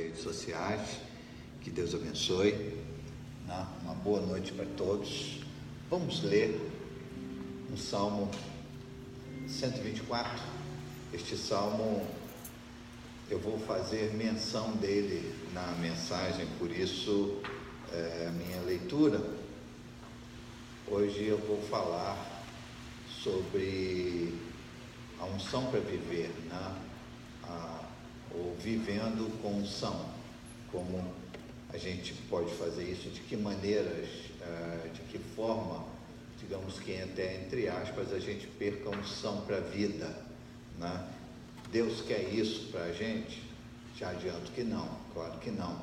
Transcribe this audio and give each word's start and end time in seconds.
redes 0.00 0.22
sociais. 0.22 0.98
Que 1.60 1.70
Deus 1.70 1.94
abençoe. 1.94 2.52
Né? 3.46 3.66
Uma 3.82 3.94
boa 3.94 4.20
noite 4.20 4.52
para 4.52 4.64
todos. 4.76 5.40
Vamos 5.90 6.22
ler 6.22 6.58
um 7.70 7.76
Salmo 7.76 8.30
124. 9.46 10.42
Este 11.12 11.36
salmo 11.36 12.06
eu 13.28 13.38
vou 13.38 13.58
fazer 13.58 14.14
menção 14.14 14.72
dele 14.76 15.34
na 15.52 15.66
mensagem, 15.80 16.46
por 16.58 16.70
isso 16.70 17.40
é, 17.92 18.26
a 18.28 18.32
minha 18.32 18.60
leitura. 18.62 19.20
Hoje 20.86 21.26
eu 21.26 21.38
vou 21.38 21.60
falar 21.62 22.16
sobre 23.22 24.34
a 25.18 25.26
unção 25.26 25.66
para 25.66 25.80
viver, 25.80 26.30
né? 26.48 26.89
Ou 28.34 28.54
vivendo 28.60 29.30
com 29.42 29.58
unção, 29.58 30.08
como 30.70 31.04
a 31.72 31.78
gente 31.78 32.14
pode 32.28 32.52
fazer 32.54 32.84
isso, 32.84 33.08
de 33.10 33.20
que 33.20 33.36
maneiras, 33.36 34.08
uh, 34.40 34.88
de 34.92 35.00
que 35.02 35.18
forma, 35.18 35.84
digamos 36.38 36.78
que 36.78 37.00
até 37.00 37.36
entre 37.36 37.68
aspas, 37.68 38.12
a 38.12 38.18
gente 38.18 38.46
perca 38.46 38.88
a 38.88 38.98
unção 38.98 39.42
para 39.42 39.56
a 39.56 39.60
vida. 39.60 40.16
Né? 40.78 41.08
Deus 41.72 42.00
quer 42.02 42.32
isso 42.32 42.68
para 42.70 42.84
a 42.84 42.92
gente? 42.92 43.42
Já 43.96 44.10
adianto 44.10 44.50
que 44.52 44.64
não, 44.64 44.88
claro 45.12 45.38
que 45.40 45.50
não. 45.50 45.80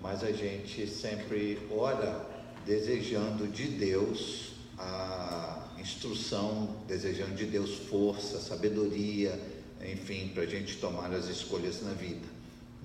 Mas 0.00 0.24
a 0.24 0.32
gente 0.32 0.86
sempre 0.86 1.58
ora 1.70 2.26
desejando 2.64 3.46
de 3.46 3.66
Deus 3.66 4.52
a 4.78 5.68
instrução, 5.78 6.76
desejando 6.88 7.34
de 7.34 7.44
Deus 7.44 7.76
força, 7.88 8.38
sabedoria, 8.38 9.38
enfim, 9.84 10.30
para 10.34 10.42
a 10.42 10.46
gente 10.46 10.76
tomar 10.76 11.12
as 11.12 11.28
escolhas 11.28 11.82
na 11.82 11.92
vida. 11.92 12.26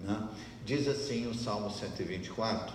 Né? 0.04 0.30
Diz 0.66 0.88
assim 0.88 1.28
o 1.28 1.34
Salmo 1.34 1.70
124: 1.72 2.74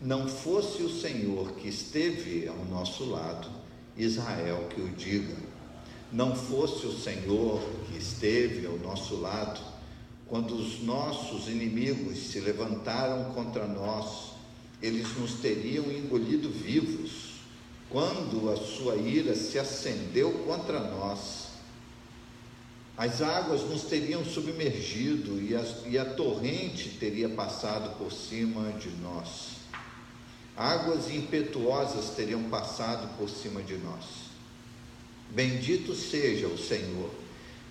Não 0.00 0.28
fosse 0.28 0.82
o 0.82 1.00
Senhor 1.00 1.52
que 1.52 1.68
esteve 1.68 2.48
ao 2.48 2.64
nosso 2.66 3.04
lado, 3.04 3.48
Israel 3.96 4.68
que 4.74 4.80
o 4.80 4.88
diga. 4.90 5.36
Não 6.12 6.34
fosse 6.34 6.86
o 6.86 6.92
Senhor 6.92 7.60
que 7.86 7.98
esteve 7.98 8.66
ao 8.66 8.78
nosso 8.78 9.16
lado, 9.16 9.60
quando 10.26 10.54
os 10.54 10.82
nossos 10.82 11.48
inimigos 11.48 12.18
se 12.18 12.40
levantaram 12.40 13.32
contra 13.34 13.66
nós, 13.66 14.32
eles 14.80 15.16
nos 15.18 15.34
teriam 15.34 15.84
engolido 15.90 16.48
vivos. 16.50 17.34
Quando 17.90 18.50
a 18.50 18.56
sua 18.56 18.96
ira 18.96 19.34
se 19.34 19.58
acendeu 19.58 20.32
contra 20.46 20.80
nós, 20.80 21.43
as 22.96 23.20
águas 23.20 23.62
nos 23.62 23.82
teriam 23.82 24.24
submergido 24.24 25.40
e, 25.42 25.54
as, 25.54 25.82
e 25.86 25.98
a 25.98 26.04
torrente 26.04 26.90
teria 26.90 27.28
passado 27.28 27.96
por 27.98 28.12
cima 28.12 28.72
de 28.72 28.90
nós. 29.02 29.54
Águas 30.56 31.10
impetuosas 31.10 32.10
teriam 32.14 32.44
passado 32.44 33.08
por 33.18 33.28
cima 33.28 33.60
de 33.62 33.76
nós. 33.78 34.04
Bendito 35.30 35.96
seja 35.96 36.46
o 36.46 36.56
Senhor, 36.56 37.10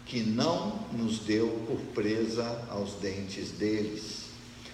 que 0.06 0.20
não 0.20 0.86
nos 0.92 1.20
deu 1.20 1.64
por 1.66 1.80
presa 1.94 2.68
aos 2.70 2.96
dentes 2.96 3.52
deles. 3.52 4.24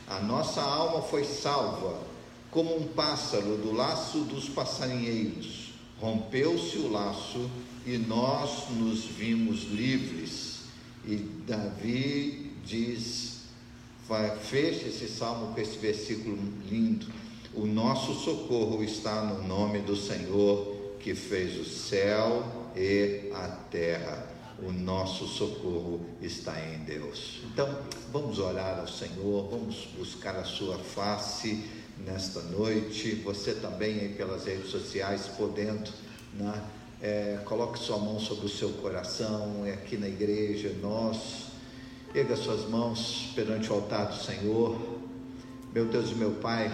A 0.07 0.19
nossa 0.19 0.59
alma 0.59 1.03
foi 1.03 1.23
salva, 1.23 2.01
como 2.49 2.75
um 2.75 2.87
pássaro 2.87 3.57
do 3.57 3.71
laço 3.71 4.21
dos 4.21 4.49
passarinheiros. 4.49 5.73
Rompeu-se 5.99 6.79
o 6.79 6.91
laço 6.91 7.47
e 7.89 7.97
nós 7.97 8.69
nos 8.69 9.03
vimos 9.03 9.63
livres. 9.63 10.59
E 11.03 11.15
Davi 11.47 12.51
diz, 12.63 13.39
fecha 14.43 14.87
esse 14.87 15.07
salmo 15.07 15.55
com 15.55 15.59
esse 15.59 15.79
versículo 15.79 16.37
lindo. 16.69 17.07
O 17.51 17.65
nosso 17.65 18.13
socorro 18.13 18.83
está 18.83 19.23
no 19.23 19.47
nome 19.47 19.79
do 19.79 19.95
Senhor 19.95 20.77
que 20.99 21.15
fez 21.15 21.59
o 21.59 21.65
céu 21.65 22.71
e 22.75 23.31
a 23.33 23.47
terra. 23.71 24.27
O 24.61 24.71
nosso 24.71 25.25
socorro 25.27 26.05
está 26.21 26.53
em 26.63 26.83
Deus. 26.83 27.39
Então, 27.51 27.81
vamos 28.11 28.37
orar 28.37 28.77
ao 28.77 28.87
Senhor, 28.87 29.49
vamos 29.49 29.87
buscar 29.97 30.35
a 30.35 30.43
sua 30.43 30.77
face 30.77 31.63
nesta 32.05 32.41
noite. 32.41 33.15
Você 33.23 33.55
também 33.55 33.99
aí 33.99 34.09
pelas 34.09 34.45
redes 34.45 34.69
sociais, 34.69 35.27
podendo, 35.37 35.91
né? 36.35 36.61
É, 37.01 37.39
coloque 37.45 37.79
sua 37.79 37.97
mão 37.97 38.19
sobre 38.19 38.45
o 38.45 38.49
seu 38.49 38.69
coração, 38.73 39.65
é 39.65 39.71
aqui 39.71 39.97
na 39.97 40.07
igreja, 40.07 40.75
nós. 40.81 41.47
Erga 42.13 42.35
suas 42.35 42.67
mãos 42.67 43.31
perante 43.35 43.69
o 43.71 43.75
altar 43.75 44.07
do 44.07 44.15
Senhor. 44.15 44.75
Meu 45.73 45.85
Deus 45.85 46.11
e 46.11 46.15
meu 46.15 46.31
Pai, 46.31 46.69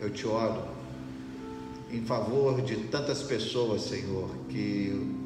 eu 0.00 0.10
te 0.10 0.26
oro 0.26 0.80
em 1.92 2.02
favor 2.02 2.60
de 2.62 2.76
tantas 2.88 3.22
pessoas, 3.22 3.82
Senhor, 3.82 4.28
que 4.48 5.16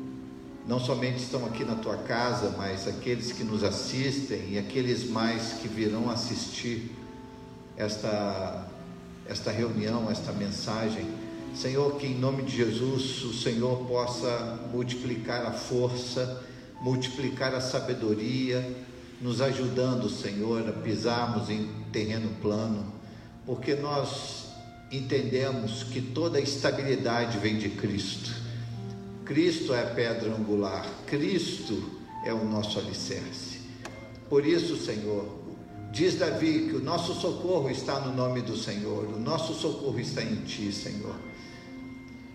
não 0.67 0.81
somente 0.81 1.19
estão 1.19 1.45
aqui 1.45 1.65
na 1.65 1.75
tua 1.75 1.97
casa, 1.99 2.55
mas 2.57 2.89
aqueles 2.89 3.33
que 3.33 3.45
nos 3.45 3.63
assistem 3.63 4.53
e 4.53 4.59
aqueles 4.59 5.09
mais 5.09 5.55
que 5.55 5.69
virão 5.69 6.11
assistir 6.11 6.91
esta, 7.77 8.67
esta 9.27 9.51
reunião, 9.51 10.11
esta 10.11 10.33
mensagem. 10.33 11.07
Senhor, 11.55 11.97
que 11.97 12.07
em 12.07 12.19
nome 12.19 12.43
de 12.43 12.57
Jesus 12.57 13.23
o 13.23 13.33
Senhor 13.33 13.87
possa 13.87 14.59
multiplicar 14.73 15.47
a 15.47 15.53
força, 15.53 16.43
multiplicar 16.81 17.55
a 17.55 17.61
sabedoria, 17.61 18.77
nos 19.21 19.41
ajudando, 19.41 20.11
Senhor, 20.11 20.69
a 20.69 20.73
pisarmos 20.73 21.49
em 21.49 21.71
terreno 21.93 22.29
plano, 22.43 22.93
porque 23.47 23.77
nós 23.77 24.47
entendemos 24.91 25.85
que 25.85 26.03
toda 26.03 26.41
estabilidade 26.41 27.39
vem 27.39 27.57
de 27.57 27.71
Cristo. 27.71 28.35
Cristo 29.25 29.73
é 29.73 29.83
a 29.83 29.95
pedra 29.95 30.35
angular, 30.35 30.85
Cristo 31.07 32.01
é 32.27 32.35
o 32.35 32.45
nosso 32.45 32.81
alicerce. 32.81 33.61
Por 34.29 34.45
isso, 34.45 34.77
Senhor, 34.77 35.39
diz 35.93 36.17
Davi 36.17 36.67
que 36.69 36.77
o 36.77 36.83
nosso 36.83 37.15
socorro 37.15 37.71
está 37.71 38.01
no 38.01 38.13
nome 38.13 38.43
do 38.43 38.57
Senhor, 38.57 39.05
o 39.05 39.21
nosso 39.21 39.55
socorro 39.55 40.01
está 40.01 40.21
em 40.21 40.37
Ti, 40.43 40.73
Senhor 40.73 41.15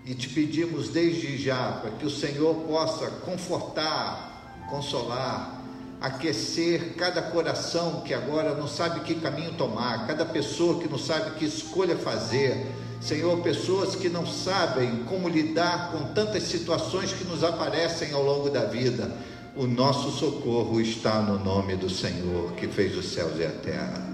e 0.10 0.16
te 0.16 0.28
pedimos 0.28 0.90
desde 0.90 1.38
já 1.38 1.74
para 1.74 1.92
que 1.92 2.04
o 2.04 2.10
Senhor 2.10 2.56
possa 2.68 3.12
confortar, 3.24 4.66
consolar, 4.68 5.62
aquecer 6.02 6.96
cada 6.96 7.22
coração 7.22 8.02
que 8.02 8.12
agora 8.12 8.56
não 8.56 8.68
sabe 8.68 9.02
que 9.02 9.14
caminho 9.14 9.54
tomar, 9.54 10.08
cada 10.08 10.26
pessoa 10.26 10.82
que 10.82 10.90
não 10.90 10.98
sabe 10.98 11.38
que 11.38 11.46
escolha 11.46 11.96
fazer. 11.96 12.66
Senhor, 13.00 13.40
pessoas 13.44 13.96
que 13.96 14.10
não 14.10 14.26
sabem 14.26 15.04
como 15.04 15.30
lidar 15.30 15.92
com 15.92 16.12
tantas 16.12 16.42
situações 16.42 17.14
que 17.14 17.24
nos 17.26 17.44
aparecem 17.44 18.12
ao 18.12 18.24
longo 18.24 18.50
da 18.50 18.66
vida. 18.66 19.16
O 19.56 19.68
nosso 19.68 20.10
socorro 20.10 20.82
está 20.82 21.22
no 21.22 21.38
nome 21.38 21.76
do 21.76 21.90
Senhor 21.90 22.54
que 22.54 22.68
fez 22.68 22.98
os 22.98 23.14
céus 23.14 23.38
e 23.38 23.46
a 23.46 23.52
terra. 23.52 24.10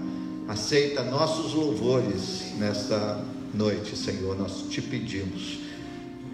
Aceita 0.46 1.02
nossos 1.02 1.54
louvores 1.54 2.52
nesta 2.58 3.18
noite, 3.54 3.96
Senhor, 3.96 4.36
nós 4.36 4.66
te 4.68 4.82
pedimos 4.82 5.64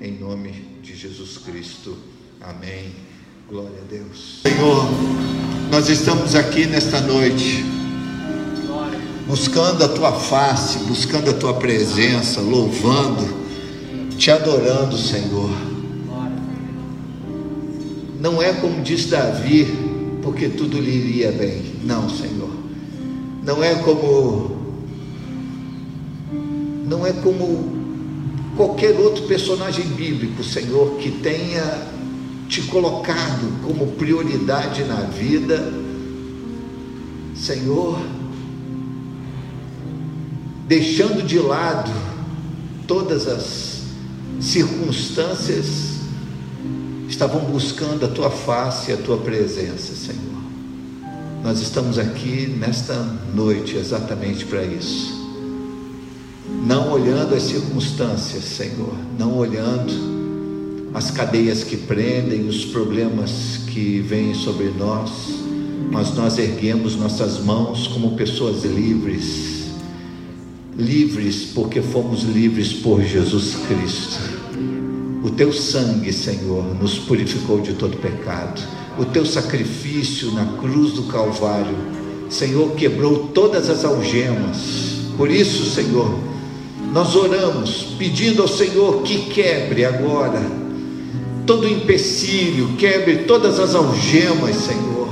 em 0.03 0.19
nome 0.19 0.53
de 0.83 0.97
Jesus 0.97 1.39
Cristo. 1.39 1.97
Amém. 2.41 2.93
Glória 3.49 3.79
a 3.81 3.89
Deus. 3.89 4.41
Senhor, 4.43 4.85
nós 5.71 5.89
estamos 5.89 6.35
aqui 6.35 6.67
nesta 6.67 7.01
noite, 7.01 7.65
buscando 9.29 9.85
a 9.85 9.89
tua 9.89 10.11
face, 10.11 10.79
buscando 10.81 11.31
a 11.31 11.35
tua 11.35 11.55
presença, 11.55 12.41
louvando, 12.41 13.29
te 14.19 14.29
adorando, 14.33 14.99
Senhor. 14.99 15.51
Não 18.19 18.43
é 18.43 18.53
como 18.55 18.83
diz 18.83 19.07
Davi, 19.07 19.69
porque 20.21 20.49
tudo 20.49 20.81
lhe 20.81 20.91
iria 20.91 21.31
bem. 21.31 21.63
Não, 21.85 22.11
Senhor. 22.11 22.51
Não 23.45 23.63
é 23.63 23.77
como. 23.77 24.51
Não 26.85 27.07
é 27.07 27.13
como 27.13 27.72
qualquer 28.57 28.99
outro 28.99 29.25
personagem 29.25 29.87
bíblico, 29.87 30.43
Senhor, 30.45 30.97
que 30.97 31.11
tenha 31.11 31.63
te 32.49 32.63
colocado 32.63 33.63
como 33.63 33.93
prioridade 33.93 34.85
na 34.85 35.01
vida, 35.03 35.73
Senhor, 37.35 37.99
deixando 40.69 41.23
de 41.23 41.39
lado 41.39 41.91
todas 42.87 43.27
as 43.27 43.83
circunstâncias, 44.41 46.01
estavam 47.09 47.41
buscando 47.41 48.05
a 48.05 48.09
tua 48.09 48.31
face 48.31 48.91
e 48.91 48.95
a 48.95 48.99
tua 48.99 49.17
presença, 49.19 49.95
Senhor. 49.95 50.43
Nós 51.43 51.61
estamos 51.61 51.99
aqui 51.99 52.47
nesta 52.47 52.95
noite 53.35 53.77
exatamente 53.77 54.45
para 54.45 54.63
isso 54.63 55.22
não 56.63 56.93
olhando 56.93 57.35
as 57.35 57.43
circunstâncias, 57.43 58.45
Senhor, 58.45 58.95
não 59.19 59.37
olhando 59.37 60.93
as 60.95 61.11
cadeias 61.11 61.65
que 61.65 61.77
prendem, 61.77 62.47
os 62.47 62.65
problemas 62.67 63.63
que 63.69 64.01
vêm 64.01 64.33
sobre 64.35 64.73
nós, 64.79 65.11
mas 65.91 66.15
nós 66.15 66.39
erguemos 66.39 66.97
nossas 66.97 67.41
mãos 67.41 67.89
como 67.89 68.15
pessoas 68.17 68.65
livres, 68.65 69.71
livres 70.77 71.47
porque 71.55 71.83
fomos 71.83 72.23
livres 72.23 72.73
por 72.73 73.03
Jesus 73.03 73.57
Cristo. 73.67 74.21
O 75.25 75.31
teu 75.31 75.53
sangue, 75.53 76.13
Senhor, 76.13 76.75
nos 76.81 76.99
purificou 76.99 77.61
de 77.61 77.75
todo 77.75 77.97
pecado. 77.97 78.61
O 78.99 79.05
teu 79.05 79.25
sacrifício 79.25 80.33
na 80.33 80.45
cruz 80.59 80.93
do 80.93 81.05
Calvário, 81.05 81.77
Senhor, 82.29 82.73
quebrou 82.75 83.29
todas 83.29 83.71
as 83.71 83.85
algemas. 83.85 84.99
Por 85.17 85.31
isso, 85.31 85.71
Senhor, 85.71 86.32
nós 86.93 87.17
oramos 87.17 87.95
pedindo 87.99 88.43
ao 88.43 88.49
Senhor 88.49 89.03
que 89.03 89.31
quebre 89.31 89.85
agora 89.85 90.63
todo 91.47 91.69
empecilho, 91.69 92.77
quebre 92.77 93.25
todas 93.25 93.59
as 93.59 93.75
algemas, 93.75 94.57
Senhor. 94.57 95.09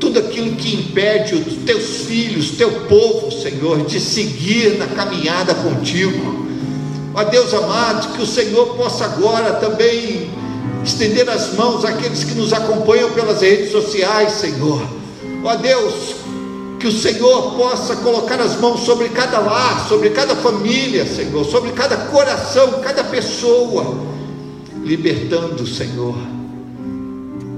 Tudo 0.00 0.18
aquilo 0.18 0.56
que 0.56 0.74
impede 0.74 1.34
os 1.34 1.64
teus 1.64 2.02
filhos, 2.06 2.52
teu 2.52 2.70
povo, 2.88 3.30
Senhor, 3.30 3.84
de 3.86 4.00
seguir 4.00 4.78
na 4.78 4.86
caminhada 4.88 5.54
contigo. 5.54 6.46
Ó 7.14 7.24
Deus 7.24 7.54
amado, 7.54 8.14
que 8.16 8.22
o 8.22 8.26
Senhor 8.26 8.74
possa 8.76 9.04
agora 9.04 9.52
também 9.54 10.30
estender 10.84 11.28
as 11.28 11.54
mãos 11.54 11.84
àqueles 11.84 12.24
que 12.24 12.34
nos 12.34 12.52
acompanham 12.52 13.10
pelas 13.12 13.42
redes 13.42 13.70
sociais, 13.70 14.32
Senhor. 14.32 14.82
Ó 15.44 15.54
Deus, 15.56 15.94
que 16.82 16.88
o 16.88 16.92
Senhor 16.92 17.52
possa 17.52 17.94
colocar 17.94 18.40
as 18.40 18.58
mãos 18.60 18.80
sobre 18.80 19.08
cada 19.10 19.38
lar, 19.38 19.86
sobre 19.88 20.10
cada 20.10 20.34
família, 20.34 21.06
Senhor, 21.06 21.44
sobre 21.44 21.70
cada 21.70 21.96
coração, 21.96 22.80
cada 22.80 23.04
pessoa, 23.04 24.04
libertando, 24.82 25.64
Senhor, 25.64 26.16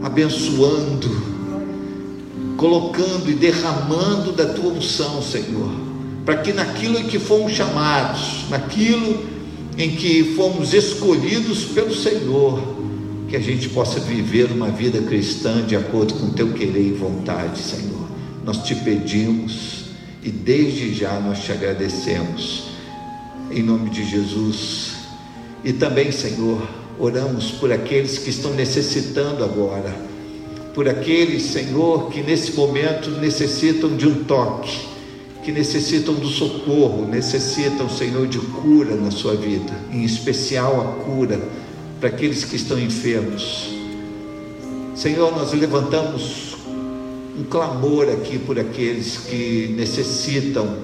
abençoando, 0.02 1.08
colocando 2.58 3.30
e 3.30 3.32
derramando 3.32 4.30
da 4.32 4.44
tua 4.44 4.72
unção, 4.72 5.22
Senhor, 5.22 5.70
para 6.26 6.36
que 6.36 6.52
naquilo 6.52 6.98
em 6.98 7.04
que 7.04 7.18
fomos 7.18 7.52
chamados, 7.52 8.44
naquilo 8.50 9.24
em 9.78 9.92
que 9.92 10.34
fomos 10.36 10.74
escolhidos 10.74 11.64
pelo 11.64 11.94
Senhor, 11.94 12.60
que 13.30 13.36
a 13.36 13.40
gente 13.40 13.70
possa 13.70 13.98
viver 14.00 14.52
uma 14.52 14.68
vida 14.68 15.00
cristã 15.00 15.62
de 15.62 15.74
acordo 15.74 16.12
com 16.12 16.26
o 16.26 16.32
teu 16.32 16.52
querer 16.52 16.88
e 16.88 16.92
vontade, 16.92 17.58
Senhor. 17.58 17.93
Nós 18.44 18.62
te 18.62 18.74
pedimos 18.74 19.86
e 20.22 20.30
desde 20.30 20.92
já 20.92 21.18
nós 21.18 21.42
te 21.42 21.52
agradecemos, 21.52 22.64
em 23.50 23.62
nome 23.62 23.88
de 23.90 24.04
Jesus. 24.04 24.92
E 25.64 25.72
também, 25.72 26.12
Senhor, 26.12 26.60
oramos 26.98 27.50
por 27.52 27.72
aqueles 27.72 28.18
que 28.18 28.28
estão 28.28 28.52
necessitando 28.52 29.42
agora, 29.42 29.94
por 30.74 30.88
aqueles, 30.88 31.42
Senhor, 31.44 32.10
que 32.10 32.22
nesse 32.22 32.52
momento 32.52 33.10
necessitam 33.12 33.96
de 33.96 34.06
um 34.06 34.24
toque 34.24 34.94
que 35.42 35.52
necessitam 35.52 36.14
do 36.14 36.26
socorro, 36.26 37.06
necessitam, 37.06 37.88
Senhor, 37.88 38.26
de 38.26 38.38
cura 38.38 38.94
na 38.94 39.10
sua 39.10 39.36
vida, 39.36 39.72
em 39.92 40.02
especial 40.02 40.80
a 40.80 41.04
cura 41.04 41.40
para 42.00 42.08
aqueles 42.08 42.44
que 42.44 42.56
estão 42.56 42.78
enfermos. 42.80 43.68
Senhor, 44.94 45.36
nós 45.36 45.52
levantamos 45.52 46.53
um 47.38 47.44
clamor 47.44 48.08
aqui 48.08 48.38
por 48.38 48.58
aqueles 48.58 49.18
que 49.18 49.74
necessitam 49.76 50.76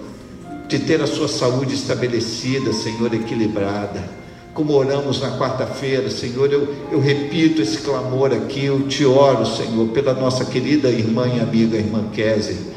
de 0.68 0.78
ter 0.78 1.00
a 1.00 1.06
sua 1.06 1.28
saúde 1.28 1.74
estabelecida, 1.74 2.72
Senhor, 2.72 3.12
equilibrada. 3.14 4.20
Como 4.54 4.72
oramos 4.72 5.20
na 5.20 5.38
quarta-feira, 5.38 6.10
Senhor, 6.10 6.52
eu, 6.52 6.74
eu 6.90 7.00
repito 7.00 7.62
esse 7.62 7.78
clamor 7.78 8.32
aqui, 8.32 8.64
eu 8.64 8.86
te 8.88 9.04
oro, 9.04 9.46
Senhor, 9.46 9.88
pela 9.88 10.12
nossa 10.12 10.44
querida 10.44 10.88
irmã 10.90 11.26
e 11.28 11.40
amiga, 11.40 11.76
irmã 11.76 12.04
Kézia 12.12 12.70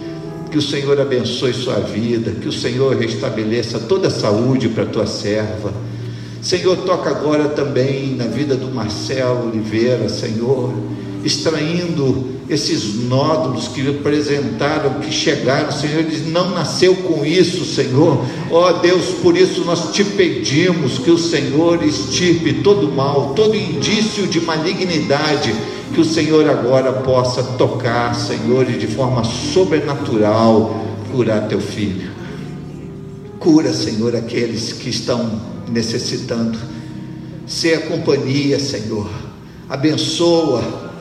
que 0.54 0.60
o 0.60 0.62
Senhor 0.62 1.02
abençoe 1.02 1.52
sua 1.52 1.80
vida, 1.80 2.30
que 2.30 2.48
o 2.48 2.52
Senhor 2.52 2.96
restabeleça 2.96 3.80
toda 3.80 4.08
a 4.08 4.12
saúde 4.12 4.70
para 4.70 4.84
a 4.84 4.86
tua 4.86 5.08
serva. 5.08 5.74
Senhor, 6.44 6.78
toca 6.78 7.10
agora 7.10 7.46
também 7.50 8.14
na 8.16 8.25
vida 8.25 8.56
do 8.56 8.68
Marcelo 8.68 9.50
Oliveira, 9.50 10.08
Senhor, 10.08 10.72
extraindo 11.25 12.33
esses 12.50 12.95
nódulos 13.06 13.69
que 13.69 13.88
apresentaram, 13.88 14.95
que 14.95 15.12
chegaram, 15.12 15.72
Senhor, 15.72 16.00
ele 16.00 16.30
não 16.30 16.51
nasceu 16.51 16.95
com 16.95 17.25
isso, 17.25 17.66
Senhor. 17.66 18.25
Ó 18.51 18.69
oh, 18.69 18.74
Deus, 18.80 19.06
por 19.22 19.38
isso 19.38 19.63
nós 19.63 19.94
te 19.94 20.04
pedimos 20.04 21.00
que 21.00 21.10
o 21.10 21.18
Senhor 21.18 21.84
estirpe 21.84 22.62
todo 22.62 22.92
mal, 22.92 23.34
todo 23.34 23.56
indício 23.56 24.28
de 24.28 24.42
malignidade 24.42 25.54
que 25.94 26.01
o 26.01 26.06
Senhor 26.06 26.50
agora 26.50 26.92
possa 26.92 27.44
tocar, 27.44 28.16
Senhor, 28.16 28.69
e 28.69 28.78
de 28.78 28.88
forma 28.88 29.24
sobrenatural 29.24 30.84
curar 31.12 31.48
teu 31.48 31.62
filho. 31.62 32.12
Cura, 33.39 33.72
Senhor, 33.72 34.16
aqueles 34.16 34.74
que 34.74 34.89
estão 34.89 35.39
necessitando. 35.69 36.57
Ser 37.46 37.75
a 37.75 37.81
companhia, 37.81 38.60
Senhor. 38.60 39.10
Abençoa. 39.69 40.93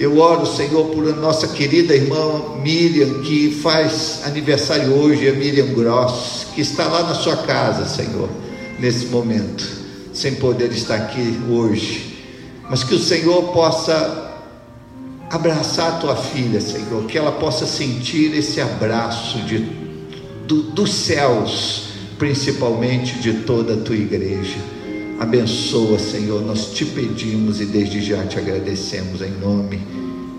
Eu 0.00 0.18
oro, 0.18 0.46
Senhor, 0.46 0.86
por 0.86 1.04
nossa 1.16 1.46
querida 1.46 1.94
irmã 1.94 2.56
Miriam, 2.60 3.20
que 3.20 3.52
faz 3.62 4.22
aniversário 4.24 4.94
hoje, 4.94 5.28
a 5.28 5.32
Miriam 5.32 5.74
Gross, 5.74 6.46
que 6.54 6.62
está 6.62 6.88
lá 6.88 7.02
na 7.02 7.14
sua 7.14 7.36
casa, 7.36 7.86
Senhor, 7.86 8.28
nesse 8.78 9.06
momento, 9.06 9.64
sem 10.12 10.34
poder 10.34 10.72
estar 10.72 10.96
aqui 10.96 11.38
hoje 11.48 12.10
mas 12.70 12.84
que 12.84 12.94
o 12.94 13.00
Senhor 13.00 13.52
possa 13.52 14.32
abraçar 15.28 15.88
a 15.88 15.98
tua 15.98 16.14
filha, 16.14 16.60
Senhor, 16.60 17.04
que 17.06 17.18
ela 17.18 17.32
possa 17.32 17.66
sentir 17.66 18.32
esse 18.32 18.60
abraço 18.60 19.40
de, 19.40 19.58
do, 20.46 20.62
dos 20.62 20.94
céus, 20.94 21.88
principalmente 22.16 23.18
de 23.18 23.42
toda 23.42 23.74
a 23.74 23.76
tua 23.76 23.96
igreja. 23.96 24.56
Abençoa, 25.20 25.98
Senhor, 25.98 26.42
nós 26.42 26.72
te 26.72 26.84
pedimos 26.84 27.60
e 27.60 27.66
desde 27.66 28.02
já 28.02 28.26
te 28.26 28.38
agradecemos 28.38 29.22
em 29.22 29.30
nome 29.30 29.76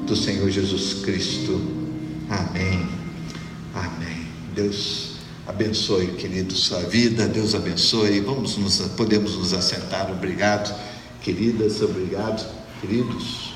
do 0.06 0.16
Senhor 0.16 0.50
Jesus 0.50 0.96
Cristo. 1.06 1.62
Amém. 2.30 2.86
Amém. 3.74 4.28
Deus 4.54 5.12
abençoe, 5.48 6.08
querido, 6.08 6.54
sua 6.54 6.80
vida. 6.82 7.28
Deus 7.28 7.56
abençoe. 7.56 8.20
Vamos 8.20 8.58
nos, 8.58 8.80
podemos 8.98 9.38
nos 9.38 9.54
assentar. 9.54 10.12
Obrigado 10.12 10.76
queridas, 11.22 11.82
obrigado, 11.82 12.46
queridos. 12.80 13.54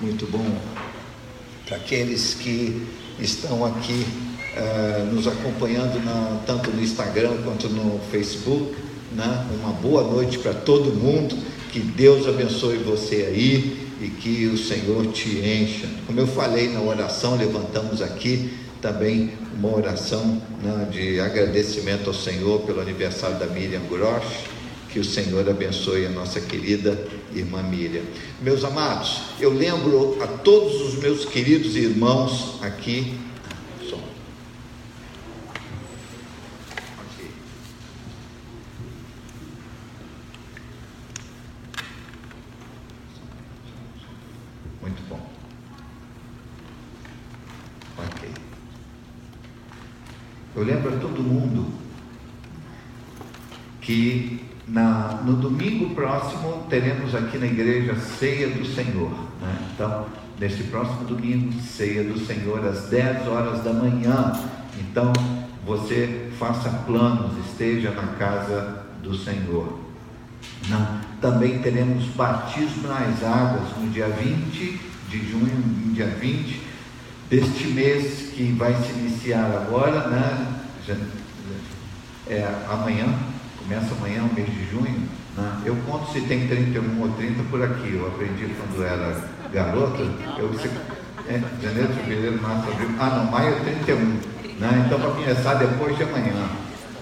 Muito 0.00 0.26
bom 0.26 0.44
para 1.66 1.76
aqueles 1.76 2.34
que 2.34 2.86
estão 3.20 3.64
aqui 3.64 4.04
uh, 4.56 5.14
nos 5.14 5.26
acompanhando 5.28 6.04
na, 6.04 6.40
tanto 6.44 6.70
no 6.70 6.82
Instagram 6.82 7.42
quanto 7.44 7.68
no 7.68 8.00
Facebook. 8.10 8.74
Né? 9.14 9.46
Uma 9.60 9.72
boa 9.72 10.02
noite 10.02 10.38
para 10.38 10.54
todo 10.54 10.92
mundo. 10.92 11.36
Que 11.72 11.80
Deus 11.80 12.26
abençoe 12.26 12.78
você 12.78 13.26
aí 13.28 13.76
e 14.00 14.08
que 14.08 14.46
o 14.46 14.58
Senhor 14.58 15.06
te 15.06 15.38
encha. 15.38 15.88
Como 16.06 16.20
eu 16.20 16.26
falei 16.26 16.68
na 16.68 16.80
oração, 16.80 17.36
levantamos 17.36 18.02
aqui 18.02 18.52
também 18.80 19.32
uma 19.56 19.74
oração 19.74 20.42
né, 20.62 20.88
de 20.90 21.20
agradecimento 21.20 22.08
ao 22.08 22.14
Senhor 22.14 22.60
pelo 22.62 22.80
aniversário 22.80 23.38
da 23.38 23.46
Miriam 23.46 23.82
Grosch 23.88 24.52
que 24.92 25.00
o 25.00 25.04
Senhor 25.04 25.48
abençoe 25.48 26.04
a 26.04 26.10
nossa 26.10 26.38
querida 26.38 27.02
irmã 27.34 27.62
Miriam. 27.62 28.02
Meus 28.42 28.62
amados, 28.62 29.22
eu 29.40 29.50
lembro 29.50 30.18
a 30.22 30.26
todos 30.26 30.82
os 30.82 30.96
meus 30.96 31.24
queridos 31.24 31.76
irmãos 31.76 32.58
aqui. 32.60 33.14
Todo 51.02 51.22
mundo 51.22 51.66
que 53.80 54.44
na, 54.66 55.20
no 55.24 55.34
domingo 55.34 55.94
próximo 55.94 56.64
teremos 56.70 57.14
aqui 57.14 57.36
na 57.36 57.46
igreja 57.46 57.96
ceia 57.96 58.48
do 58.48 58.64
Senhor. 58.64 59.10
Né? 59.40 59.70
Então, 59.74 60.06
neste 60.38 60.62
próximo 60.64 61.04
domingo, 61.04 61.52
ceia 61.60 62.04
do 62.04 62.18
Senhor 62.24 62.64
às 62.64 62.88
10 62.88 63.26
horas 63.26 63.62
da 63.64 63.72
manhã. 63.72 64.32
Então, 64.78 65.12
você 65.66 66.30
faça 66.38 66.70
planos, 66.86 67.32
esteja 67.46 67.90
na 67.90 68.06
casa 68.14 68.84
do 69.02 69.16
Senhor. 69.16 69.80
Também 71.20 71.58
teremos 71.58 72.04
batismo 72.16 72.88
nas 72.88 73.22
águas 73.22 73.76
no 73.78 73.90
dia 73.90 74.08
20 74.08 74.80
de 75.08 75.30
junho, 75.30 75.56
no 75.86 75.92
dia 75.92 76.06
20 76.06 76.62
deste 77.28 77.68
mês 77.68 78.30
que 78.34 78.52
vai 78.52 78.74
se 78.74 78.92
iniciar 78.92 79.46
agora, 79.46 80.08
né? 80.08 80.61
É, 82.28 82.54
amanhã, 82.68 83.06
Começa 83.62 83.94
amanhã, 83.94 84.22
o 84.22 84.34
mês 84.34 84.48
de 84.48 84.70
junho. 84.70 85.08
Né? 85.36 85.62
Eu 85.64 85.76
conto 85.86 86.12
se 86.12 86.20
tem 86.22 86.48
31 86.48 87.00
ou 87.00 87.08
30 87.10 87.42
por 87.44 87.62
aqui. 87.62 87.94
Eu 87.94 88.08
aprendi 88.08 88.54
quando 88.54 88.84
era 88.84 89.16
garota. 89.52 90.02
Eu, 90.36 90.50
é, 91.28 91.40
janeiro, 91.62 91.92
fevereiro, 91.94 92.42
março, 92.42 92.70
abril. 92.70 92.88
Ah, 92.98 93.10
não, 93.10 93.30
maio 93.30 93.54
é 93.54 93.60
31. 93.60 93.96
Né? 94.58 94.84
Então 94.84 94.98
vai 94.98 95.12
começar 95.12 95.54
depois 95.54 95.96
de 95.96 96.02
amanhã. 96.02 96.48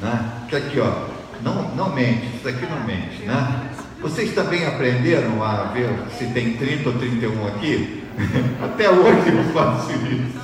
Né? 0.03 0.33
Que 0.49 0.57
aqui, 0.57 0.81
ó, 0.81 1.09
não, 1.43 1.75
não 1.75 1.95
mente, 1.95 2.37
isso 2.37 2.49
aqui 2.49 2.67
não 2.67 2.85
mente. 2.85 3.23
Né? 3.23 3.71
Vocês 4.03 4.35
também 4.35 4.67
aprenderam 4.67 5.43
a 5.43 5.65
ver 5.73 5.89
se 6.19 6.27
tem 6.27 6.57
30 6.57 6.89
ou 6.91 6.99
31 6.99 7.47
aqui? 7.49 8.05
Até 8.63 8.91
hoje 8.91 9.29
eu 9.29 9.45
faço 9.53 9.93
isso. 9.93 10.41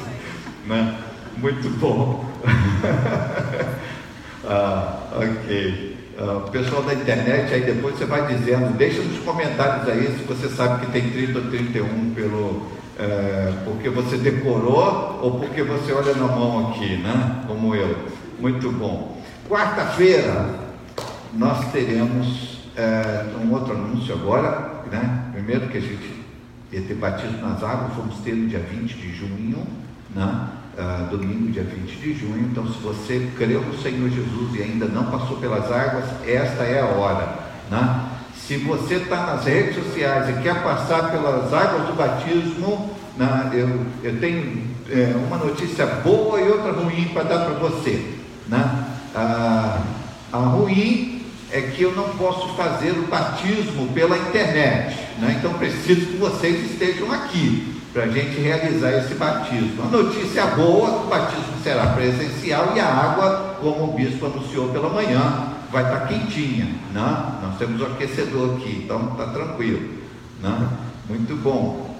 Né? 0.66 0.98
Muito 1.36 1.68
bom. 1.78 2.25
ah, 4.46 4.98
ok. 5.12 5.96
Uh, 6.18 6.50
pessoal 6.50 6.82
da 6.82 6.94
internet, 6.94 7.52
aí 7.52 7.60
depois 7.60 7.98
você 7.98 8.06
vai 8.06 8.26
dizendo, 8.26 8.74
deixa 8.76 9.02
nos 9.02 9.18
comentários 9.18 9.86
aí 9.88 10.06
se 10.16 10.24
você 10.24 10.48
sabe 10.48 10.86
que 10.86 10.92
tem 10.92 11.10
30 11.10 11.38
ou 11.38 11.44
31 11.50 12.14
pelo, 12.14 12.66
é, 12.98 13.52
porque 13.64 13.90
você 13.90 14.16
decorou 14.16 15.20
ou 15.22 15.38
porque 15.38 15.62
você 15.62 15.92
olha 15.92 16.14
na 16.14 16.26
mão 16.26 16.70
aqui, 16.70 16.96
né? 16.96 17.44
Como 17.46 17.74
eu. 17.74 17.94
Muito 18.38 18.72
bom. 18.72 19.20
Quarta-feira 19.48 20.46
nós 21.34 21.70
teremos 21.72 22.70
é, 22.74 23.26
um 23.38 23.52
outro 23.52 23.74
anúncio 23.74 24.14
agora, 24.14 24.82
né? 24.90 25.30
Primeiro 25.32 25.68
que 25.68 25.76
a 25.78 25.80
gente 25.80 26.24
ia 26.72 26.80
ter 26.80 26.94
batismo 26.94 27.46
nas 27.46 27.62
águas, 27.62 27.94
vamos 27.94 28.16
ter 28.20 28.34
no 28.34 28.48
dia 28.48 28.60
20 28.60 28.94
de 28.94 29.14
junho, 29.14 29.66
né? 30.14 30.48
Uh, 30.76 31.08
domingo, 31.10 31.50
dia 31.50 31.62
20 31.62 31.96
de 31.96 32.12
junho. 32.12 32.48
Então, 32.50 32.66
se 32.70 32.78
você 32.80 33.30
creu 33.34 33.62
no 33.62 33.80
Senhor 33.80 34.10
Jesus 34.10 34.54
e 34.54 34.62
ainda 34.62 34.84
não 34.84 35.06
passou 35.06 35.38
pelas 35.38 35.72
águas, 35.72 36.04
esta 36.26 36.64
é 36.64 36.80
a 36.80 36.84
hora. 36.84 37.38
Né? 37.70 38.10
Se 38.46 38.58
você 38.58 38.96
está 38.96 39.24
nas 39.24 39.46
redes 39.46 39.82
sociais 39.82 40.28
e 40.28 40.42
quer 40.42 40.62
passar 40.62 41.10
pelas 41.10 41.50
águas 41.50 41.86
do 41.86 41.96
batismo, 41.96 42.94
né, 43.16 43.50
eu, 43.54 43.86
eu 44.04 44.20
tenho 44.20 44.64
é, 44.90 45.14
uma 45.16 45.38
notícia 45.38 45.86
boa 45.86 46.38
e 46.40 46.48
outra 46.48 46.72
ruim 46.72 47.08
para 47.12 47.22
dar 47.22 47.46
para 47.46 47.54
você. 47.54 48.14
Né? 48.46 48.84
A, 49.14 49.80
a 50.30 50.38
ruim 50.38 51.22
é 51.50 51.60
que 51.62 51.82
eu 51.82 51.92
não 51.92 52.10
posso 52.10 52.54
fazer 52.54 52.90
o 52.90 53.06
batismo 53.06 53.88
pela 53.94 54.18
internet. 54.18 54.94
Né? 55.18 55.36
Então 55.38 55.54
preciso 55.54 56.06
que 56.06 56.16
vocês 56.18 56.70
estejam 56.70 57.10
aqui 57.10 57.80
para 57.96 58.04
a 58.04 58.08
gente 58.08 58.38
realizar 58.38 58.92
esse 58.92 59.14
batismo. 59.14 59.84
A 59.84 59.86
notícia 59.86 60.48
boa: 60.48 61.04
o 61.04 61.06
batismo 61.06 61.56
será 61.62 61.94
presencial 61.94 62.76
e 62.76 62.80
a 62.80 62.86
água, 62.86 63.56
como 63.58 63.84
o 63.84 63.92
bispo 63.94 64.26
anunciou 64.26 64.68
pela 64.68 64.90
manhã, 64.90 65.54
vai 65.72 65.82
estar 65.82 66.00
tá 66.00 66.06
quentinha, 66.06 66.66
né? 66.92 67.38
Nós 67.42 67.56
temos 67.56 67.80
o 67.80 67.86
aquecedor 67.86 68.56
aqui, 68.56 68.82
então 68.84 69.12
está 69.12 69.28
tranquilo, 69.28 69.94
né? 70.42 70.68
Muito 71.08 71.34
bom. 71.42 71.96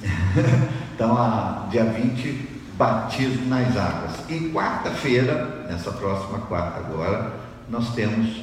então, 0.94 1.18
a, 1.18 1.66
dia 1.70 1.84
20, 1.84 2.48
batismo 2.78 3.46
nas 3.46 3.76
águas. 3.76 4.12
E 4.30 4.50
quarta-feira, 4.54 5.66
nessa 5.68 5.90
próxima 5.90 6.38
quarta 6.38 6.78
agora, 6.78 7.34
nós 7.68 7.94
temos 7.94 8.40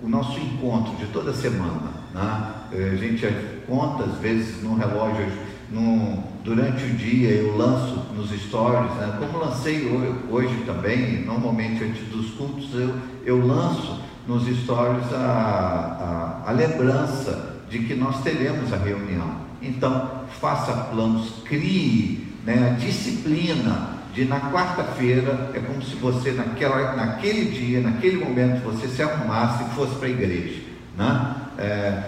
o 0.00 0.08
nosso 0.08 0.38
encontro 0.38 0.94
de 0.94 1.06
toda 1.06 1.32
semana. 1.32 1.98
Né? 2.14 2.52
A 2.92 2.96
gente 2.96 3.26
conta, 3.66 4.04
às 4.04 4.18
vezes, 4.18 4.62
no 4.62 4.76
relógio, 4.76 5.47
no, 5.70 6.22
durante 6.42 6.84
o 6.84 6.94
dia 6.94 7.30
eu 7.30 7.56
lanço 7.56 8.06
nos 8.14 8.30
stories, 8.30 8.90
né? 8.94 9.18
como 9.18 9.38
lancei 9.38 9.86
hoje, 9.86 10.14
hoje, 10.30 10.64
também, 10.64 11.24
normalmente 11.24 11.84
antes 11.84 12.08
dos 12.08 12.30
cultos, 12.30 12.72
eu, 12.74 12.94
eu 13.24 13.46
lanço 13.46 14.00
nos 14.26 14.46
stories 14.62 15.12
a, 15.12 16.42
a, 16.44 16.50
a 16.50 16.52
lembrança 16.52 17.56
de 17.68 17.80
que 17.80 17.94
nós 17.94 18.22
teremos 18.22 18.72
a 18.72 18.76
reunião. 18.76 19.48
Então, 19.60 20.22
faça 20.40 20.72
planos, 20.72 21.42
crie 21.44 22.26
né, 22.44 22.70
a 22.70 22.78
disciplina 22.78 23.98
de 24.14 24.24
na 24.24 24.40
quarta-feira, 24.50 25.50
é 25.54 25.60
como 25.60 25.82
se 25.82 25.94
você 25.96 26.32
naquela, 26.32 26.96
naquele 26.96 27.50
dia, 27.50 27.80
naquele 27.80 28.24
momento, 28.24 28.64
você 28.64 28.88
se 28.88 29.02
arrumasse 29.02 29.64
e 29.64 29.74
fosse 29.74 29.94
para 29.96 30.08
a 30.08 30.10
igreja. 30.10 30.62
Né? 30.96 31.34
É, 31.58 32.02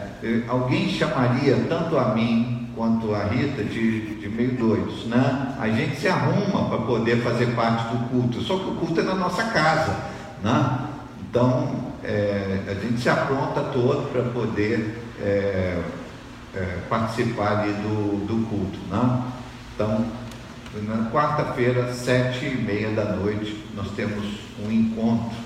alguém 0.49 0.89
chamaria 0.89 1.57
tanto 1.69 1.99
a 1.99 2.15
mim 2.15 2.60
quanto 2.75 3.15
a 3.15 3.25
Rita 3.25 3.63
de, 3.63 4.17
de 4.17 4.29
meio 4.29 4.57
doidos. 4.57 5.07
Né? 5.07 5.57
A 5.59 5.69
gente 5.69 6.01
se 6.01 6.09
arruma 6.09 6.69
para 6.69 6.79
poder 6.79 7.23
fazer 7.23 7.55
parte 7.55 7.95
do 7.95 8.09
culto, 8.09 8.41
só 8.41 8.59
que 8.59 8.71
o 8.71 8.75
culto 8.75 9.01
é 9.01 9.03
na 9.03 9.15
nossa 9.15 9.45
casa. 9.45 9.97
Né? 10.43 10.89
Então, 11.29 11.93
é, 12.03 12.61
a 12.69 12.75
gente 12.75 13.01
se 13.01 13.09
apronta 13.09 13.61
todo 13.73 14.11
para 14.11 14.23
poder 14.31 15.03
é, 15.21 15.83
é, 16.55 16.79
participar 16.89 17.61
ali 17.61 17.73
do, 17.73 18.27
do 18.27 18.47
culto. 18.49 18.79
Né? 18.91 19.23
Então, 19.75 20.07
na 20.87 21.11
quarta-feira, 21.11 21.93
sete 21.93 22.47
e 22.47 22.55
meia 22.55 22.91
da 22.91 23.05
noite, 23.17 23.65
nós 23.75 23.91
temos 23.93 24.41
um 24.65 24.71
encontro 24.71 25.37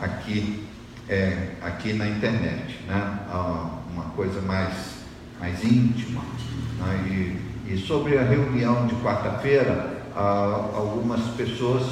aqui, 0.00 0.66
é, 1.08 1.50
aqui 1.62 1.92
na 1.92 2.08
internet, 2.08 2.80
né? 2.86 3.18
uma 3.92 4.04
coisa 4.16 4.40
mais, 4.40 4.72
mais 5.42 5.64
íntima. 5.64 6.22
Né? 6.78 7.36
E, 7.66 7.72
e 7.74 7.78
sobre 7.78 8.16
a 8.16 8.22
reunião 8.22 8.86
de 8.86 8.94
quarta-feira, 8.96 10.04
algumas 10.14 11.20
pessoas 11.36 11.82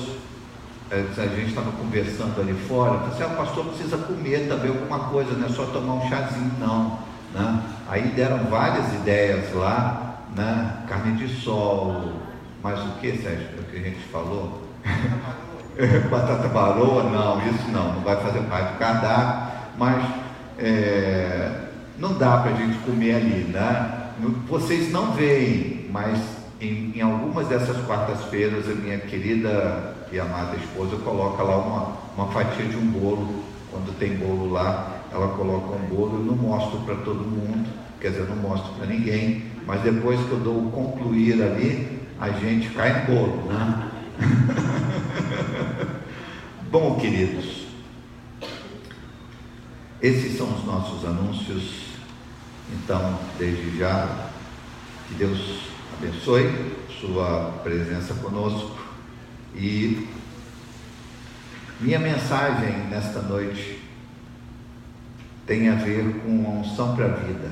é, 0.89 1.05
a 1.17 1.27
gente 1.27 1.49
estava 1.49 1.73
conversando 1.73 2.41
ali 2.41 2.55
fora, 2.69 2.99
falei 2.99 3.15
assim, 3.15 3.23
ah, 3.25 3.37
pastor 3.37 3.65
precisa 3.67 3.97
comer 3.99 4.49
também 4.49 4.71
alguma 4.71 5.01
coisa, 5.09 5.33
não 5.33 5.47
é 5.47 5.49
só 5.49 5.65
tomar 5.67 5.95
um 5.95 6.09
chazinho, 6.09 6.53
não. 6.61 6.99
Né? 7.35 7.63
Aí 7.89 8.09
deram 8.09 8.45
várias 8.45 8.93
ideias 8.95 9.53
lá, 9.53 10.25
né? 10.37 10.85
carne 10.89 11.17
de 11.17 11.29
sol, 11.43 12.13
mas 12.63 12.79
o 12.81 12.91
que, 13.01 13.17
Sérgio, 13.19 13.49
o 13.59 13.65
que 13.65 13.77
a 13.79 13.83
gente 13.83 14.01
falou? 14.13 14.63
Batata 16.11 16.49
baroa, 16.49 17.05
não, 17.05 17.41
isso 17.49 17.69
não, 17.71 17.95
não 17.95 18.01
vai 18.03 18.17
fazer 18.17 18.41
parte 18.43 18.73
do 18.73 18.79
cardápio, 18.79 19.61
mas 19.79 20.05
é, 20.59 21.70
não 22.01 22.15
dá 22.15 22.39
para 22.39 22.53
a 22.53 22.57
gente 22.57 22.79
comer 22.79 23.15
ali, 23.15 23.45
né? 23.45 24.13
Vocês 24.49 24.91
não 24.91 25.13
veem, 25.13 25.87
mas 25.93 26.19
em, 26.61 26.93
em 26.97 27.01
algumas 27.01 27.47
dessas 27.47 27.77
quartas-feiras 27.87 28.69
a 28.69 28.75
minha 28.75 28.99
querida 28.99 29.95
e 30.11 30.19
amada 30.19 30.57
esposa 30.57 30.97
coloca 30.97 31.43
lá 31.43 31.59
uma, 31.59 31.97
uma 32.17 32.33
fatia 32.33 32.65
de 32.65 32.77
um 32.77 32.87
bolo. 32.87 33.45
Quando 33.71 33.97
tem 33.99 34.17
bolo 34.17 34.51
lá, 34.51 35.03
ela 35.13 35.29
coloca 35.37 35.77
um 35.77 35.95
bolo, 35.95 36.19
eu 36.19 36.25
não 36.25 36.37
mostro 36.37 36.81
para 36.81 36.97
todo 36.97 37.21
mundo, 37.21 37.69
quer 38.01 38.09
dizer, 38.09 38.23
eu 38.23 38.29
não 38.29 38.37
mostro 38.37 38.73
para 38.75 38.87
ninguém, 38.87 39.45
mas 39.67 39.83
depois 39.83 40.19
que 40.21 40.33
eu 40.33 40.41
dou 40.41 40.67
o 40.67 40.71
concluir 40.71 41.41
ali, 41.43 42.01
a 42.19 42.31
gente 42.31 42.71
cai 42.71 43.01
no 43.01 43.15
bolo, 43.15 43.43
né? 43.47 43.91
Bom, 46.71 46.97
queridos, 46.97 47.67
esses 50.03 50.37
são 50.37 50.53
os 50.53 50.65
nossos 50.65 51.05
anúncios. 51.05 51.90
Então, 52.73 53.19
desde 53.39 53.79
já, 53.79 54.31
que 55.09 55.15
Deus 55.15 55.61
abençoe 55.99 56.77
sua 57.01 57.61
presença 57.63 58.15
conosco 58.15 58.79
e 59.55 60.09
minha 61.81 61.99
mensagem 61.99 62.73
nesta 62.91 63.23
noite 63.23 63.81
tem 65.47 65.69
a 65.69 65.75
ver 65.75 66.21
com 66.21 66.47
a 66.47 66.61
unção 66.61 66.95
para 66.95 67.07
a 67.07 67.09
vida, 67.09 67.51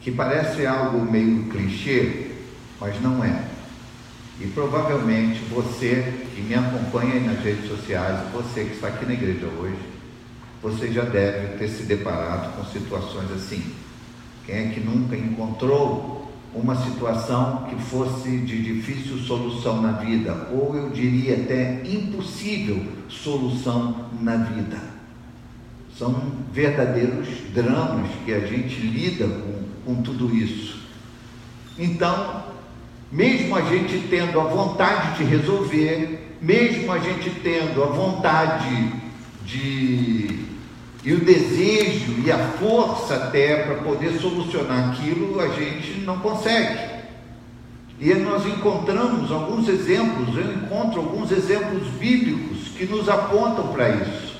que 0.00 0.10
parece 0.10 0.66
algo 0.66 1.00
meio 1.00 1.44
clichê, 1.48 2.32
mas 2.80 3.00
não 3.00 3.22
é. 3.22 3.44
E 4.40 4.46
provavelmente 4.48 5.40
você 5.50 6.26
que 6.34 6.40
me 6.40 6.54
acompanha 6.54 7.20
nas 7.20 7.44
redes 7.44 7.68
sociais, 7.68 8.18
você 8.32 8.64
que 8.64 8.74
está 8.74 8.88
aqui 8.88 9.06
na 9.06 9.12
igreja 9.12 9.46
hoje, 9.46 9.91
você 10.62 10.92
já 10.92 11.02
deve 11.02 11.58
ter 11.58 11.68
se 11.68 11.82
deparado 11.82 12.56
com 12.56 12.64
situações 12.64 13.30
assim. 13.32 13.62
Quem 14.46 14.54
é 14.54 14.68
que 14.68 14.80
nunca 14.80 15.16
encontrou 15.16 16.32
uma 16.54 16.76
situação 16.76 17.66
que 17.68 17.76
fosse 17.76 18.28
de 18.38 18.62
difícil 18.62 19.18
solução 19.18 19.80
na 19.80 19.92
vida, 19.92 20.48
ou 20.52 20.76
eu 20.76 20.90
diria 20.90 21.36
até 21.36 21.82
impossível 21.84 22.84
solução 23.08 24.10
na 24.20 24.36
vida. 24.36 24.78
São 25.96 26.32
verdadeiros 26.52 27.28
dramas 27.54 28.10
que 28.24 28.32
a 28.32 28.40
gente 28.40 28.80
lida 28.80 29.26
com, 29.26 29.94
com 29.94 30.02
tudo 30.02 30.34
isso. 30.34 30.82
Então, 31.78 32.44
mesmo 33.10 33.56
a 33.56 33.62
gente 33.62 34.06
tendo 34.10 34.38
a 34.38 34.44
vontade 34.44 35.18
de 35.18 35.24
resolver, 35.24 36.36
mesmo 36.40 36.92
a 36.92 36.98
gente 36.98 37.30
tendo 37.42 37.82
a 37.82 37.86
vontade 37.86 38.92
de 39.44 40.51
e 41.04 41.12
o 41.12 41.24
desejo 41.24 42.22
e 42.24 42.30
a 42.30 42.38
força 42.38 43.14
até 43.14 43.64
para 43.64 43.76
poder 43.76 44.18
solucionar 44.20 44.90
aquilo, 44.90 45.40
a 45.40 45.48
gente 45.48 46.00
não 46.00 46.18
consegue. 46.18 46.92
E 47.98 48.14
nós 48.14 48.46
encontramos 48.46 49.30
alguns 49.30 49.68
exemplos, 49.68 50.36
eu 50.36 50.52
encontro 50.54 51.00
alguns 51.00 51.30
exemplos 51.32 51.88
bíblicos 51.98 52.68
que 52.76 52.84
nos 52.86 53.08
apontam 53.08 53.68
para 53.68 53.90
isso. 53.90 54.36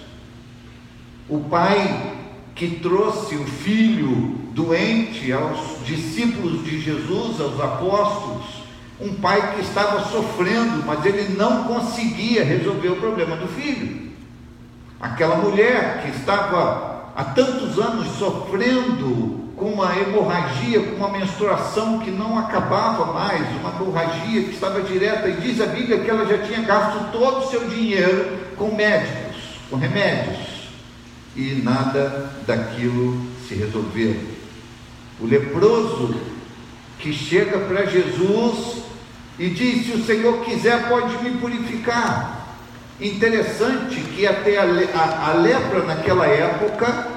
O 1.29 1.41
pai 1.41 2.13
que 2.55 2.77
trouxe 2.81 3.35
o 3.35 3.45
filho 3.45 4.39
doente 4.53 5.33
aos 5.33 5.85
discípulos 5.85 6.65
de 6.65 6.81
Jesus, 6.81 7.41
aos 7.41 7.59
apóstolos, 7.61 8.63
um 9.01 9.15
pai 9.15 9.55
que 9.55 9.63
estava 9.63 10.05
sofrendo, 10.11 10.85
mas 10.87 11.05
ele 11.05 11.35
não 11.37 11.65
conseguia 11.65 12.45
resolver 12.45 12.89
o 12.89 12.97
problema 12.97 13.37
do 13.37 13.49
filho. 13.49 14.12
Aquela 15.03 15.35
mulher 15.35 16.03
que 16.05 16.17
estava 16.17 17.11
há 17.17 17.25
tantos 17.25 17.77
anos 17.77 18.07
sofrendo 18.17 19.43
com 19.57 19.67
uma 19.67 19.99
hemorragia, 19.99 20.81
com 20.81 20.95
uma 20.95 21.09
menstruação 21.09 21.99
que 21.99 22.11
não 22.11 22.39
acabava 22.39 23.13
mais, 23.13 23.45
uma 23.61 23.71
hemorragia 23.71 24.45
que 24.45 24.51
estava 24.51 24.81
direta, 24.81 25.29
e 25.29 25.41
diz 25.41 25.61
a 25.61 25.67
Bíblia 25.67 25.99
que 25.99 26.09
ela 26.09 26.25
já 26.25 26.39
tinha 26.47 26.63
gasto 26.63 27.11
todo 27.11 27.45
o 27.45 27.51
seu 27.51 27.69
dinheiro 27.69 28.39
com 28.57 28.75
médicos, 28.77 29.37
com 29.69 29.77
remédios, 29.77 30.71
e 31.35 31.61
nada 31.65 32.31
daquilo 32.47 33.21
se 33.49 33.55
resolveu. 33.57 34.17
O 35.21 35.27
leproso 35.27 36.15
que 37.01 37.13
chega 37.13 37.59
para 37.59 37.87
Jesus 37.87 38.83
e 39.37 39.49
diz: 39.51 39.87
Se 39.87 39.93
o 39.93 40.05
Senhor 40.05 40.45
quiser, 40.45 40.89
pode 40.89 41.23
me 41.23 41.39
purificar. 41.39 42.42
Interessante 43.03 44.01
que 44.01 44.25
até 44.25 44.59
a, 44.59 44.63
a, 44.63 45.31
a 45.31 45.33
lepra 45.35 45.83
naquela 45.83 46.25
época, 46.25 47.09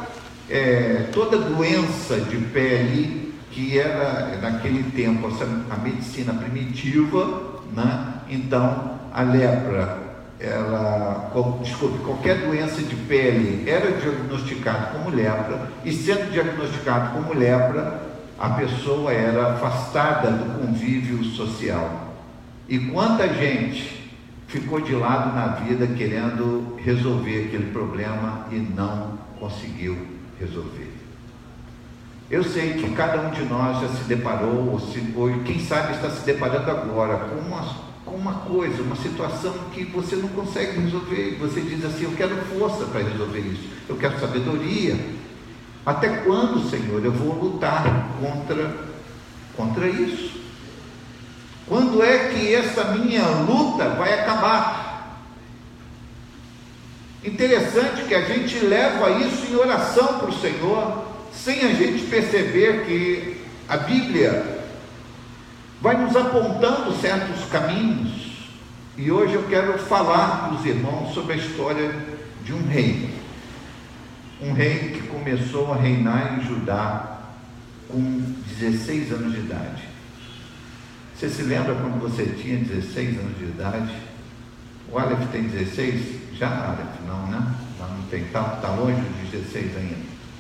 é, 0.49 1.05
toda 1.13 1.37
doença 1.37 2.19
de 2.21 2.37
pele 2.37 3.35
que 3.51 3.77
era 3.77 4.35
naquele 4.41 4.81
tempo 4.91 5.29
a 5.69 5.77
medicina 5.77 6.33
primitiva, 6.33 7.61
né? 7.71 8.15
então 8.27 8.97
a 9.13 9.21
lepra, 9.21 9.99
ela, 10.39 11.31
desculpe, 11.61 11.99
qualquer 11.99 12.39
doença 12.39 12.81
de 12.81 12.95
pele 12.95 13.69
era 13.69 13.91
diagnosticada 13.91 14.87
como 14.87 15.15
lepra, 15.15 15.69
e 15.85 15.93
sendo 15.93 16.31
diagnosticado 16.31 17.13
como 17.13 17.33
lepra, 17.33 18.01
a 18.39 18.49
pessoa 18.49 19.13
era 19.13 19.53
afastada 19.53 20.31
do 20.31 20.59
convívio 20.59 21.23
social. 21.25 22.13
E 22.67 22.79
quanta 22.79 23.27
gente 23.29 24.04
ficou 24.59 24.79
de 24.81 24.93
lado 24.93 25.35
na 25.35 25.47
vida 25.47 25.87
querendo 25.87 26.77
resolver 26.77 27.45
aquele 27.45 27.71
problema 27.71 28.47
e 28.51 28.55
não 28.55 29.17
conseguiu 29.39 29.97
resolver. 30.39 30.93
Eu 32.29 32.43
sei 32.43 32.73
que 32.73 32.89
cada 32.91 33.21
um 33.21 33.31
de 33.31 33.43
nós 33.43 33.81
já 33.81 33.89
se 33.89 34.03
deparou, 34.05 34.71
ou, 34.71 34.79
se, 34.79 35.13
ou 35.15 35.29
quem 35.43 35.59
sabe 35.59 35.93
está 35.93 36.09
se 36.09 36.25
deparando 36.25 36.71
agora 36.71 37.17
com 37.17 37.35
uma, 37.35 37.75
com 38.03 38.15
uma 38.15 38.33
coisa, 38.33 38.81
uma 38.81 38.95
situação 38.95 39.53
que 39.71 39.83
você 39.83 40.15
não 40.15 40.29
consegue 40.29 40.79
resolver. 40.79 41.37
Você 41.39 41.61
diz 41.61 41.85
assim: 41.85 42.05
Eu 42.05 42.11
quero 42.11 42.35
força 42.57 42.85
para 42.85 43.03
resolver 43.03 43.39
isso, 43.39 43.69
eu 43.87 43.95
quero 43.95 44.19
sabedoria. 44.19 44.97
Até 45.85 46.07
quando, 46.23 46.67
Senhor, 46.67 47.03
eu 47.05 47.11
vou 47.11 47.35
lutar 47.35 48.09
contra, 48.19 48.75
contra 49.55 49.87
isso? 49.87 50.44
Quando 51.67 52.03
é 52.03 52.29
que 52.29 52.53
essa 52.53 52.83
minha 52.95 53.25
luta 53.27 53.89
vai 53.89 54.19
acabar? 54.19 54.85
Interessante 57.23 58.03
que 58.03 58.13
a 58.13 58.21
gente 58.21 58.59
leva 58.59 59.09
isso 59.11 59.47
em 59.51 59.55
oração 59.55 60.19
para 60.19 60.29
o 60.29 60.39
Senhor, 60.39 61.05
sem 61.33 61.65
a 61.65 61.73
gente 61.73 62.05
perceber 62.05 62.85
que 62.85 63.41
a 63.67 63.77
Bíblia 63.77 64.61
vai 65.81 65.97
nos 65.97 66.15
apontando 66.15 66.95
certos 67.01 67.45
caminhos. 67.49 68.47
E 68.95 69.11
hoje 69.11 69.33
eu 69.33 69.43
quero 69.49 69.77
falar 69.79 70.47
para 70.47 70.53
os 70.53 70.65
irmãos 70.65 71.15
sobre 71.15 71.33
a 71.33 71.37
história 71.37 71.95
de 72.43 72.53
um 72.53 72.67
rei. 72.67 73.09
Um 74.39 74.53
rei 74.53 74.91
que 74.91 75.07
começou 75.07 75.73
a 75.73 75.77
reinar 75.77 76.37
em 76.37 76.47
Judá 76.47 77.21
com 77.87 78.21
16 78.59 79.11
anos 79.11 79.33
de 79.33 79.39
idade. 79.39 79.94
Você 81.15 81.29
se 81.29 81.43
lembra 81.43 81.73
quando 81.75 82.01
você 82.01 82.25
tinha 82.25 82.57
16 82.57 83.19
anos 83.19 83.37
de 83.37 83.45
idade? 83.45 83.95
O 84.91 84.99
Aleph 84.99 85.31
tem 85.31 85.43
16? 85.43 86.37
Já 86.37 86.49
Aleph, 86.49 87.07
não, 87.07 87.27
né? 87.27 87.55
Não, 87.79 88.07
tem, 88.09 88.23
está 88.23 88.43
tá 88.43 88.71
longe 88.71 88.99
de 88.99 89.37
16 89.37 89.77
ainda. 89.77 89.95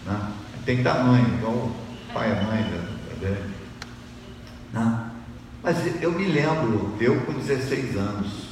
Né? 0.05 0.31
Tem 0.65 0.83
tamanho, 0.83 1.33
igual 1.37 1.53
o 1.53 1.75
pai 2.13 2.29
e 2.29 2.33
a 2.33 2.43
mãe 2.43 2.63
dele. 3.21 3.53
Né? 4.73 5.11
Mas 5.63 6.01
eu 6.01 6.11
me 6.11 6.25
lembro, 6.25 6.93
eu 6.99 7.21
com 7.21 7.31
16 7.33 7.95
anos, 7.95 8.49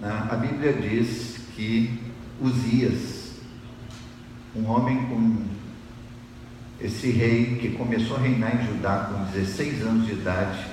né? 0.00 0.26
a 0.30 0.34
Bíblia 0.36 0.72
diz 0.72 1.36
que 1.54 2.00
Uzias, 2.40 3.32
um 4.56 4.66
homem 4.70 5.04
com 5.06 5.44
esse 6.80 7.10
rei 7.10 7.58
que 7.60 7.76
começou 7.76 8.16
a 8.16 8.20
reinar 8.20 8.56
em 8.56 8.66
Judá 8.66 9.10
com 9.12 9.38
16 9.38 9.82
anos 9.82 10.06
de 10.06 10.12
idade, 10.12 10.71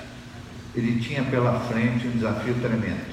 ele 0.74 1.00
tinha 1.00 1.22
pela 1.24 1.60
frente 1.60 2.06
um 2.06 2.12
desafio 2.12 2.54
tremendo. 2.54 3.10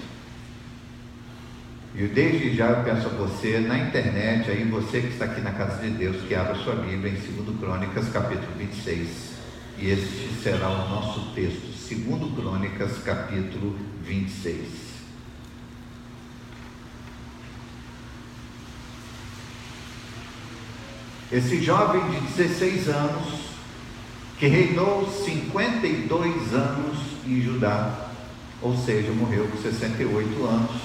E 1.96 2.06
desde 2.06 2.56
já 2.56 2.67
eu 2.67 2.84
peço 2.84 3.08
a 3.08 3.10
você, 3.10 3.60
na 3.60 3.80
internet, 3.80 4.52
aí 4.52 4.63
você 4.65 5.02
que 5.02 5.08
está 5.08 5.26
aqui 5.26 5.41
na 5.41 5.52
casa 5.52 5.82
de 5.82 5.89
Deus, 5.89 6.17
que 6.28 6.36
abra 6.36 6.54
sua 6.56 6.76
Bíblia 6.76 7.12
em 7.12 7.43
2 7.43 7.60
Crônicas, 7.60 8.10
capítulo 8.10 8.52
26. 8.56 9.38
E 9.80 9.89
este 9.89 10.30
será 10.43 10.70
o 10.70 10.89
nosso 10.89 11.32
texto, 11.34 11.65
2 11.89 12.36
Crônicas, 12.36 13.00
capítulo 13.00 13.76
26. 14.04 14.88
Esse 21.32 21.62
jovem 21.63 22.02
de 22.12 22.20
16 22.28 22.89
anos, 22.89 23.48
que 24.38 24.46
reinou 24.46 25.12
52 25.12 26.54
anos 26.54 27.16
em 27.34 27.42
Judá, 27.42 28.10
ou 28.62 28.76
seja, 28.76 29.12
morreu 29.12 29.48
com 29.48 29.58
68 29.62 30.46
anos. 30.46 30.82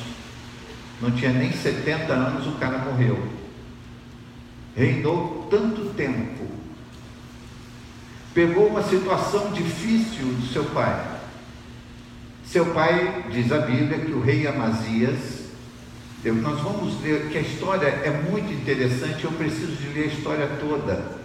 Não 1.00 1.10
tinha 1.10 1.32
nem 1.32 1.52
70 1.52 2.12
anos, 2.12 2.46
o 2.46 2.52
cara 2.52 2.78
morreu. 2.78 3.26
Reinou 4.76 5.48
tanto 5.50 5.92
tempo. 5.94 6.46
Pegou 8.34 8.68
uma 8.68 8.82
situação 8.82 9.52
difícil 9.52 10.26
do 10.26 10.52
seu 10.52 10.64
pai. 10.66 11.12
Seu 12.46 12.66
pai, 12.66 13.24
diz 13.30 13.50
a 13.50 13.58
Bíblia, 13.58 13.98
que 13.98 14.12
o 14.12 14.20
rei 14.20 14.46
Amazias, 14.46 15.42
nós 16.24 16.60
vamos 16.60 17.00
ler 17.02 17.28
que 17.30 17.38
a 17.38 17.40
história 17.40 17.86
é 17.86 18.10
muito 18.30 18.52
interessante, 18.52 19.24
eu 19.24 19.32
preciso 19.32 19.72
de 19.72 19.88
ler 19.88 20.04
a 20.04 20.06
história 20.06 20.46
toda. 20.60 21.20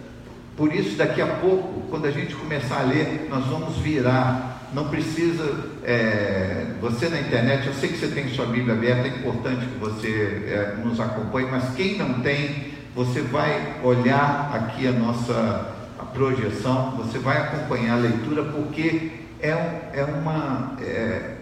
Por 0.56 0.74
isso, 0.74 0.96
daqui 0.96 1.22
a 1.22 1.26
pouco, 1.26 1.82
quando 1.88 2.06
a 2.06 2.10
gente 2.10 2.34
começar 2.34 2.80
a 2.80 2.82
ler, 2.82 3.28
nós 3.30 3.46
vamos 3.46 3.76
virar 3.76 4.47
não 4.72 4.88
precisa, 4.88 5.64
é, 5.84 6.66
você 6.80 7.08
na 7.08 7.20
internet, 7.20 7.66
eu 7.66 7.74
sei 7.74 7.90
que 7.90 7.98
você 7.98 8.08
tem 8.08 8.28
sua 8.28 8.46
Bíblia 8.46 8.74
aberta, 8.74 9.08
é 9.08 9.10
importante 9.10 9.66
que 9.66 9.78
você 9.78 10.44
é, 10.46 10.76
nos 10.84 11.00
acompanhe, 11.00 11.48
mas 11.50 11.74
quem 11.74 11.96
não 11.96 12.20
tem, 12.20 12.74
você 12.94 13.22
vai 13.22 13.76
olhar 13.82 14.50
aqui 14.54 14.86
a 14.86 14.92
nossa 14.92 15.74
a 15.98 16.04
projeção, 16.04 16.92
você 16.92 17.18
vai 17.18 17.38
acompanhar 17.38 17.94
a 17.94 18.00
leitura, 18.00 18.44
porque 18.44 19.10
é, 19.40 19.54
um, 19.54 19.98
é, 19.98 20.04
uma, 20.04 20.76
é, 20.80 21.34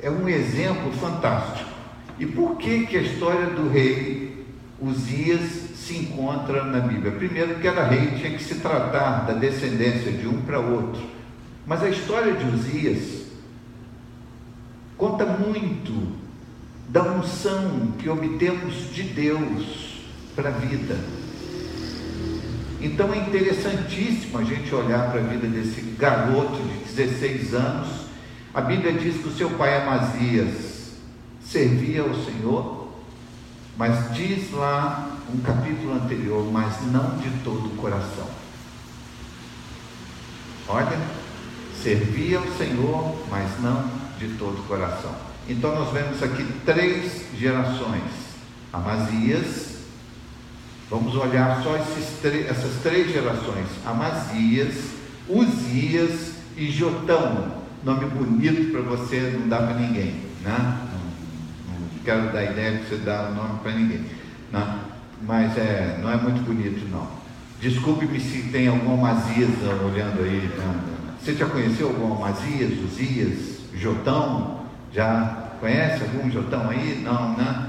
é 0.00 0.10
um 0.10 0.28
exemplo 0.28 0.92
fantástico. 0.92 1.70
E 2.18 2.26
por 2.26 2.56
que, 2.56 2.86
que 2.86 2.96
a 2.96 3.02
história 3.02 3.46
do 3.46 3.70
rei 3.70 4.44
Uzias 4.80 5.42
se 5.76 5.96
encontra 5.96 6.64
na 6.64 6.80
Bíblia? 6.80 7.12
Primeiro, 7.12 7.54
que 7.56 7.66
era 7.66 7.84
rei, 7.84 8.10
tinha 8.18 8.30
que 8.30 8.42
se 8.42 8.56
tratar 8.56 9.26
da 9.26 9.34
descendência 9.34 10.10
de 10.10 10.26
um 10.26 10.42
para 10.42 10.58
outro. 10.58 11.00
Mas 11.70 11.84
a 11.84 11.88
história 11.88 12.32
de 12.32 12.44
Uzias 12.46 13.26
conta 14.98 15.24
muito 15.24 16.16
da 16.88 17.00
unção 17.04 17.92
que 17.96 18.08
obtemos 18.08 18.92
de 18.92 19.04
Deus 19.04 20.00
para 20.34 20.48
a 20.48 20.52
vida. 20.52 20.98
Então 22.80 23.14
é 23.14 23.18
interessantíssimo 23.18 24.38
a 24.38 24.42
gente 24.42 24.74
olhar 24.74 25.12
para 25.12 25.20
a 25.20 25.22
vida 25.22 25.46
desse 25.46 25.80
garoto 25.96 26.60
de 26.60 26.92
16 26.92 27.54
anos. 27.54 27.88
A 28.52 28.60
Bíblia 28.60 28.92
diz 28.92 29.18
que 29.18 29.28
o 29.28 29.36
seu 29.36 29.50
pai 29.50 29.80
Amazias 29.80 30.94
servia 31.40 32.02
ao 32.02 32.12
Senhor, 32.16 32.88
mas 33.76 34.12
diz 34.12 34.50
lá 34.50 35.16
um 35.32 35.38
capítulo 35.38 35.94
anterior, 35.94 36.50
mas 36.50 36.84
não 36.90 37.16
de 37.18 37.30
todo 37.44 37.66
o 37.66 37.76
coração. 37.76 38.26
Olha, 40.66 40.98
servia 41.82 42.38
ao 42.38 42.46
Senhor, 42.52 43.26
mas 43.30 43.60
não 43.60 43.84
de 44.18 44.28
todo 44.36 44.60
o 44.60 44.64
coração. 44.64 45.14
Então 45.48 45.74
nós 45.74 45.92
vemos 45.92 46.22
aqui 46.22 46.46
três 46.64 47.24
gerações. 47.38 48.02
Amazias, 48.72 49.78
vamos 50.88 51.14
olhar 51.16 51.62
só 51.62 51.76
essas 51.76 52.82
três 52.82 53.12
gerações: 53.12 53.66
Amazias, 53.84 54.74
Uzias 55.28 56.32
e 56.56 56.70
Jotão. 56.70 57.60
Nome 57.82 58.06
bonito 58.06 58.70
para 58.72 58.82
você, 58.82 59.36
não 59.38 59.48
dá 59.48 59.58
para 59.58 59.74
ninguém, 59.74 60.14
né? 60.42 60.78
Não, 61.66 61.80
não, 61.80 61.88
quero 62.04 62.30
dar 62.30 62.44
ideia 62.44 62.78
de 62.78 62.88
você 62.88 62.96
dar 62.96 63.30
o 63.30 63.34
nome 63.34 63.58
para 63.60 63.72
ninguém, 63.72 64.04
né? 64.52 64.80
mas 65.22 65.56
é, 65.56 65.98
não 66.02 66.10
é 66.10 66.16
muito 66.16 66.44
bonito 66.44 66.86
não. 66.90 67.08
Desculpe-me 67.60 68.20
se 68.20 68.42
tem 68.50 68.68
alguma 68.68 69.10
Amazias 69.10 69.66
olhando 69.84 70.22
aí, 70.22 70.50
né? 70.56 70.99
Você 71.22 71.34
já 71.34 71.46
conheceu 71.46 71.88
algum 71.88 72.14
Amazias, 72.14 72.72
Uzias? 72.82 73.60
Jotão, 73.74 74.60
já 74.92 75.50
conhece 75.60 76.02
algum 76.02 76.30
Jotão 76.30 76.70
aí? 76.70 77.02
Não, 77.04 77.36
né? 77.36 77.68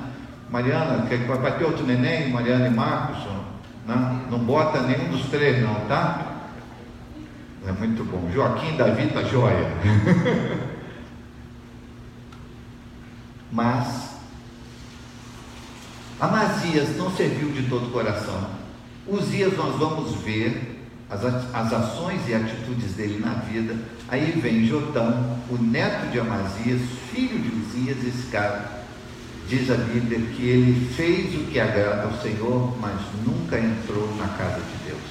Mariana, 0.49 1.05
vai 1.27 1.37
bater 1.37 1.65
outro 1.65 1.85
neném? 1.85 2.29
Mariana 2.29 2.67
e 2.67 2.69
Marcos? 2.69 3.17
Não, 3.85 4.13
não 4.29 4.39
bota 4.39 4.81
nenhum 4.81 5.09
dos 5.09 5.25
três 5.27 5.61
não, 5.61 5.75
tá? 5.87 6.27
É 7.67 7.71
muito 7.73 8.03
bom. 8.05 8.29
Joaquim 8.33 8.77
Davi 8.77 9.07
tá 9.07 9.23
joia. 9.23 9.67
Mas 13.51 14.11
Amazias 16.19 16.95
não 16.97 17.11
serviu 17.11 17.51
de 17.51 17.63
todo 17.63 17.87
o 17.87 17.91
coração. 17.91 18.49
Uzias 19.07 19.57
nós 19.57 19.75
vamos 19.75 20.15
ver 20.21 20.80
as, 21.11 21.25
as 21.53 21.73
ações 21.73 22.21
e 22.27 22.33
atitudes 22.33 22.93
dele 22.93 23.19
na 23.19 23.33
vida. 23.33 23.75
Aí 24.07 24.31
vem 24.41 24.65
Jotão, 24.65 25.37
o 25.49 25.61
neto 25.61 26.09
de 26.09 26.19
Amazias, 26.19 26.81
filho 27.11 27.37
de 27.37 27.49
Uzias, 27.49 27.97
esse 28.03 28.27
cara. 28.27 28.81
Diz 29.47 29.69
a 29.69 29.75
Bíblia 29.75 30.19
que 30.33 30.47
ele 30.47 30.93
fez 30.95 31.35
o 31.35 31.45
que 31.45 31.59
agrada 31.59 32.03
ao 32.03 32.21
Senhor, 32.21 32.77
mas 32.79 32.95
nunca 33.25 33.59
entrou 33.59 34.15
na 34.15 34.27
casa 34.29 34.61
de 34.61 34.89
Deus. 34.89 35.01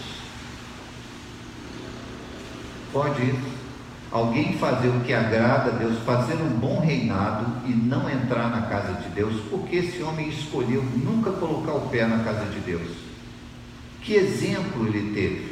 Pode 2.91 3.35
alguém 4.11 4.57
fazer 4.57 4.89
o 4.89 5.01
que 5.01 5.13
agrada 5.13 5.71
a 5.71 5.75
Deus, 5.77 5.99
fazer 6.05 6.35
um 6.35 6.49
bom 6.49 6.81
reinado 6.81 7.47
e 7.67 7.73
não 7.73 8.09
entrar 8.09 8.51
na 8.51 8.63
casa 8.63 8.95
de 8.95 9.09
Deus, 9.11 9.35
porque 9.51 9.77
esse 9.77 10.03
homem 10.03 10.31
escolheu 10.31 10.83
nunca 10.97 11.31
colocar 11.33 11.73
o 11.75 11.89
pé 11.89 12.07
na 12.07 12.25
casa 12.25 12.47
de 12.47 12.59
Deus. 12.61 12.89
Que 14.01 14.15
exemplo 14.15 14.87
ele 14.87 15.13
teve? 15.13 15.50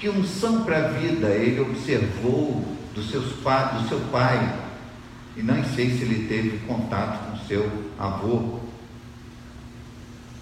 Que 0.00 0.08
unção 0.08 0.64
para 0.64 0.78
a 0.78 0.88
vida 0.88 1.28
ele 1.28 1.60
observou 1.60 2.64
do, 2.94 3.02
seus 3.02 3.26
do 3.26 3.86
seu 3.86 4.00
pai, 4.10 4.58
e 5.36 5.42
não 5.42 5.62
sei 5.62 5.90
se 5.90 6.04
ele 6.04 6.26
teve 6.26 6.66
contato 6.66 7.30
com 7.30 7.46
seu 7.46 7.70
avô. 7.98 8.60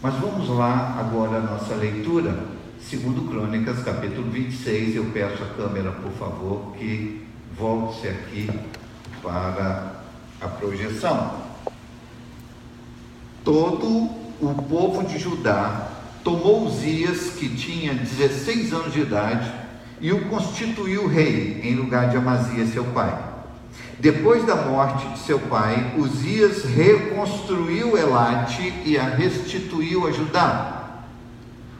Mas 0.00 0.14
vamos 0.14 0.48
lá 0.48 0.96
agora 1.00 1.38
a 1.38 1.40
nossa 1.40 1.74
leitura, 1.74 2.38
segundo 2.80 3.28
Crônicas, 3.28 3.82
capítulo 3.82 4.30
26. 4.30 4.94
Eu 4.94 5.06
peço 5.06 5.42
a 5.42 5.48
câmera, 5.56 5.90
por 5.90 6.12
favor, 6.12 6.76
que 6.76 7.26
volte-se 7.58 8.06
aqui 8.06 8.48
para 9.20 10.02
a 10.40 10.46
projeção. 10.46 11.34
Todo 13.42 13.88
o 14.40 14.54
povo 14.68 15.02
de 15.02 15.18
Judá 15.18 15.97
tomou 16.22 16.66
Uzias, 16.66 17.30
que 17.38 17.48
tinha 17.48 17.94
16 17.94 18.72
anos 18.72 18.92
de 18.92 19.00
idade, 19.00 19.50
e 20.00 20.12
o 20.12 20.26
constituiu 20.26 21.06
rei 21.06 21.60
em 21.64 21.74
lugar 21.74 22.10
de 22.10 22.16
Amazias, 22.16 22.72
seu 22.72 22.84
pai. 22.84 23.28
Depois 23.98 24.44
da 24.46 24.54
morte 24.54 25.08
de 25.08 25.18
seu 25.18 25.40
pai, 25.40 25.94
Uzias 25.98 26.64
reconstruiu 26.64 27.98
Elate 27.98 28.72
e 28.84 28.96
a 28.96 29.08
restituiu 29.08 30.06
a 30.06 30.12
Judá. 30.12 30.78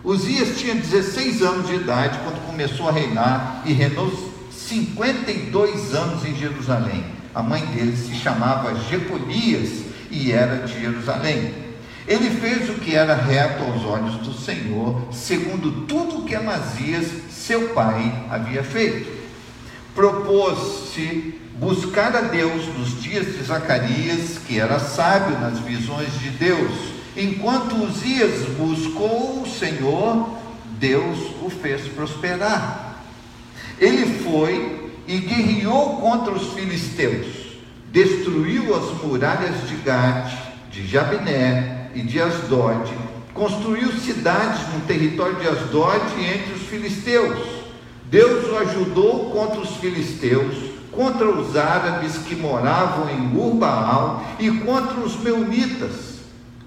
Uzias 0.03 0.59
tinha 0.59 0.75
16 0.75 1.43
anos 1.43 1.69
de 1.69 1.77
idade 1.77 2.19
quando 2.25 2.45
começou 2.47 2.89
a 2.89 2.93
reinar 2.93 3.63
e 3.65 3.73
reinou 3.73 4.11
52 4.51 5.95
anos 5.95 6.25
em 6.25 6.35
Jerusalém. 6.35 7.05
A 7.35 7.43
mãe 7.43 7.65
dele 7.67 7.97
se 7.97 8.15
chamava 8.15 8.75
Jecolias 8.75 9.85
e 10.11 10.33
era 10.33 10.67
de 10.67 10.81
Jerusalém. 10.81 11.68
Ele 12.09 12.31
fez 12.31 12.71
o 12.71 12.81
que 12.81 12.95
era 12.95 13.15
reto 13.15 13.63
aos 13.65 13.85
olhos 13.85 14.17
do 14.17 14.33
Senhor, 14.33 15.09
segundo 15.13 15.83
tudo 15.83 16.25
que 16.25 16.35
Amazias, 16.35 17.07
seu 17.31 17.69
pai, 17.75 18.25
havia 18.31 18.65
feito. 18.65 19.13
Propôs-se 19.95 21.39
buscar 21.57 22.17
a 22.17 22.23
Deus 22.23 22.67
nos 22.79 23.03
dias 23.03 23.27
de 23.27 23.43
Zacarias, 23.43 24.39
que 24.39 24.59
era 24.59 24.79
sábio 24.79 25.39
nas 25.39 25.59
visões 25.59 26.19
de 26.19 26.31
Deus. 26.31 26.73
Enquanto 27.15 27.77
Uzias 27.77 28.49
buscou 28.57 29.43
o 29.43 29.47
Senhor, 29.47 30.31
Deus 30.79 31.19
o 31.43 31.51
fez 31.51 31.89
prosperar. 31.89 33.05
Ele 33.79 34.21
foi 34.25 34.95
e 35.07 35.19
guerreou 35.19 35.99
contra 35.99 36.33
os 36.33 36.55
filisteus, 36.55 37.59
destruiu 37.93 38.75
as 38.75 39.03
muralhas 39.03 39.69
de 39.69 39.77
Gade, 39.77 40.39
de 40.71 40.87
Jabiné, 40.87 41.78
e 41.99 42.03
de 42.03 42.21
Asdod, 42.21 42.93
construiu 43.35 43.91
cidades 43.93 44.73
no 44.73 44.81
território 44.83 45.35
de 45.35 45.49
Asdod 45.49 46.01
entre 46.17 46.53
os 46.55 46.63
filisteus. 46.63 47.37
Deus 48.09 48.49
o 48.49 48.57
ajudou 48.59 49.31
contra 49.31 49.61
os 49.61 49.77
filisteus, 49.79 50.55
contra 50.93 51.29
os 51.29 51.57
árabes 51.57 52.19
que 52.19 52.37
moravam 52.37 53.11
em 53.11 53.37
Urbaal 53.37 54.25
e 54.39 54.49
contra 54.49 55.01
os 55.01 55.19
meunitas. 55.19 56.19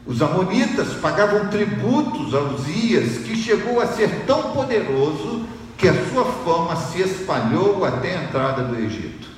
Os 0.06 0.22
amonitas 0.22 0.96
pagavam 0.96 1.48
tributos 1.48 2.36
a 2.36 2.40
Uzias, 2.42 3.20
que 3.20 3.36
chegou 3.38 3.80
a 3.80 3.88
ser 3.88 4.26
tão 4.28 4.52
poderoso 4.52 5.46
que 5.78 5.88
a 5.88 6.10
sua 6.10 6.26
fama 6.26 6.76
se 6.76 7.02
espalhou 7.02 7.86
até 7.86 8.18
a 8.18 8.24
entrada 8.24 8.64
do 8.64 8.78
Egito. 8.78 9.30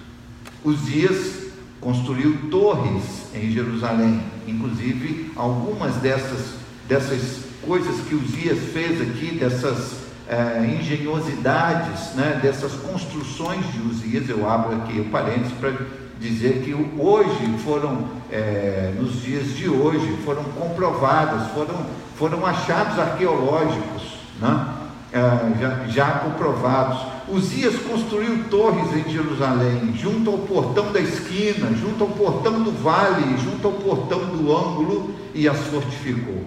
Uzias 0.65 1.51
construiu 1.79 2.49
torres 2.49 3.03
em 3.36 3.51
Jerusalém. 3.51 4.33
Inclusive, 4.47 5.32
algumas 5.36 5.95
dessas, 5.95 6.56
dessas 6.88 7.45
coisas 7.65 7.95
que 8.08 8.15
Uzias 8.15 8.60
fez 8.73 9.01
aqui, 9.01 9.38
dessas 9.39 10.03
é, 10.27 10.77
engenhosidades, 10.79 12.13
né, 12.15 12.39
dessas 12.41 12.73
construções 12.73 13.65
de 13.71 13.79
Uzias, 13.82 14.29
eu 14.29 14.49
abro 14.49 14.75
aqui 14.77 14.99
o 14.99 15.06
parênteses 15.06 15.53
para 15.60 15.73
dizer 16.19 16.63
que 16.63 16.73
hoje 16.97 17.58
foram, 17.63 18.08
é, 18.32 18.93
nos 18.97 19.21
dias 19.21 19.56
de 19.56 19.69
hoje, 19.69 20.17
foram 20.23 20.43
comprovadas, 20.43 21.47
foram, 21.51 21.86
foram 22.17 22.45
achados 22.45 22.97
arqueológicos, 22.97 24.03
né, 24.39 24.67
é, 25.12 25.19
já, 25.60 25.88
já 25.88 26.12
comprovados 26.19 27.12
Uzias 27.28 27.76
construiu 27.78 28.44
torres 28.50 28.94
em 28.94 29.10
Jerusalém, 29.10 29.94
junto 29.96 30.30
ao 30.30 30.40
portão 30.40 30.92
da 30.92 31.00
esquina, 31.00 31.74
junto 31.74 32.04
ao 32.04 32.10
portão 32.10 32.62
do 32.62 32.72
vale, 32.72 33.38
junto 33.38 33.66
ao 33.66 33.74
portão 33.74 34.20
do 34.26 34.56
ângulo 34.56 35.16
e 35.34 35.48
as 35.48 35.58
fortificou. 35.68 36.46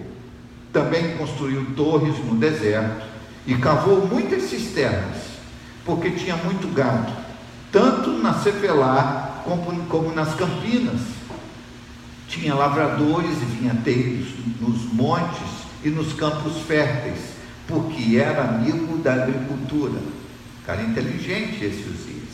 Também 0.71 1.17
construiu 1.17 1.65
torres 1.75 2.15
no 2.23 2.35
deserto 2.35 3.05
e 3.47 3.55
cavou 3.55 4.05
muitas 4.05 4.43
cisternas, 4.43 5.17
porque 5.83 6.11
tinha 6.11 6.35
muito 6.35 6.71
gado, 6.73 7.11
tanto 7.71 8.11
na 8.11 8.35
Cefelá 8.35 9.41
como, 9.43 9.83
como 9.85 10.13
nas 10.13 10.35
campinas. 10.35 11.01
Tinha 12.27 12.53
lavradores 12.53 13.41
e 13.41 13.45
vinhateiros 13.45 14.27
nos 14.59 14.93
montes 14.93 15.65
e 15.83 15.89
nos 15.89 16.13
campos 16.13 16.57
férteis, 16.67 17.37
porque 17.67 18.17
era 18.17 18.43
amigo 18.43 18.97
da 18.97 19.13
agricultura. 19.13 20.16
Cara 20.67 20.81
inteligente 20.81 21.63
esse 21.63 21.87
Uzias. 21.87 22.27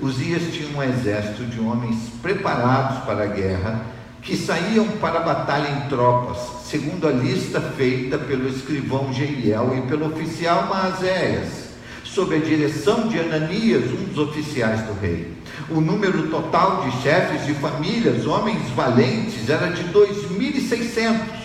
Uzias 0.00 0.54
tinha 0.54 0.68
um 0.68 0.80
exército 0.80 1.44
de 1.44 1.58
homens 1.58 1.96
preparados 2.22 3.02
para 3.02 3.24
a 3.24 3.26
guerra, 3.26 3.84
que 4.22 4.36
saíam 4.36 4.86
para 5.00 5.18
a 5.18 5.22
batalha 5.24 5.68
em 5.68 5.88
tropas, 5.88 6.38
segundo 6.64 7.08
a 7.08 7.10
lista 7.10 7.60
feita 7.60 8.18
pelo 8.18 8.48
escrivão 8.48 9.12
Jeiel 9.12 9.76
e 9.76 9.88
pelo 9.88 10.06
oficial 10.06 10.68
Maazéias, 10.68 11.70
sob 12.04 12.36
a 12.36 12.38
direção 12.38 13.08
de 13.08 13.18
Ananias, 13.18 13.90
um 13.90 14.04
dos 14.04 14.28
oficiais 14.28 14.80
do 14.82 14.92
rei. 15.00 15.32
O 15.68 15.80
número 15.80 16.28
total 16.28 16.84
de 16.84 17.02
chefes 17.02 17.44
de 17.46 17.54
famílias, 17.54 18.26
homens 18.26 18.62
valentes, 18.76 19.50
era 19.50 19.66
de 19.72 19.82
2.600 19.92 21.41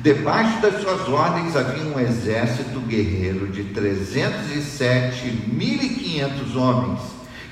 Debaixo 0.00 0.60
das 0.60 0.80
suas 0.80 1.08
ordens 1.08 1.56
havia 1.56 1.82
um 1.82 1.98
exército 1.98 2.78
guerreiro 2.80 3.48
de 3.48 3.64
307.500 3.64 6.54
homens, 6.54 7.00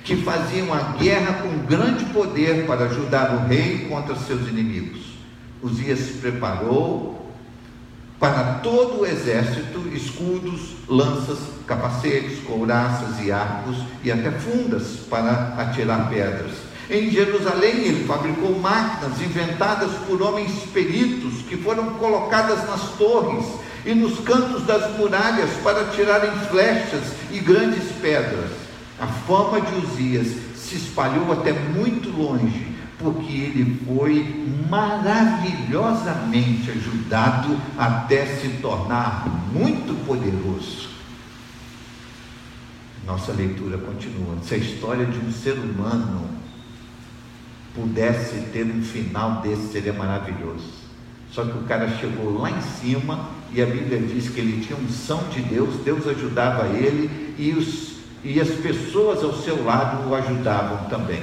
que 0.04 0.14
faziam 0.22 0.72
a 0.72 0.92
guerra 0.92 1.42
com 1.42 1.66
grande 1.66 2.04
poder 2.06 2.64
para 2.64 2.84
ajudar 2.84 3.34
o 3.34 3.48
rei 3.48 3.88
contra 3.88 4.14
seus 4.14 4.46
inimigos. 4.46 5.16
Uzias 5.60 5.98
se 5.98 6.12
preparou 6.18 7.32
para 8.20 8.60
todo 8.62 9.00
o 9.00 9.06
exército 9.06 9.88
escudos, 9.92 10.76
lanças, 10.88 11.40
capacetes, 11.66 12.38
couraças 12.44 13.18
e 13.24 13.32
arcos 13.32 13.78
e 14.04 14.12
até 14.12 14.30
fundas 14.30 14.98
para 15.10 15.56
atirar 15.58 16.08
pedras. 16.08 16.65
Em 16.88 17.10
Jerusalém, 17.10 17.78
ele 17.78 18.06
fabricou 18.06 18.56
máquinas 18.60 19.20
inventadas 19.20 19.90
por 20.06 20.22
homens 20.22 20.52
peritos 20.72 21.42
que 21.48 21.56
foram 21.56 21.94
colocadas 21.94 22.64
nas 22.68 22.90
torres 22.96 23.44
e 23.84 23.92
nos 23.92 24.20
cantos 24.20 24.62
das 24.64 24.96
muralhas 24.96 25.50
para 25.64 25.86
tirarem 25.86 26.30
flechas 26.48 27.12
e 27.32 27.40
grandes 27.40 27.90
pedras. 28.00 28.52
A 29.00 29.06
fama 29.06 29.60
de 29.60 29.74
Uzias 29.84 30.28
se 30.54 30.76
espalhou 30.76 31.32
até 31.32 31.52
muito 31.52 32.08
longe, 32.10 32.68
porque 32.98 33.32
ele 33.32 33.80
foi 33.86 34.46
maravilhosamente 34.70 36.70
ajudado 36.70 37.60
até 37.76 38.26
se 38.26 38.48
tornar 38.62 39.26
muito 39.52 39.92
poderoso. 40.06 40.88
Nossa 43.04 43.32
leitura 43.32 43.76
continua. 43.78 44.36
Essa 44.40 44.54
é 44.54 44.58
a 44.58 44.60
história 44.60 45.04
de 45.04 45.18
um 45.18 45.32
ser 45.32 45.54
humano 45.54 46.35
pudesse 47.76 48.40
ter 48.52 48.64
um 48.64 48.82
final 48.82 49.42
desse, 49.42 49.68
seria 49.68 49.92
maravilhoso. 49.92 50.86
Só 51.30 51.44
que 51.44 51.58
o 51.58 51.62
cara 51.64 51.88
chegou 52.00 52.38
lá 52.38 52.50
em 52.50 52.60
cima 52.62 53.28
e 53.52 53.60
a 53.60 53.66
Bíblia 53.66 54.00
diz 54.00 54.30
que 54.30 54.40
ele 54.40 54.64
tinha 54.64 54.78
unção 54.78 55.22
de 55.30 55.42
Deus, 55.42 55.76
Deus 55.84 56.06
ajudava 56.08 56.66
ele 56.68 57.34
e, 57.38 57.52
os, 57.52 57.98
e 58.24 58.40
as 58.40 58.48
pessoas 58.48 59.22
ao 59.22 59.34
seu 59.34 59.62
lado 59.62 60.08
o 60.08 60.14
ajudavam 60.14 60.88
também. 60.88 61.22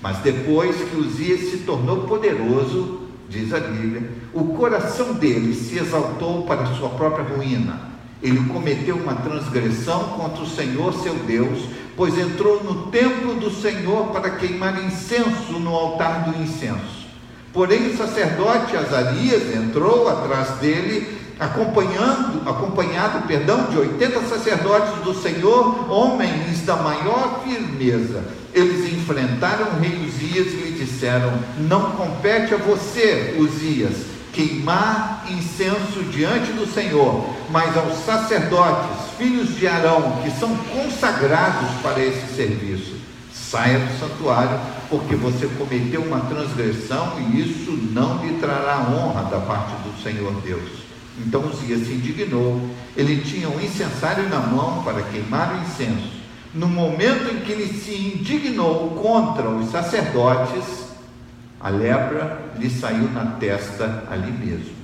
Mas 0.00 0.18
depois 0.18 0.76
que 0.76 0.96
Uzias 0.96 1.50
se 1.50 1.58
tornou 1.58 2.02
poderoso, 2.02 3.08
diz 3.28 3.52
a 3.52 3.58
Bíblia, 3.58 4.08
o 4.32 4.54
coração 4.54 5.14
dele 5.14 5.54
se 5.54 5.78
exaltou 5.78 6.44
para 6.44 6.66
sua 6.74 6.90
própria 6.90 7.24
ruína. 7.24 7.93
Ele 8.22 8.48
cometeu 8.48 8.96
uma 8.96 9.14
transgressão 9.14 10.04
contra 10.16 10.42
o 10.42 10.48
Senhor 10.48 10.94
seu 10.94 11.14
Deus, 11.14 11.68
pois 11.96 12.18
entrou 12.18 12.62
no 12.64 12.86
templo 12.86 13.34
do 13.34 13.50
Senhor 13.50 14.06
para 14.08 14.30
queimar 14.30 14.82
incenso 14.84 15.52
no 15.58 15.74
altar 15.74 16.24
do 16.24 16.42
incenso. 16.42 17.04
Porém, 17.52 17.88
o 17.88 17.96
sacerdote 17.96 18.76
Azarias 18.76 19.54
entrou 19.54 20.08
atrás 20.08 20.58
dele, 20.58 21.06
acompanhando, 21.38 22.48
acompanhado, 22.48 23.26
perdão, 23.28 23.66
de 23.66 23.78
80 23.78 24.22
sacerdotes 24.22 25.04
do 25.04 25.14
Senhor, 25.14 25.88
homens 25.88 26.62
da 26.62 26.76
maior 26.76 27.44
firmeza. 27.44 28.24
Eles 28.52 28.92
enfrentaram 28.92 29.66
o 29.68 29.80
rei 29.80 30.04
Uzias 30.04 30.46
e 30.48 30.56
lhe 30.56 30.84
disseram: 30.84 31.32
Não 31.58 31.92
compete 31.92 32.54
a 32.54 32.56
você, 32.56 33.36
Uzias, 33.38 34.13
queimar 34.34 35.24
incenso 35.30 36.02
diante 36.10 36.52
do 36.52 36.66
Senhor, 36.66 37.24
mas 37.50 37.76
aos 37.76 38.04
sacerdotes, 38.04 39.12
filhos 39.16 39.56
de 39.56 39.66
Arão, 39.66 40.20
que 40.22 40.30
são 40.32 40.54
consagrados 40.56 41.70
para 41.82 42.04
esse 42.04 42.34
serviço. 42.34 42.96
Saia 43.32 43.78
do 43.78 43.98
santuário, 43.98 44.58
porque 44.90 45.14
você 45.14 45.46
cometeu 45.46 46.02
uma 46.02 46.20
transgressão 46.20 47.12
e 47.20 47.40
isso 47.40 47.70
não 47.92 48.24
lhe 48.24 48.34
trará 48.34 48.88
honra 48.90 49.30
da 49.30 49.38
parte 49.38 49.72
do 49.82 50.02
Senhor 50.02 50.32
Deus. 50.42 50.84
Então 51.18 51.48
Uzias 51.48 51.86
se 51.86 51.92
indignou, 51.92 52.60
ele 52.96 53.22
tinha 53.22 53.48
um 53.48 53.60
incensário 53.60 54.28
na 54.28 54.40
mão 54.40 54.82
para 54.82 55.02
queimar 55.02 55.54
o 55.54 55.62
incenso. 55.62 56.10
No 56.52 56.66
momento 56.66 57.32
em 57.32 57.40
que 57.40 57.52
ele 57.52 57.78
se 57.78 57.94
indignou 57.94 58.90
contra 59.00 59.48
os 59.48 59.70
sacerdotes, 59.70 60.83
a 61.64 61.70
lepra 61.70 62.42
lhe 62.58 62.68
saiu 62.68 63.10
na 63.10 63.24
testa 63.40 64.04
ali 64.10 64.30
mesmo, 64.30 64.74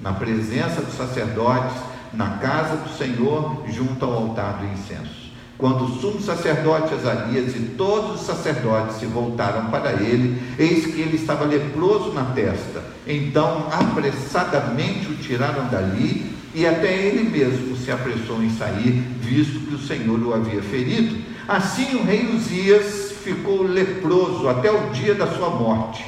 na 0.00 0.14
presença 0.14 0.80
dos 0.80 0.94
sacerdotes, 0.94 1.76
na 2.14 2.38
casa 2.38 2.76
do 2.78 2.88
Senhor, 2.96 3.62
junto 3.68 4.06
ao 4.06 4.14
altar 4.14 4.54
do 4.54 4.72
incenso. 4.72 5.28
Quando 5.58 5.84
o 5.84 6.00
sumo 6.00 6.18
sacerdote 6.22 6.94
Azarias 6.94 7.54
e 7.54 7.74
todos 7.76 8.22
os 8.22 8.26
sacerdotes 8.26 8.96
se 8.96 9.04
voltaram 9.04 9.66
para 9.66 9.92
ele, 9.92 10.40
eis 10.58 10.86
que 10.86 10.98
ele 10.98 11.16
estava 11.16 11.44
leproso 11.44 12.14
na 12.14 12.24
testa. 12.24 12.82
Então, 13.06 13.68
apressadamente 13.70 15.08
o 15.08 15.16
tiraram 15.16 15.68
dali, 15.68 16.32
e 16.54 16.66
até 16.66 16.90
ele 16.90 17.28
mesmo 17.28 17.76
se 17.76 17.90
apressou 17.90 18.42
em 18.42 18.48
sair, 18.56 18.92
visto 19.20 19.60
que 19.66 19.74
o 19.74 19.78
Senhor 19.78 20.18
o 20.20 20.32
havia 20.32 20.62
ferido. 20.62 21.18
Assim 21.46 21.96
o 21.96 22.04
rei 22.04 22.34
Uzias 22.34 23.07
ficou 23.28 23.62
leproso 23.62 24.48
até 24.48 24.70
o 24.70 24.90
dia 24.90 25.14
da 25.14 25.26
sua 25.26 25.50
morte. 25.50 26.04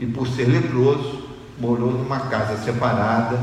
E 0.00 0.06
por 0.06 0.26
ser 0.26 0.46
leproso, 0.46 1.22
morou 1.58 1.92
numa 1.92 2.20
casa 2.20 2.56
separada, 2.64 3.38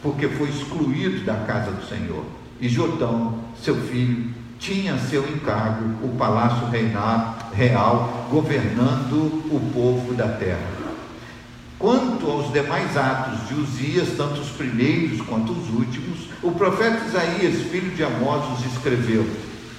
porque 0.00 0.28
foi 0.28 0.48
excluído 0.48 1.24
da 1.24 1.34
casa 1.34 1.72
do 1.72 1.84
Senhor. 1.86 2.24
E 2.60 2.68
Jotão, 2.68 3.40
seu 3.60 3.74
filho, 3.74 4.30
tinha 4.60 4.96
seu 4.98 5.28
encargo 5.28 6.06
o 6.06 6.16
palácio 6.16 6.68
real, 7.52 8.28
governando 8.30 9.42
o 9.50 9.70
povo 9.72 10.14
da 10.14 10.28
terra. 10.28 10.78
Quanto 11.78 12.28
aos 12.28 12.52
demais 12.52 12.96
atos 12.96 13.46
de 13.46 13.54
Uzias, 13.54 14.16
tanto 14.16 14.40
os 14.40 14.48
primeiros 14.50 15.20
quanto 15.22 15.52
os 15.52 15.68
últimos, 15.70 16.28
o 16.42 16.50
profeta 16.52 17.06
Isaías, 17.06 17.62
filho 17.70 17.94
de 17.94 18.02
Amós, 18.02 18.58
os 18.58 18.72
escreveu 18.72 19.24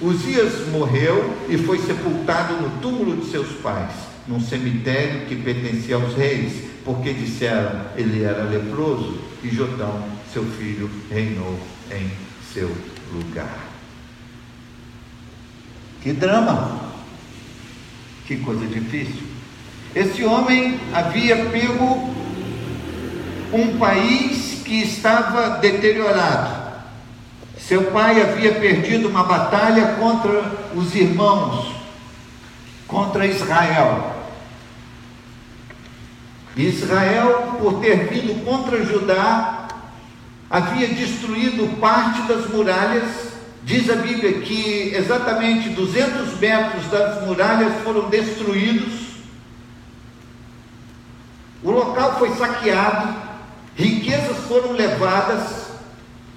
Uzias 0.00 0.66
morreu 0.68 1.36
e 1.48 1.58
foi 1.58 1.78
sepultado 1.78 2.54
no 2.54 2.80
túmulo 2.80 3.18
de 3.18 3.30
seus 3.30 3.48
pais, 3.60 3.92
num 4.26 4.40
cemitério 4.40 5.26
que 5.26 5.36
pertencia 5.36 5.96
aos 5.96 6.14
reis, 6.14 6.70
porque 6.84 7.12
disseram 7.12 7.82
ele 7.96 8.22
era 8.22 8.44
leproso 8.44 9.20
e 9.42 9.48
Jotão, 9.48 10.02
seu 10.32 10.42
filho, 10.44 10.90
reinou 11.10 11.58
em 11.90 12.10
seu 12.52 12.74
lugar. 13.12 13.68
Que 16.00 16.12
drama! 16.14 16.92
Que 18.26 18.38
coisa 18.38 18.66
difícil. 18.66 19.22
Esse 19.94 20.24
homem 20.24 20.80
havia 20.94 21.46
pego 21.46 22.14
um 23.52 23.76
país 23.76 24.62
que 24.64 24.82
estava 24.82 25.58
deteriorado 25.58 26.69
seu 27.70 27.84
pai 27.92 28.20
havia 28.20 28.56
perdido 28.56 29.06
uma 29.06 29.22
batalha 29.22 29.94
contra 29.94 30.42
os 30.74 30.92
irmãos, 30.92 31.72
contra 32.88 33.24
Israel. 33.24 34.12
Israel, 36.56 37.58
por 37.60 37.74
ter 37.74 38.08
vindo 38.08 38.44
contra 38.44 38.84
Judá, 38.84 39.68
havia 40.50 40.88
destruído 40.88 41.78
parte 41.78 42.22
das 42.22 42.50
muralhas. 42.50 43.04
Diz 43.62 43.88
a 43.88 43.94
Bíblia 43.94 44.40
que 44.40 44.92
exatamente 44.92 45.68
200 45.68 46.40
metros 46.40 46.86
das 46.86 47.24
muralhas 47.24 47.72
foram 47.84 48.08
destruídos. 48.08 48.94
O 51.62 51.70
local 51.70 52.18
foi 52.18 52.34
saqueado, 52.34 53.14
riquezas 53.76 54.38
foram 54.48 54.72
levadas, 54.72 55.59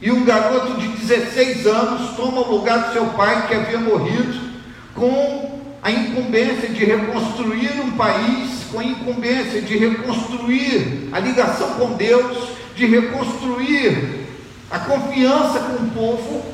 e 0.03 0.11
um 0.11 0.25
garoto 0.25 0.73
de 0.81 0.89
16 0.89 1.65
anos 1.65 2.13
toma 2.17 2.41
o 2.41 2.57
lugar 2.57 2.87
do 2.87 2.91
seu 2.91 3.05
pai 3.11 3.47
que 3.47 3.53
havia 3.53 3.79
morrido, 3.79 4.51
com 4.93 5.63
a 5.81 5.89
incumbência 5.89 6.67
de 6.67 6.83
reconstruir 6.83 7.79
um 7.79 7.91
país, 7.91 8.65
com 8.69 8.81
a 8.81 8.83
incumbência 8.83 9.61
de 9.61 9.77
reconstruir 9.77 11.07
a 11.13 11.19
ligação 11.19 11.75
com 11.75 11.93
Deus, 11.93 12.49
de 12.75 12.85
reconstruir 12.85 14.25
a 14.69 14.79
confiança 14.79 15.59
com 15.61 15.85
o 15.85 15.91
povo. 15.91 16.53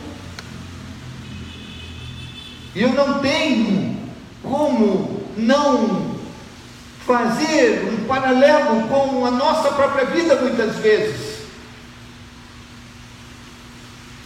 E 2.75 2.83
eu 2.83 2.89
não 2.89 3.17
tenho 3.17 3.97
como 4.43 5.23
não 5.35 6.19
fazer 7.03 7.89
um 7.91 8.05
paralelo 8.05 8.87
com 8.89 9.25
a 9.25 9.31
nossa 9.31 9.71
própria 9.71 10.05
vida 10.05 10.35
muitas 10.35 10.75
vezes. 10.75 11.39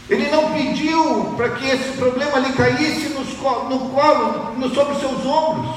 Ele 0.10 0.30
não 0.30 0.52
para 1.36 1.50
que 1.52 1.65
esse 1.65 1.98
problema 1.98 2.39
lhe 2.39 2.54
caísse 2.54 3.10
nos, 3.10 3.30
no 3.30 3.89
colo, 3.89 4.56
no, 4.58 4.74
sobre 4.74 4.96
seus 5.00 5.26
ombros, 5.26 5.76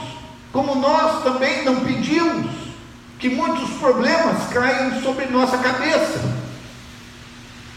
como 0.52 0.74
nós 0.76 1.22
também 1.22 1.64
não 1.64 1.80
pedimos 1.80 2.50
que 3.18 3.28
muitos 3.28 3.70
problemas 3.78 4.48
caiam 4.52 5.00
sobre 5.02 5.26
nossa 5.26 5.58
cabeça. 5.58 6.20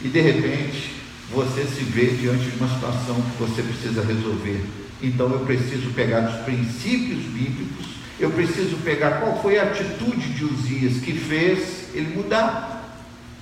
E 0.02 0.08
de 0.08 0.22
repente, 0.22 0.96
você 1.32 1.64
se 1.64 1.84
vê 1.84 2.08
diante 2.08 2.50
de 2.50 2.58
uma 2.58 2.68
situação 2.74 3.16
que 3.16 3.44
você 3.44 3.62
precisa 3.62 4.04
resolver. 4.04 4.64
Então 5.02 5.30
eu 5.30 5.40
preciso 5.40 5.92
pegar 5.92 6.30
os 6.30 6.46
princípios 6.46 7.24
bíblicos, 7.24 7.86
eu 8.20 8.32
preciso 8.32 8.78
pegar 8.78 9.22
qual 9.22 9.42
foi 9.42 9.58
a 9.58 9.64
atitude 9.64 10.34
de 10.34 10.46
Uzias 10.46 11.02
que 11.02 11.14
fez 11.14 11.90
ele 11.94 12.16
mudar. 12.16 12.98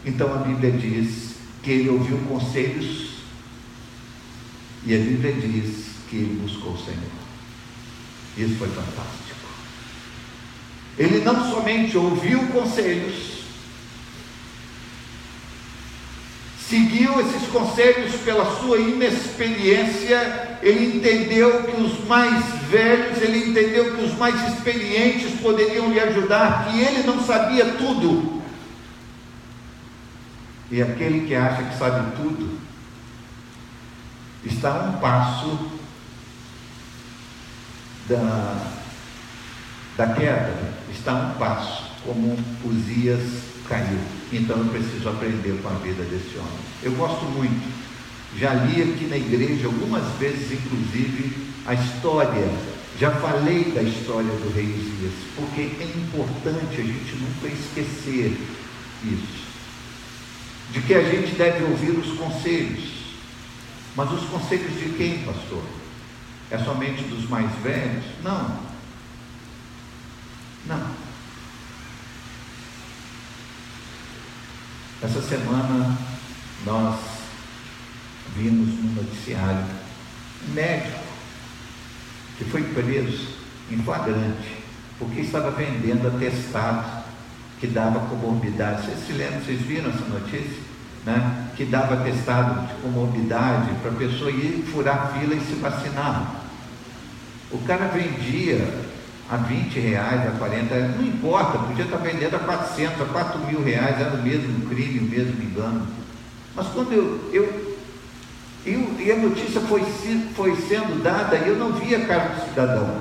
Então 0.06 0.34
a 0.34 0.38
Bíblia 0.38 0.72
diz 0.72 1.36
que 1.64 1.72
ele 1.72 1.90
ouviu 1.90 2.18
conselhos 2.30 3.17
e 4.86 4.96
a 4.96 4.98
Bíblia 4.98 5.34
diz 5.34 5.86
que 6.10 6.18
ele 6.18 6.40
buscou 6.42 6.74
o 6.74 6.78
Senhor. 6.78 6.98
Isso 8.38 8.56
foi 8.58 8.70
fantástico. 8.70 9.28
Ele 10.98 11.20
não 11.20 11.52
somente 11.52 11.98
ouviu 11.98 12.48
conselhos, 12.48 13.44
seguiu 16.68 17.20
esses 17.22 17.48
conselhos 17.50 18.16
pela 18.26 18.60
sua 18.60 18.78
inexperiência, 18.78 20.58
ele 20.62 20.98
entendeu 20.98 21.64
que 21.64 21.82
os 21.82 22.06
mais 22.06 22.44
velhos, 22.70 23.22
ele 23.22 23.50
entendeu 23.50 23.96
que 23.96 24.04
os 24.04 24.18
mais 24.18 24.54
experientes 24.54 25.40
poderiam 25.40 25.92
lhe 25.92 26.00
ajudar, 26.00 26.66
que 26.66 26.80
ele 26.80 27.04
não 27.04 27.24
sabia 27.24 27.66
tudo. 27.74 28.42
E 30.70 30.82
aquele 30.82 31.26
que 31.28 31.36
acha 31.36 31.64
que 31.64 31.78
sabe 31.78 32.16
tudo, 32.18 32.67
está 34.46 34.70
a 34.72 34.84
um 34.90 35.00
passo 35.00 35.72
da, 38.08 38.68
da 39.98 40.08
queda, 40.14 40.74
está 40.92 41.12
a 41.12 41.16
um 41.16 41.34
passo, 41.36 41.84
como 42.06 42.38
Uzias 42.64 43.22
caiu. 43.68 44.00
Então 44.32 44.58
eu 44.58 44.66
preciso 44.66 45.10
aprender 45.10 45.60
com 45.62 45.70
a 45.70 45.74
vida 45.74 46.04
desse 46.04 46.38
homem. 46.38 46.60
Eu 46.84 46.94
gosto 46.94 47.26
muito, 47.26 47.74
já 48.38 48.54
li 48.54 48.82
aqui 48.82 49.06
na 49.06 49.18
igreja 49.18 49.68
algumas 49.68 50.04
vezes, 50.18 50.52
inclusive, 50.52 51.48
a 51.66 51.74
história 51.74 52.78
Já 53.00 53.12
falei 53.12 53.72
da 53.76 53.84
história 53.84 54.24
do 54.24 54.52
rei 54.56 54.66
Uzias, 54.66 55.14
porque 55.36 55.62
é 55.62 55.94
importante 55.98 56.82
a 56.82 56.84
gente 56.84 57.16
nunca 57.16 57.48
esquecer 57.48 58.36
isso. 59.04 59.48
De 60.72 60.82
que 60.82 60.96
a 60.96 61.04
gente 61.04 61.36
deve 61.36 61.64
ouvir 61.66 61.92
os 61.92 62.18
conselhos. 62.18 62.97
Mas 63.98 64.12
os 64.12 64.30
conselhos 64.30 64.80
de 64.80 64.90
quem, 64.96 65.24
pastor? 65.24 65.64
É 66.52 66.58
somente 66.60 67.04
dos 67.06 67.28
mais 67.28 67.52
velhos? 67.64 68.04
Não. 68.24 68.60
Não. 70.68 70.92
Essa 75.02 75.20
semana 75.24 75.98
nós 76.64 77.00
vimos 78.36 78.68
no 78.84 79.02
noticiário 79.02 79.66
um 80.48 80.54
médico 80.54 81.00
que 82.38 82.46
foi 82.46 82.62
preso 82.66 83.30
em 83.72 83.82
flagrante 83.82 84.58
porque 85.00 85.22
estava 85.22 85.50
vendendo 85.50 86.08
atestado 86.08 87.04
que 87.60 87.66
dava 87.66 88.08
comorbidade. 88.08 88.86
Vocês 88.86 89.08
se 89.08 89.14
lembram, 89.14 89.42
vocês 89.42 89.62
viram 89.62 89.90
essa 89.90 90.06
notícia? 90.06 90.77
Né? 91.08 91.48
Que 91.56 91.64
dava 91.64 91.94
atestado 91.94 92.68
de 92.68 92.74
comorbidade 92.82 93.72
para 93.82 93.92
a 93.92 93.94
pessoa 93.94 94.30
ir 94.30 94.68
furar 94.74 95.14
fila 95.14 95.34
e 95.34 95.40
se 95.40 95.54
vacinar. 95.54 96.36
O 97.50 97.60
cara 97.60 97.88
vendia 97.88 98.68
a 99.30 99.38
20 99.38 99.80
reais, 99.80 100.28
a 100.28 100.32
40, 100.38 100.76
não 100.98 101.06
importa, 101.06 101.60
podia 101.60 101.86
estar 101.86 101.96
vendendo 101.96 102.36
a 102.36 102.40
400, 102.40 103.02
a 103.02 103.06
4 103.06 103.40
mil 103.40 103.64
reais, 103.64 104.02
era 104.02 104.16
o 104.16 104.22
mesmo 104.22 104.68
crime, 104.68 105.00
o 105.00 105.04
mesmo 105.04 105.42
engano. 105.42 105.88
Mas 106.54 106.68
quando 106.68 106.92
eu, 106.92 107.30
eu, 107.32 107.78
eu 108.66 108.96
e 109.00 109.10
a 109.10 109.16
notícia 109.16 109.62
foi, 109.62 109.86
foi 110.36 110.58
sendo 110.68 111.02
dada, 111.02 111.38
eu 111.38 111.56
não 111.56 111.72
via 111.72 112.02
cara 112.02 112.36
do 112.36 112.50
cidadão. 112.50 113.00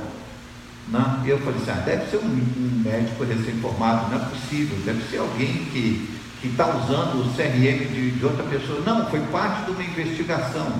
Não, 0.89 1.27
eu 1.27 1.39
falei 1.41 1.61
assim, 1.61 1.73
ah, 1.73 1.83
deve 1.85 2.09
ser 2.09 2.19
um, 2.19 2.29
um 2.29 2.83
médico 2.85 3.25
recém-formado, 3.25 4.11
não 4.11 4.23
é 4.23 4.29
possível, 4.29 4.79
deve 4.85 5.03
ser 5.11 5.19
alguém 5.19 5.65
que 5.73 6.16
está 6.43 6.69
usando 6.69 7.21
o 7.21 7.35
CRM 7.35 7.93
de, 7.93 8.11
de 8.13 8.25
outra 8.25 8.45
pessoa. 8.45 8.83
Não, 8.85 9.07
foi 9.07 9.21
parte 9.33 9.65
de 9.65 9.71
uma 9.71 9.83
investigação. 9.83 10.73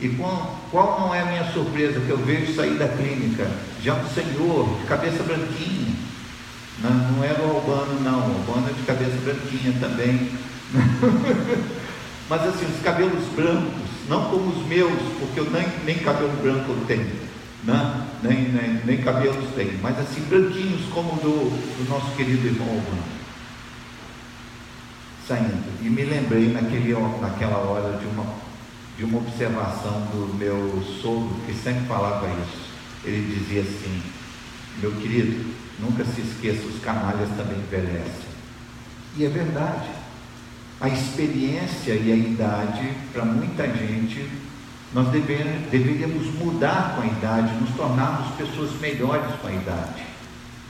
E 0.00 0.08
qual, 0.10 0.60
qual 0.70 1.00
não 1.00 1.14
é 1.14 1.20
a 1.20 1.26
minha 1.26 1.52
surpresa 1.52 2.00
que 2.00 2.10
eu 2.10 2.18
vejo 2.18 2.54
sair 2.54 2.74
da 2.74 2.88
clínica? 2.88 3.48
Já 3.82 3.94
um 3.94 4.08
senhor, 4.08 4.78
de 4.80 4.86
cabeça 4.86 5.22
branquinha. 5.22 5.94
Não, 6.82 6.90
não 6.90 7.24
era 7.24 7.40
o 7.42 7.56
Albano, 7.56 8.00
não. 8.00 8.18
O 8.18 8.34
Albano 8.36 8.68
é 8.68 8.72
de 8.72 8.82
cabeça 8.82 9.16
branquinha 9.24 9.72
também. 9.80 10.30
Mas 12.28 12.42
assim, 12.42 12.66
os 12.66 12.82
cabelos 12.82 13.24
brancos, 13.34 13.72
não 14.08 14.24
como 14.24 14.50
os 14.50 14.66
meus, 14.66 15.00
porque 15.20 15.40
eu 15.40 15.50
nem, 15.50 15.66
nem 15.84 15.98
cabelo 15.98 16.32
branco 16.42 16.72
eu 16.72 16.84
tenho. 16.86 17.26
Né? 17.64 18.06
Nem, 18.22 18.48
nem, 18.48 18.80
nem 18.84 18.98
cabelos 18.98 19.46
tenho. 19.54 19.78
Mas 19.80 19.98
assim, 19.98 20.20
branquinhos 20.28 20.82
como 20.92 21.12
o 21.12 21.16
do, 21.16 21.50
do 21.78 21.88
nosso 21.88 22.14
querido 22.16 22.46
irmão 22.46 22.68
Albano 22.68 23.15
saindo. 25.26 25.84
E 25.84 25.90
me 25.90 26.04
lembrei 26.04 26.52
naquele, 26.52 26.94
naquela 27.20 27.58
hora 27.58 27.98
de 27.98 28.06
uma 28.06 28.46
de 28.96 29.04
uma 29.04 29.18
observação 29.18 30.00
do 30.12 30.34
meu 30.34 30.82
sogro, 31.02 31.36
que 31.46 31.52
sempre 31.52 31.84
falava 31.86 32.26
isso. 32.28 32.70
Ele 33.04 33.38
dizia 33.38 33.60
assim: 33.60 34.02
Meu 34.80 34.92
querido, 34.92 35.54
nunca 35.78 36.04
se 36.04 36.22
esqueça, 36.22 36.66
os 36.66 36.80
canalhas 36.80 37.28
também 37.36 37.58
envelhecem. 37.58 38.26
E 39.16 39.24
é 39.24 39.28
verdade. 39.28 39.90
A 40.80 40.88
experiência 40.88 41.92
e 41.92 42.12
a 42.12 42.16
idade, 42.16 42.92
para 43.12 43.24
muita 43.24 43.66
gente, 43.66 44.28
nós 44.92 45.08
devemos, 45.08 45.70
deveríamos 45.70 46.34
mudar 46.34 46.94
com 46.94 47.02
a 47.02 47.06
idade, 47.06 47.54
nos 47.54 47.70
tornarmos 47.70 48.34
pessoas 48.36 48.78
melhores 48.80 49.34
com 49.40 49.48
a 49.48 49.52
idade. 49.52 50.04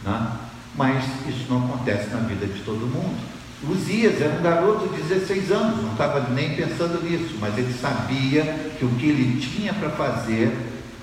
Né? 0.04 0.32
Mas 0.76 1.04
isso 1.28 1.46
não 1.48 1.64
acontece 1.64 2.10
na 2.10 2.20
vida 2.20 2.46
de 2.46 2.60
todo 2.62 2.86
mundo. 2.86 3.35
Uzias 3.62 4.20
era 4.20 4.38
um 4.38 4.42
garoto 4.42 4.94
de 4.94 5.02
16 5.02 5.50
anos, 5.50 5.82
não 5.82 5.92
estava 5.92 6.28
nem 6.30 6.54
pensando 6.54 7.02
nisso, 7.02 7.36
mas 7.40 7.56
ele 7.56 7.72
sabia 7.72 8.42
que 8.78 8.84
o 8.84 8.90
que 8.90 9.06
ele 9.06 9.40
tinha 9.40 9.72
para 9.72 9.90
fazer 9.90 10.52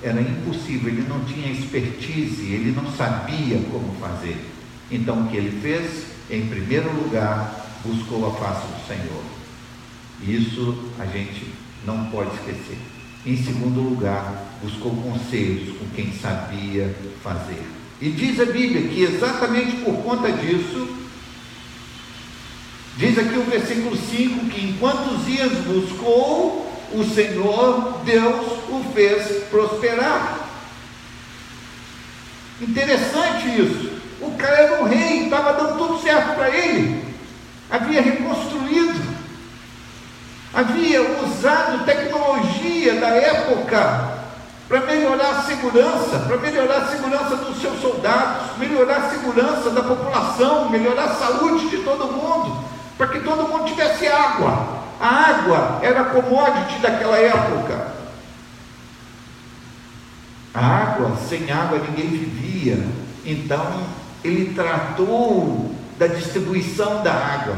era 0.04 0.22
impossível, 0.22 0.89
ele 0.89 1.06
não 1.08 1.24
tinha 1.26 1.52
expertise, 1.52 2.44
ele 2.44 2.72
não 2.72 2.92
sabia 2.92 3.60
como 3.72 3.96
fazer. 4.00 4.38
Então 4.92 5.24
o 5.24 5.28
que 5.30 5.38
ele 5.38 5.60
fez? 5.62 6.06
Em 6.30 6.48
primeiro 6.48 6.94
lugar, 6.94 7.80
buscou 7.84 8.28
a 8.28 8.32
face 8.32 8.68
do 8.68 8.88
Senhor. 8.88 9.24
Isso 10.22 10.92
a 11.00 11.06
gente 11.06 11.54
não 11.86 12.06
pode 12.06 12.34
esquecer. 12.36 12.78
Em 13.26 13.38
segundo 13.38 13.82
lugar, 13.82 14.60
buscou 14.62 14.92
conselhos 14.98 15.78
com 15.78 15.86
quem 15.96 16.12
sabia 16.12 16.94
fazer. 17.24 17.63
E 18.02 18.10
diz 18.10 18.39
a 18.39 18.46
Bíblia 18.46 18.88
que 18.89 19.02
exatamente 19.02 19.78
por 19.78 19.96
conta 20.04 20.32
disso, 20.32 21.03
Diz 22.95 23.17
aqui 23.17 23.38
o 23.38 23.43
versículo 23.43 23.95
5 23.95 24.45
que 24.49 24.65
enquanto 24.69 25.23
Zias 25.23 25.51
buscou, 25.65 26.71
o 26.93 27.03
Senhor, 27.03 27.99
Deus, 28.06 28.45
o 28.69 28.86
fez 28.93 29.45
prosperar. 29.49 30.47
Interessante 32.62 33.47
isso. 33.60 33.91
O 34.21 34.32
cara 34.38 34.56
era 34.58 34.84
um 34.84 34.86
rei, 34.86 35.23
estava 35.23 35.53
dando 35.53 35.77
tudo 35.77 36.01
certo 36.03 36.36
para 36.36 36.49
ele. 36.49 37.03
Havia 37.69 37.99
reconstruído, 37.99 39.01
havia 40.53 41.01
usado 41.23 41.84
tecnologia 41.86 42.99
da 42.99 43.08
época 43.08 44.19
para 44.67 44.82
melhorar 44.82 45.29
a 45.32 45.41
segurança, 45.43 46.19
para 46.19 46.38
melhorar 46.38 46.77
a 46.77 46.88
segurança 46.89 47.36
dos 47.38 47.60
seus 47.60 47.82
soldados, 47.82 48.56
melhorar 48.60 48.97
a 48.97 49.10
segurança 49.10 49.71
da 49.71 49.82
população, 49.82 50.69
melhorar 50.69 51.06
a 51.06 51.15
saúde 51.15 51.69
de 51.69 51.77
todo 51.77 52.12
mundo 52.12 52.62
para 53.04 53.12
que 53.12 53.20
todo 53.20 53.50
mundo 53.50 53.66
tivesse 53.66 54.08
água. 54.08 54.82
A 54.98 55.08
água 55.08 55.80
era 55.82 56.06
commodity 56.06 56.80
daquela 56.80 57.18
época. 57.18 57.94
A 60.54 60.66
água, 60.66 61.18
sem 61.28 61.52
água 61.52 61.80
ninguém 61.80 62.08
vivia. 62.08 62.88
Então, 63.26 63.84
ele 64.24 64.54
tratou 64.54 65.76
da 66.00 66.08
distribuição 66.08 67.04
da 67.04 67.12
água, 67.12 67.58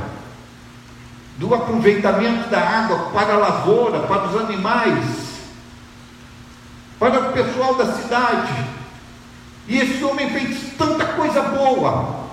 do 1.38 1.54
aproveitamento 1.54 2.50
da 2.50 2.60
água 2.60 3.12
para 3.14 3.36
a 3.36 3.38
lavoura, 3.38 4.00
para 4.00 4.28
os 4.28 4.42
animais, 4.42 5.06
para 6.98 7.20
o 7.20 7.34
pessoal 7.34 7.76
da 7.76 7.94
cidade. 7.94 8.66
E 9.68 9.78
esse 9.78 10.04
homem 10.04 10.28
fez 10.32 10.76
tanta 10.76 11.06
coisa 11.06 11.44
boa, 11.44 12.25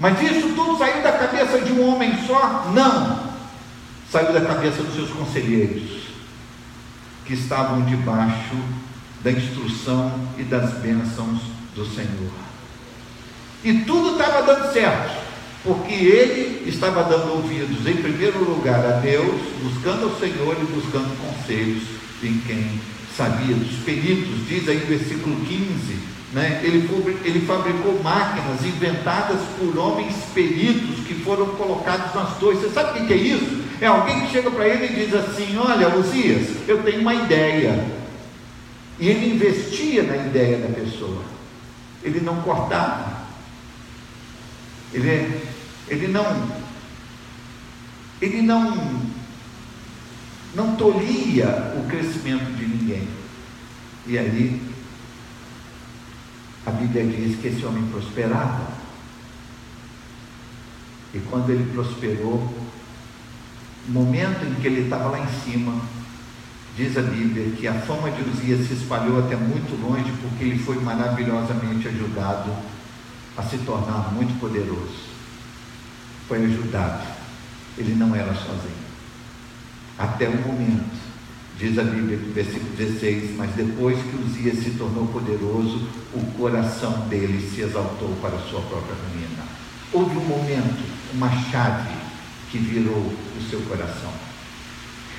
mas 0.00 0.20
isso 0.22 0.48
tudo 0.54 0.78
saiu 0.78 1.02
da 1.02 1.12
cabeça 1.12 1.60
de 1.60 1.72
um 1.72 1.92
homem 1.92 2.26
só? 2.26 2.72
Não. 2.74 3.30
Saiu 4.10 4.32
da 4.32 4.40
cabeça 4.40 4.82
dos 4.82 4.94
seus 4.94 5.10
conselheiros, 5.10 6.04
que 7.26 7.34
estavam 7.34 7.82
debaixo 7.82 8.56
da 9.22 9.30
instrução 9.30 10.10
e 10.38 10.42
das 10.42 10.72
bênçãos 10.78 11.42
do 11.76 11.84
Senhor. 11.84 12.32
E 13.62 13.80
tudo 13.84 14.12
estava 14.12 14.42
dando 14.42 14.72
certo, 14.72 15.20
porque 15.62 15.92
ele 15.92 16.66
estava 16.66 17.04
dando 17.04 17.34
ouvidos, 17.34 17.86
em 17.86 17.96
primeiro 17.96 18.42
lugar, 18.42 18.82
a 18.82 18.92
Deus, 19.00 19.38
buscando 19.62 20.04
ao 20.04 20.18
Senhor 20.18 20.56
e 20.58 20.64
buscando 20.72 21.14
conselhos 21.20 21.82
em 22.22 22.38
quem 22.46 22.80
sabia, 23.14 23.54
dos 23.54 23.84
peritos, 23.84 24.48
diz 24.48 24.66
aí 24.66 24.78
no 24.78 24.86
versículo 24.86 25.36
15 25.44 26.19
né? 26.32 26.60
Ele, 26.62 26.88
ele 27.24 27.40
fabricou 27.46 28.00
máquinas 28.02 28.64
inventadas 28.64 29.40
por 29.58 29.76
homens 29.76 30.14
peritos 30.32 31.04
que 31.06 31.14
foram 31.14 31.46
colocados 31.56 32.14
nas 32.14 32.38
torres. 32.38 32.60
Você 32.60 32.70
sabe 32.70 33.00
o 33.00 33.06
que 33.06 33.12
é 33.12 33.16
isso? 33.16 33.62
É 33.80 33.86
alguém 33.86 34.20
que 34.20 34.32
chega 34.32 34.50
para 34.50 34.68
ele 34.68 34.86
e 34.86 35.04
diz 35.04 35.14
assim: 35.14 35.56
Olha, 35.56 35.88
Luzias, 35.88 36.48
eu 36.68 36.82
tenho 36.82 37.00
uma 37.00 37.14
ideia. 37.14 37.84
E 38.98 39.08
ele 39.08 39.34
investia 39.34 40.02
na 40.02 40.16
ideia 40.16 40.58
da 40.58 40.68
pessoa. 40.68 41.22
Ele 42.02 42.20
não 42.20 42.42
cortava. 42.42 43.20
Ele, 44.92 45.42
ele 45.88 46.06
não. 46.06 46.48
Ele 48.20 48.42
não. 48.42 49.10
Não 50.54 50.76
tolhia 50.76 51.74
o 51.76 51.88
crescimento 51.88 52.56
de 52.56 52.66
ninguém. 52.66 53.08
E 54.06 54.18
aí 54.18 54.69
a 56.70 56.72
Bíblia 56.72 57.04
diz 57.04 57.40
que 57.40 57.48
esse 57.48 57.64
homem 57.66 57.84
prosperava. 57.90 58.68
E 61.12 61.18
quando 61.18 61.50
ele 61.50 61.72
prosperou, 61.72 62.48
no 63.88 64.00
momento 64.00 64.44
em 64.44 64.54
que 64.54 64.66
ele 64.68 64.82
estava 64.82 65.08
lá 65.08 65.18
em 65.18 65.28
cima, 65.42 65.80
diz 66.76 66.96
a 66.96 67.02
Bíblia 67.02 67.50
que 67.56 67.66
a 67.66 67.74
fama 67.74 68.10
de 68.12 68.22
Uzias 68.22 68.68
se 68.68 68.74
espalhou 68.74 69.18
até 69.18 69.34
muito 69.34 69.74
longe, 69.82 70.12
porque 70.22 70.44
ele 70.44 70.58
foi 70.58 70.76
maravilhosamente 70.80 71.88
ajudado 71.88 72.52
a 73.36 73.42
se 73.42 73.58
tornar 73.58 74.12
muito 74.12 74.38
poderoso. 74.38 75.10
Foi 76.28 76.44
ajudado. 76.44 77.04
Ele 77.76 77.94
não 77.94 78.14
era 78.14 78.32
sozinho. 78.34 78.90
Até 79.98 80.28
o 80.28 80.36
momento 80.36 80.89
Diz 81.60 81.78
a 81.78 81.82
Bíblia, 81.82 82.18
versículo 82.34 82.70
16: 82.74 83.36
Mas 83.36 83.50
depois 83.50 83.98
que 83.98 84.16
Uzias 84.16 84.64
se 84.64 84.70
tornou 84.78 85.06
poderoso, 85.08 85.86
o 86.14 86.24
coração 86.38 87.06
dele 87.08 87.46
se 87.54 87.60
exaltou 87.60 88.16
para 88.22 88.34
a 88.34 88.40
sua 88.48 88.62
própria 88.62 88.94
ruína. 88.94 89.44
Houve 89.92 90.16
um 90.16 90.24
momento, 90.24 90.82
uma 91.12 91.28
chave 91.50 91.90
que 92.50 92.56
virou 92.56 92.96
o 92.96 93.50
seu 93.50 93.60
coração. 93.68 94.10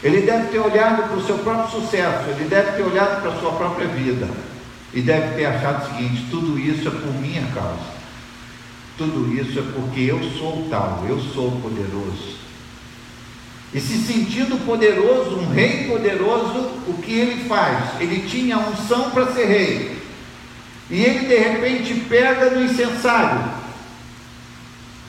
Ele 0.01 0.21
deve 0.21 0.47
ter 0.47 0.57
olhado 0.57 1.09
para 1.09 1.17
o 1.17 1.23
seu 1.23 1.37
próprio 1.37 1.79
sucesso, 1.79 2.27
ele 2.31 2.49
deve 2.49 2.71
ter 2.71 2.81
olhado 2.81 3.21
para 3.21 3.33
a 3.33 3.39
sua 3.39 3.51
própria 3.51 3.87
vida 3.89 4.27
e 4.95 5.01
deve 5.01 5.35
ter 5.35 5.45
achado 5.45 5.83
o 5.83 5.95
seguinte: 5.95 6.25
tudo 6.31 6.57
isso 6.57 6.87
é 6.87 6.91
por 6.91 7.13
minha 7.21 7.45
causa, 7.53 7.91
tudo 8.97 9.31
isso 9.31 9.59
é 9.59 9.63
porque 9.75 9.99
eu 9.99 10.19
sou 10.39 10.67
tal, 10.71 11.05
eu 11.07 11.19
sou 11.19 11.51
poderoso. 11.61 12.40
E 13.73 13.79
se 13.79 13.97
sentindo 13.99 14.65
poderoso, 14.65 15.37
um 15.37 15.49
rei 15.49 15.85
poderoso, 15.87 16.59
o 16.87 17.01
que 17.01 17.13
ele 17.13 17.45
faz? 17.47 18.01
Ele 18.01 18.27
tinha 18.27 18.57
unção 18.57 19.11
para 19.11 19.31
ser 19.31 19.45
rei. 19.45 19.97
E 20.89 21.01
ele 21.01 21.25
de 21.25 21.37
repente 21.37 21.93
pega 22.09 22.49
no 22.49 22.65
incensário. 22.65 23.61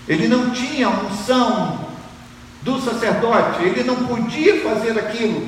Ele 0.07 0.29
não 0.29 0.51
tinha 0.51 0.89
unção 0.89 1.89
do 2.63 2.81
sacerdote, 2.81 3.65
ele 3.65 3.83
não 3.83 4.07
podia 4.07 4.61
fazer 4.61 4.97
aquilo. 4.97 5.45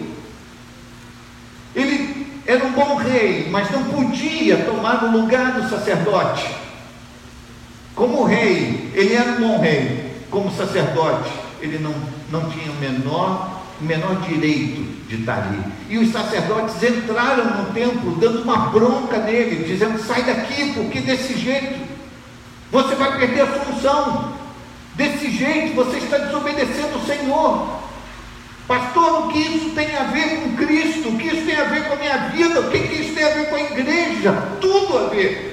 Ele 1.75 2.27
era 2.45 2.65
um 2.65 2.73
bom 2.73 2.97
rei, 2.97 3.49
mas 3.49 3.71
não 3.71 3.85
podia 3.85 4.65
tomar 4.65 5.05
o 5.05 5.13
lugar 5.13 5.53
do 5.53 5.69
sacerdote. 5.71 6.49
Como 7.95 8.25
rei, 8.25 8.91
ele 8.93 9.15
era 9.15 9.33
um 9.33 9.41
bom 9.41 9.61
rei. 9.61 10.13
Como 10.31 10.51
sacerdote, 10.51 11.31
ele 11.61 11.79
não 11.79 11.95
não 12.35 12.51
tinha 12.51 12.71
o 12.71 12.75
menor, 12.75 13.63
o 13.81 13.85
menor 13.85 14.17
direito 14.23 14.83
de 15.09 15.21
estar 15.21 15.39
ali. 15.39 15.63
E 15.89 15.99
os 15.99 16.11
sacerdotes 16.11 16.83
entraram 16.83 17.63
no 17.63 17.73
templo 17.73 18.17
dando 18.17 18.43
uma 18.43 18.71
bronca 18.71 19.19
nele, 19.19 19.65
dizendo: 19.65 19.99
sai 20.03 20.23
daqui, 20.25 20.73
porque 20.75 21.01
desse 21.01 21.39
jeito 21.39 21.79
você 22.73 22.95
vai 22.97 23.17
perder 23.19 23.43
a 23.43 23.47
função. 23.47 24.35
Desse 24.95 25.31
jeito 25.31 25.75
você 25.75 25.99
está 25.99 26.19
desobedecendo 26.19 26.99
o 26.99 27.07
Senhor. 27.07 27.85
Pastor, 28.67 29.27
o 29.27 29.29
que 29.29 29.39
isso 29.39 29.71
tem 29.71 29.95
a 29.97 30.05
ver 30.05 30.41
com 30.41 30.57
Cristo? 30.57 31.11
O 31.11 31.19
que 31.19 31.27
isso 31.27 31.45
tem 31.45 31.57
a 31.57 31.65
ver 31.65 31.85
com 31.85 31.95
a 31.95 31.97
minha 31.97 32.19
vida? 32.31 32.61
O 32.61 32.71
que, 32.71 32.79
que 32.79 32.95
isso 32.95 33.15
tem 33.15 33.25
a 33.25 33.35
ver 33.35 33.51
com 33.51 33.57
a 33.57 33.61
igreja? 33.61 34.33
Tudo 34.61 34.99
a 34.99 35.09
ver. 35.09 35.51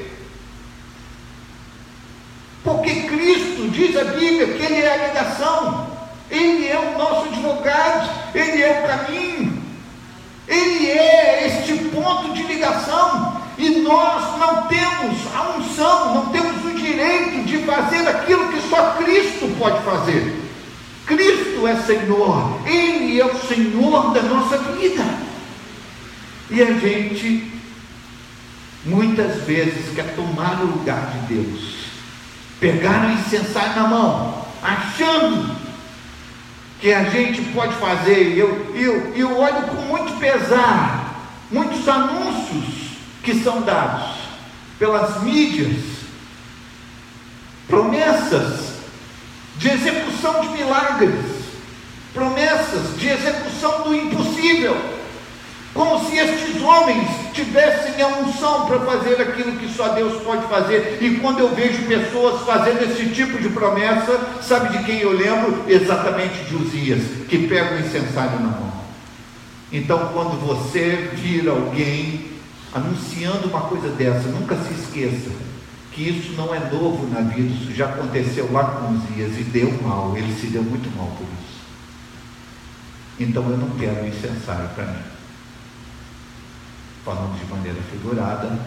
Porque 2.64 2.94
Cristo, 3.02 3.70
diz 3.70 3.98
a 3.98 4.04
Bíblia, 4.06 4.48
que 4.48 4.64
Ele 4.64 4.76
é 4.76 4.94
a 4.94 5.08
ligação. 5.08 5.91
Ele 6.32 6.68
é 6.68 6.80
o 6.80 6.98
nosso 6.98 7.28
advogado, 7.28 8.10
Ele 8.34 8.64
é 8.64 8.80
o 8.80 8.88
caminho, 8.88 9.62
Ele 10.48 10.88
é 10.88 11.48
este 11.48 11.74
ponto 11.90 12.34
de 12.34 12.44
ligação, 12.44 13.42
e 13.58 13.82
nós 13.82 14.40
não 14.40 14.68
temos 14.68 15.18
a 15.36 15.58
unção, 15.58 16.16
não 16.16 16.26
temos 16.28 16.66
o 16.66 16.74
direito 16.74 17.46
de 17.46 17.58
fazer 17.60 18.08
aquilo 18.08 18.48
que 18.48 18.62
só 18.70 18.94
Cristo 18.94 19.54
pode 19.60 19.84
fazer. 19.84 20.42
Cristo 21.06 21.68
é 21.68 21.76
Senhor, 21.82 22.62
Ele 22.66 23.20
é 23.20 23.26
o 23.26 23.38
Senhor 23.48 24.14
da 24.14 24.22
nossa 24.22 24.58
vida. 24.58 25.04
E 26.50 26.62
a 26.62 26.74
gente 26.74 27.52
muitas 28.86 29.42
vezes 29.44 29.94
quer 29.94 30.16
tomar 30.16 30.62
o 30.62 30.68
lugar 30.68 31.12
de 31.12 31.36
Deus, 31.36 31.76
pegar 32.60 33.06
o 33.06 33.12
incensário 33.12 33.76
na 33.76 33.88
mão, 33.88 34.46
achando 34.64 35.61
que 36.82 36.92
a 36.92 37.04
gente 37.04 37.42
pode 37.54 37.76
fazer. 37.76 38.36
Eu, 38.38 38.76
eu, 38.76 39.14
eu 39.16 39.40
olho 39.40 39.68
com 39.68 39.82
muito 39.84 40.20
pesar 40.20 41.12
muitos 41.52 41.88
anúncios 41.88 42.98
que 43.24 43.36
são 43.44 43.62
dados 43.62 44.16
pelas 44.80 45.22
mídias, 45.22 45.78
promessas 47.68 48.72
de 49.58 49.70
execução 49.70 50.42
de 50.42 50.48
milagres, 50.50 51.26
promessas 52.14 52.98
de 52.98 53.08
execução 53.10 53.84
do 53.84 53.96
impossível, 53.96 54.76
como 55.74 56.06
se 56.06 56.18
estes 56.18 56.62
homens 56.62 57.08
tivessem 57.34 58.02
a 58.02 58.08
unção 58.08 58.66
para 58.66 58.80
fazer 58.82 59.22
aquilo 59.22 59.54
que 59.54 59.70
só 59.74 59.90
Deus 59.90 60.22
pode 60.22 60.46
fazer. 60.48 60.98
E 61.02 61.16
quando 61.20 61.40
eu 61.40 61.56
vejo 61.56 61.88
pessoas 61.88 62.42
fazendo 62.42 62.84
esse 62.84 63.10
tipo 63.10 63.42
de 63.42 63.50
promessa, 63.50 64.20
sabe 64.42 64.78
de 64.78 64.84
quem 64.84 65.00
eu 65.00 65.14
lembro? 65.14 65.64
Exatamente 65.68 66.44
de 66.44 66.56
Uzias, 66.56 67.04
que 67.30 67.48
pega 67.48 67.76
o 67.76 67.80
incensário 67.80 68.40
na 68.40 68.50
mão. 68.50 68.72
Então, 69.72 70.10
quando 70.14 70.46
você 70.46 71.10
vira 71.14 71.52
alguém 71.52 72.32
anunciando 72.74 73.48
uma 73.48 73.62
coisa 73.62 73.88
dessa, 73.90 74.28
nunca 74.28 74.56
se 74.56 74.74
esqueça 74.74 75.30
que 75.94 76.08
isso 76.10 76.34
não 76.34 76.54
é 76.54 76.60
novo 76.60 77.08
na 77.14 77.22
vida, 77.22 77.54
isso 77.54 77.74
já 77.74 77.86
aconteceu 77.86 78.50
lá 78.52 78.64
com 78.64 78.94
Uzias 78.94 79.38
e 79.38 79.44
deu 79.44 79.72
mal, 79.82 80.14
ele 80.18 80.34
se 80.34 80.48
deu 80.48 80.64
muito 80.64 80.90
mal 80.98 81.08
por 81.18 81.24
isso. 81.24 81.62
Então 83.20 83.50
eu 83.50 83.58
não 83.58 83.70
quero 83.72 84.08
incensário 84.08 84.70
para 84.70 84.86
mim 84.86 85.11
falando 87.04 87.40
de 87.40 87.46
maneira 87.52 87.80
figurada, 87.92 88.60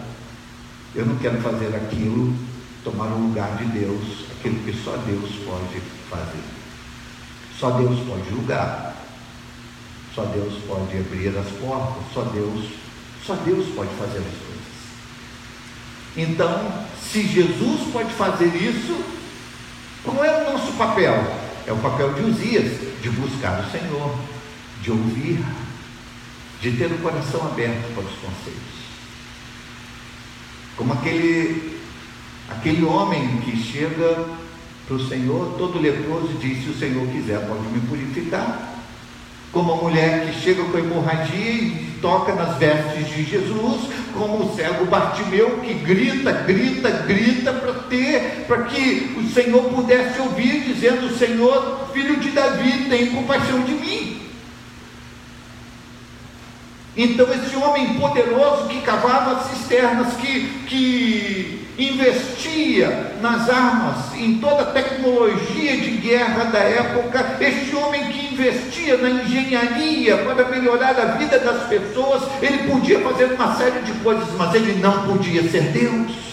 eu 0.93 1.05
não 1.05 1.17
quero 1.17 1.41
fazer 1.41 1.75
aquilo, 1.75 2.33
tomar 2.83 3.07
o 3.07 3.27
lugar 3.27 3.57
de 3.57 3.65
Deus, 3.65 4.25
aquilo 4.31 4.59
que 4.63 4.73
só 4.83 4.95
Deus 5.05 5.29
pode 5.45 5.81
fazer. 6.09 6.43
Só 7.59 7.71
Deus 7.71 7.99
pode 8.07 8.29
julgar, 8.29 8.95
só 10.13 10.23
Deus 10.25 10.53
pode 10.67 10.97
abrir 10.97 11.37
as 11.37 11.47
portas, 11.59 12.03
só 12.13 12.21
Deus, 12.23 12.65
só 13.25 13.35
Deus 13.35 13.67
pode 13.75 13.89
fazer 13.95 14.19
as 14.19 14.23
coisas. 14.23 14.55
Então, 16.17 16.85
se 17.01 17.23
Jesus 17.27 17.91
pode 17.91 18.13
fazer 18.13 18.55
isso, 18.55 19.03
qual 20.03 20.23
é 20.23 20.43
o 20.43 20.53
nosso 20.53 20.71
papel? 20.73 21.13
É 21.67 21.73
o 21.73 21.77
papel 21.77 22.13
de 22.13 22.21
Uzias, 22.21 23.01
de 23.01 23.09
buscar 23.09 23.59
o 23.61 23.71
Senhor, 23.71 24.15
de 24.81 24.91
ouvir 24.91 25.43
de 26.65 26.77
ter 26.77 26.87
o 26.87 26.97
coração 26.97 27.45
aberto 27.45 27.93
para 27.93 28.03
os 28.03 28.15
conselhos. 28.15 28.75
Como 30.75 30.93
aquele, 30.93 31.79
aquele 32.49 32.83
homem 32.83 33.37
que 33.41 33.55
chega 33.55 34.25
para 34.87 34.95
o 34.95 35.07
Senhor, 35.07 35.53
todo 35.59 35.79
leproso, 35.79 36.31
e 36.31 36.37
diz: 36.37 36.63
Se 36.63 36.71
o 36.71 36.79
Senhor 36.79 37.07
quiser, 37.09 37.47
pode 37.47 37.61
me 37.67 37.79
purificar. 37.81 38.73
Como 39.51 39.73
a 39.73 39.75
mulher 39.75 40.25
que 40.25 40.41
chega 40.41 40.63
com 40.63 40.77
hemorragia 40.77 41.51
e 41.51 41.99
toca 42.01 42.33
nas 42.33 42.57
vestes 42.57 43.07
de 43.09 43.23
Jesus, 43.23 43.81
como 44.11 44.45
o 44.45 44.55
cego 44.55 44.85
Bartimeu 44.85 45.59
que 45.59 45.73
grita, 45.75 46.31
grita, 46.31 46.89
grita 46.89 47.53
para 47.53 47.73
ter, 47.73 48.45
para 48.47 48.63
que 48.63 49.15
o 49.17 49.29
Senhor 49.29 49.63
pudesse 49.65 50.19
ouvir, 50.19 50.61
dizendo: 50.61 51.15
Senhor, 51.15 51.89
filho 51.93 52.19
de 52.19 52.31
Davi, 52.31 52.89
tem 52.89 53.11
compaixão 53.11 53.61
de 53.61 53.73
mim. 53.73 54.24
Então, 56.97 57.27
esse 57.33 57.55
homem 57.57 57.95
poderoso 57.95 58.67
que 58.69 58.79
cavava 58.81 59.43
cisternas, 59.49 60.13
que, 60.15 60.47
que 60.65 61.65
investia 61.77 63.17
nas 63.21 63.49
armas, 63.49 64.15
em 64.15 64.37
toda 64.37 64.61
a 64.61 64.71
tecnologia 64.71 65.75
de 65.75 65.91
guerra 65.97 66.45
da 66.45 66.59
época, 66.59 67.37
este 67.41 67.75
homem 67.75 68.05
que 68.05 68.33
investia 68.33 68.97
na 68.97 69.09
engenharia 69.09 70.17
para 70.19 70.47
melhorar 70.47 70.97
a 70.97 71.05
vida 71.17 71.37
das 71.39 71.67
pessoas, 71.67 72.23
ele 72.41 72.69
podia 72.69 73.01
fazer 73.01 73.25
uma 73.25 73.55
série 73.55 73.81
de 73.81 73.91
coisas, 73.99 74.29
mas 74.37 74.53
ele 74.55 74.79
não 74.81 75.05
podia 75.05 75.43
ser 75.49 75.63
Deus. 75.63 76.25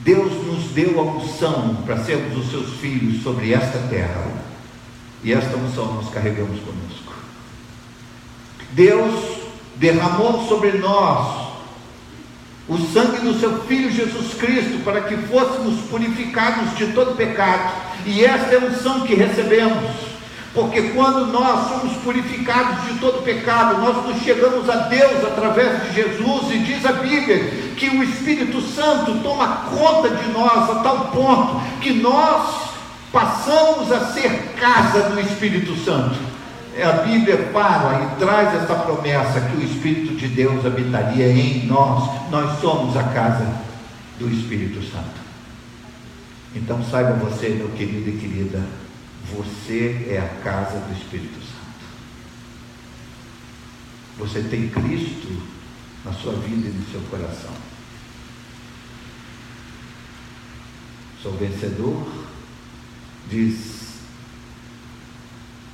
Deus 0.00 0.32
nos 0.46 0.64
deu 0.70 0.98
a 0.98 1.02
unção 1.02 1.76
para 1.84 1.98
sermos 1.98 2.38
os 2.38 2.50
seus 2.50 2.80
filhos 2.80 3.22
sobre 3.22 3.52
esta 3.52 3.78
terra, 3.90 4.24
e 5.22 5.30
esta 5.30 5.58
unção 5.58 5.92
nós 5.92 6.08
carregamos 6.08 6.58
conosco. 6.60 7.09
Deus 8.72 9.40
derramou 9.76 10.46
sobre 10.48 10.72
nós 10.72 11.50
o 12.68 12.78
sangue 12.92 13.18
do 13.18 13.38
seu 13.40 13.62
Filho 13.64 13.90
Jesus 13.90 14.34
Cristo 14.34 14.84
para 14.84 15.00
que 15.00 15.16
fôssemos 15.16 15.80
purificados 15.90 16.76
de 16.76 16.86
todo 16.92 17.16
pecado. 17.16 17.72
E 18.06 18.24
esta 18.24 18.54
é 18.54 18.58
a 18.58 18.64
unção 18.64 19.00
que 19.00 19.14
recebemos. 19.14 20.10
Porque 20.54 20.82
quando 20.90 21.26
nós 21.26 21.68
somos 21.68 21.96
purificados 21.98 22.84
de 22.86 22.98
todo 22.98 23.24
pecado, 23.24 23.80
nós 23.80 24.04
nos 24.06 24.22
chegamos 24.22 24.68
a 24.68 24.76
Deus 24.88 25.24
através 25.24 25.82
de 25.82 25.94
Jesus, 25.94 26.50
e 26.50 26.58
diz 26.58 26.84
a 26.84 26.92
Bíblia 26.92 27.38
que 27.76 27.88
o 27.88 28.02
Espírito 28.02 28.60
Santo 28.60 29.20
toma 29.22 29.68
conta 29.76 30.10
de 30.10 30.28
nós 30.30 30.70
a 30.70 30.80
tal 30.82 31.06
ponto 31.08 31.60
que 31.80 31.92
nós 31.92 32.70
passamos 33.12 33.92
a 33.92 34.12
ser 34.12 34.54
casa 34.58 35.10
do 35.10 35.20
Espírito 35.20 35.76
Santo. 35.84 36.16
É, 36.80 36.84
a 36.86 36.92
Bíblia 36.92 37.36
fala 37.52 38.06
e 38.06 38.18
traz 38.18 38.54
essa 38.54 38.74
promessa 38.74 39.38
que 39.38 39.54
o 39.54 39.62
Espírito 39.62 40.14
de 40.14 40.28
Deus 40.28 40.64
habitaria 40.64 41.28
em 41.30 41.66
nós. 41.66 42.30
Nós 42.30 42.58
somos 42.58 42.96
a 42.96 43.02
casa 43.02 43.46
do 44.18 44.26
Espírito 44.30 44.82
Santo. 44.90 45.20
Então 46.56 46.82
saiba 46.82 47.12
você, 47.12 47.50
meu 47.50 47.68
querido 47.72 48.08
e 48.08 48.16
querida, 48.16 48.66
você 49.30 50.06
é 50.08 50.20
a 50.20 50.42
casa 50.42 50.78
do 50.78 50.98
Espírito 50.98 51.38
Santo. 51.40 51.50
Você 54.16 54.40
tem 54.44 54.70
Cristo 54.70 55.38
na 56.02 56.14
sua 56.14 56.32
vida 56.32 56.66
e 56.66 56.72
no 56.72 56.90
seu 56.90 57.02
coração. 57.10 57.52
Sou 61.22 61.32
vencedor, 61.32 62.10
diz 63.28 63.79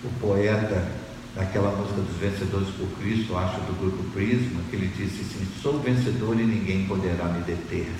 o 0.07 0.21
poeta 0.21 0.91
daquela 1.35 1.71
música 1.77 2.01
dos 2.01 2.17
vencedores 2.17 2.69
por 2.77 2.89
Cristo, 2.99 3.37
acho 3.37 3.61
do 3.61 3.79
grupo 3.79 4.03
Prisma, 4.11 4.61
que 4.71 4.77
ele 4.77 4.91
disse 4.97 5.21
assim: 5.23 5.47
Sou 5.61 5.79
vencedor 5.81 6.39
e 6.41 6.45
ninguém 6.45 6.87
poderá 6.87 7.25
me 7.25 7.43
deter. 7.43 7.93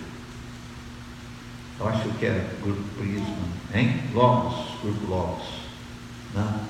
Eu 1.79 1.89
acho 1.89 2.09
que 2.19 2.25
é 2.25 2.57
grupo 2.63 2.83
Prisma, 2.99 3.37
hein? 3.75 4.01
Logos, 4.15 4.81
grupo 4.83 5.07
Logos. 5.07 5.47
Não? 6.35 6.43
Né? 6.43 6.61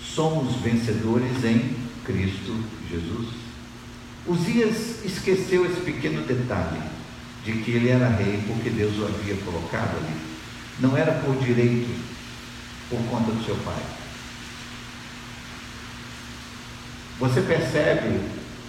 Somos 0.00 0.56
vencedores 0.56 1.44
em 1.44 1.76
Cristo 2.04 2.64
Jesus. 2.90 3.28
Uzias 4.26 5.04
esqueceu 5.04 5.64
esse 5.64 5.80
pequeno 5.80 6.22
detalhe 6.26 6.80
de 7.44 7.52
que 7.52 7.70
ele 7.72 7.88
era 7.88 8.08
rei 8.08 8.42
porque 8.46 8.70
Deus 8.70 8.98
o 8.98 9.06
havia 9.06 9.36
colocado 9.36 9.96
ali. 9.96 10.16
Não 10.80 10.96
era 10.96 11.12
por 11.12 11.36
direito, 11.36 11.88
por 12.90 13.00
conta 13.10 13.32
do 13.32 13.44
seu 13.44 13.56
pai. 13.56 13.82
Você 17.22 17.40
percebe 17.40 18.20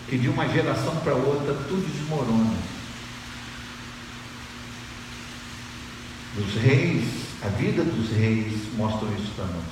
que 0.08 0.16
de 0.16 0.30
uma 0.30 0.48
geração 0.48 0.96
para 0.98 1.16
outra 1.16 1.56
tudo 1.68 1.92
desmorona. 1.92 2.54
Os 6.38 6.54
reis, 6.62 7.04
a 7.42 7.48
vida 7.48 7.84
dos 7.84 8.12
reis 8.12 8.72
mostram 8.78 9.12
isso 9.16 9.32
para 9.36 9.46
nós. 9.46 9.66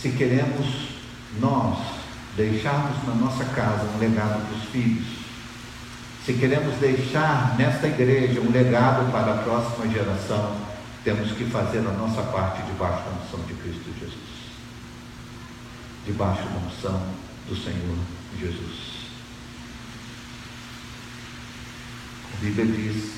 Se 0.00 0.10
queremos 0.10 0.90
nós 1.40 1.76
deixarmos 2.36 3.02
na 3.08 3.14
nossa 3.16 3.46
casa 3.46 3.82
um 3.96 3.98
legado 3.98 4.46
para 4.46 4.58
os 4.58 4.64
filhos, 4.70 5.08
se 6.24 6.34
queremos 6.34 6.76
deixar 6.76 7.56
nesta 7.58 7.88
igreja 7.88 8.40
um 8.40 8.52
legado 8.52 9.10
para 9.10 9.34
a 9.34 9.42
próxima 9.42 9.92
geração, 9.92 10.56
temos 11.02 11.32
que 11.32 11.46
fazer 11.46 11.78
a 11.78 11.92
nossa 11.92 12.22
parte 12.22 12.62
debaixo 12.62 13.02
da 13.02 13.24
unção 13.24 13.44
de 13.44 13.54
Cristo 13.54 13.92
Jesus. 13.98 14.35
Debaixo 16.06 16.42
da 16.44 16.58
unção 16.66 17.02
do 17.48 17.56
Senhor 17.56 17.98
Jesus. 18.38 18.96
A 22.32 22.40
Bíblia 22.40 22.66
diz 22.66 23.16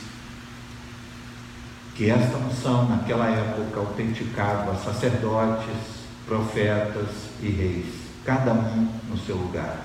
que 1.94 2.08
esta 2.08 2.38
unção, 2.38 2.88
naquela 2.88 3.26
época, 3.26 3.80
autenticava 3.80 4.74
sacerdotes, 4.76 5.76
profetas 6.24 7.08
e 7.42 7.48
reis, 7.48 7.94
cada 8.24 8.54
um 8.54 8.88
no 9.10 9.18
seu 9.18 9.36
lugar. 9.36 9.84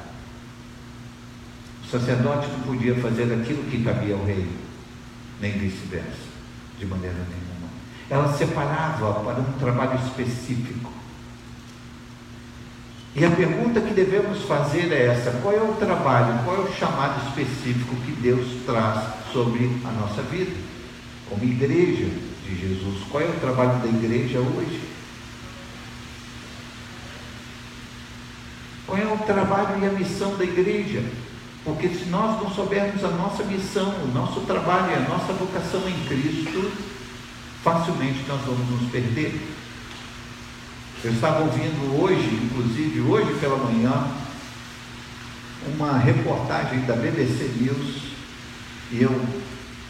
O 1.83 1.87
sacerdote 1.87 2.47
não 2.51 2.59
podia 2.61 2.95
fazer 2.95 3.23
aquilo 3.33 3.63
que 3.69 3.83
cabia 3.83 4.15
ao 4.15 4.23
rei, 4.23 4.47
nem 5.41 5.51
vice-versa, 5.57 6.29
de 6.79 6.85
maneira 6.85 7.17
nenhuma. 7.17 7.69
Ela 8.09 8.31
separava 8.37 9.15
para 9.25 9.41
um 9.41 9.53
trabalho 9.59 9.99
específico. 10.05 10.92
E 13.15 13.23
a 13.23 13.29
pergunta 13.29 13.79
que 13.79 13.93
devemos 13.93 14.41
fazer 14.43 14.91
é 14.91 15.05
essa: 15.05 15.31
qual 15.41 15.53
é 15.53 15.61
o 15.61 15.75
trabalho, 15.75 16.43
qual 16.43 16.57
é 16.57 16.59
o 16.61 16.73
chamado 16.73 17.27
específico 17.27 17.95
que 17.97 18.11
Deus 18.13 18.47
traz 18.65 19.03
sobre 19.31 19.69
a 19.85 19.91
nossa 19.91 20.21
vida, 20.23 20.55
como 21.29 21.43
igreja 21.43 22.09
de 22.43 22.55
Jesus? 22.55 23.03
Qual 23.11 23.21
é 23.21 23.27
o 23.27 23.39
trabalho 23.39 23.79
da 23.79 23.87
igreja 23.87 24.39
hoje? 24.39 24.81
Qual 28.87 28.97
é 28.97 29.05
o 29.05 29.17
trabalho 29.19 29.83
e 29.83 29.85
a 29.85 29.91
missão 29.91 30.35
da 30.35 30.43
igreja? 30.43 31.03
Porque 31.63 31.87
se 31.89 32.05
nós 32.05 32.41
não 32.41 32.49
soubermos 32.49 33.03
a 33.05 33.09
nossa 33.09 33.43
missão, 33.43 33.93
o 34.03 34.07
nosso 34.13 34.41
trabalho 34.41 34.91
e 34.91 34.95
a 34.95 35.07
nossa 35.07 35.31
vocação 35.33 35.87
em 35.87 36.05
Cristo, 36.07 36.71
facilmente 37.63 38.25
nós 38.27 38.41
vamos 38.41 38.69
nos 38.69 38.91
perder. 38.91 39.39
Eu 41.03 41.11
estava 41.11 41.41
ouvindo 41.41 42.01
hoje, 42.01 42.39
inclusive 42.45 43.01
hoje 43.01 43.37
pela 43.37 43.57
manhã, 43.57 44.07
uma 45.75 45.97
reportagem 45.97 46.79
da 46.85 46.95
BBC 46.95 47.43
News 47.59 48.03
e 48.89 49.01
eu 49.01 49.21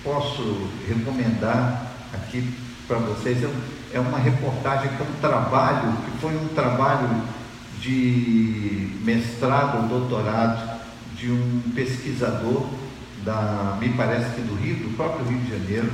posso 0.03 0.69
recomendar 0.87 1.85
aqui 2.11 2.51
para 2.87 2.97
vocês. 2.97 3.47
É 3.93 3.99
uma 3.99 4.17
reportagem 4.17 4.89
que 4.89 5.03
é 5.03 5.05
um 5.05 5.21
trabalho, 5.21 5.95
que 5.97 6.17
foi 6.19 6.35
um 6.35 6.47
trabalho 6.47 7.21
de 7.79 8.97
mestrado 9.03 9.83
ou 9.83 9.99
doutorado 9.99 10.81
de 11.15 11.29
um 11.29 11.61
pesquisador 11.75 12.65
da, 13.23 13.77
me 13.79 13.89
parece 13.89 14.31
que 14.31 14.41
do 14.41 14.55
Rio, 14.55 14.77
do 14.77 14.97
próprio 14.97 15.27
Rio 15.27 15.37
de 15.41 15.49
Janeiro, 15.51 15.91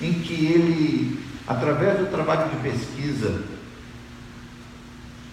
em 0.00 0.12
que 0.14 0.46
ele, 0.46 1.24
através 1.46 2.00
do 2.00 2.10
trabalho 2.10 2.50
de 2.50 2.56
pesquisa, 2.68 3.61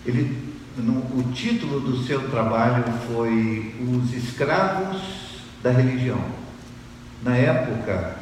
ele, 0.06 0.38
no, 0.78 0.94
o 0.94 1.32
título 1.34 1.80
do 1.80 2.04
seu 2.04 2.30
trabalho 2.30 2.84
foi 3.08 3.76
Os 3.82 4.14
Escravos 4.14 5.02
da 5.62 5.72
Religião. 5.72 6.22
Na 7.24 7.36
época 7.36 8.16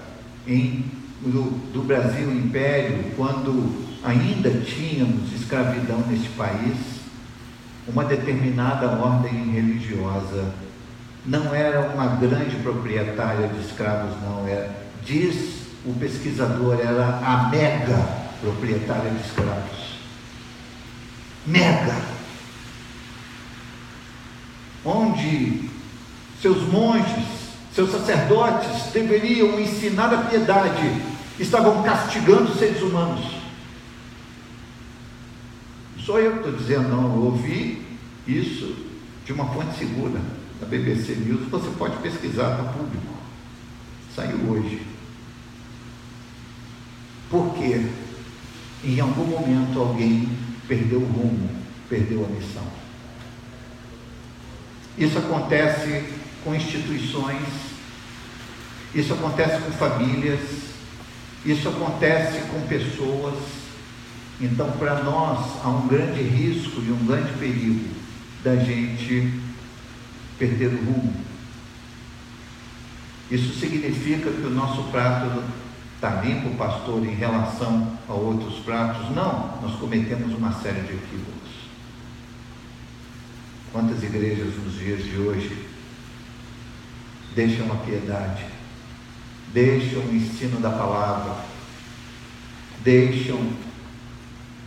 em, 0.47 0.85
do, 1.21 1.51
do 1.71 1.83
Brasil 1.83 2.31
Império, 2.31 3.11
quando 3.15 3.87
ainda 4.03 4.49
tínhamos 4.61 5.33
escravidão 5.33 5.99
neste 6.07 6.29
país, 6.29 6.77
uma 7.87 8.03
determinada 8.03 8.87
ordem 8.87 9.51
religiosa. 9.51 10.53
Não 11.25 11.53
era 11.53 11.81
uma 11.81 12.07
grande 12.15 12.55
proprietária 12.57 13.47
de 13.47 13.59
escravos, 13.59 14.13
não. 14.21 14.47
Era, 14.47 14.61
é, 14.61 14.83
diz 15.05 15.67
o 15.85 15.93
pesquisador, 15.93 16.79
era 16.79 17.19
a 17.23 17.49
mega 17.49 17.97
proprietária 18.41 19.09
de 19.09 19.25
escravos. 19.25 19.86
Mega. 21.47 21.95
Onde 24.83 25.69
seus 26.41 26.61
monges, 26.63 27.25
seus 27.73 27.89
sacerdotes 27.89 28.91
deveriam 28.91 29.57
ensinar 29.59 30.13
a 30.13 30.23
piedade, 30.23 31.01
estavam 31.39 31.81
castigando 31.83 32.53
seres 32.53 32.81
humanos. 32.81 33.25
Sou 36.05 36.19
eu 36.19 36.37
estou 36.37 36.51
dizendo, 36.51 36.89
não, 36.89 37.15
eu 37.15 37.23
ouvi 37.23 37.81
isso 38.27 38.75
de 39.25 39.31
uma 39.31 39.45
fonte 39.45 39.77
segura, 39.77 40.19
da 40.59 40.65
BBC 40.65 41.15
News, 41.15 41.49
você 41.49 41.69
pode 41.77 41.97
pesquisar 41.97 42.57
no 42.57 42.73
público. 42.73 43.13
Saiu 44.13 44.37
hoje. 44.49 44.81
Porque 47.29 47.85
em 48.83 48.99
algum 48.99 49.25
momento 49.25 49.79
alguém 49.79 50.29
perdeu 50.67 50.99
o 50.99 51.05
rumo, 51.05 51.49
perdeu 51.89 52.25
a 52.25 52.27
missão. 52.27 52.67
Isso 54.97 55.17
acontece 55.17 56.03
com 56.43 56.55
instituições, 56.55 57.47
isso 58.93 59.13
acontece 59.13 59.61
com 59.61 59.71
famílias, 59.71 60.39
isso 61.45 61.69
acontece 61.69 62.41
com 62.49 62.61
pessoas 62.67 63.35
então, 64.39 64.71
para 64.73 65.03
nós, 65.03 65.63
há 65.63 65.69
um 65.69 65.87
grande 65.87 66.21
risco 66.21 66.79
e 66.81 66.91
um 66.91 67.05
grande 67.07 67.33
perigo 67.39 67.89
da 68.43 68.55
gente 68.55 69.33
perder 70.37 70.67
o 70.67 70.77
rumo. 70.77 71.13
Isso 73.31 73.59
significa 73.59 74.29
que 74.29 74.45
o 74.45 74.51
nosso 74.51 74.83
prato 74.91 75.41
está 75.97 76.21
limpo, 76.21 76.55
pastor, 76.55 77.03
em 77.03 77.15
relação 77.15 77.91
a 78.07 78.13
outros 78.13 78.59
pratos? 78.59 79.09
Não, 79.15 79.59
nós 79.63 79.75
cometemos 79.79 80.31
uma 80.31 80.53
série 80.53 80.81
de 80.81 80.93
equívocos. 80.93 81.49
Quantas 83.71 84.03
igrejas 84.03 84.55
nos 84.63 84.75
dias 84.75 85.03
de 85.03 85.17
hoje 85.17 85.65
deixam 87.33 87.71
a 87.71 87.75
piedade, 87.77 88.45
deixam 89.51 90.01
o 90.01 90.15
ensino 90.15 90.59
da 90.59 90.69
palavra, 90.69 91.35
deixam 92.83 93.39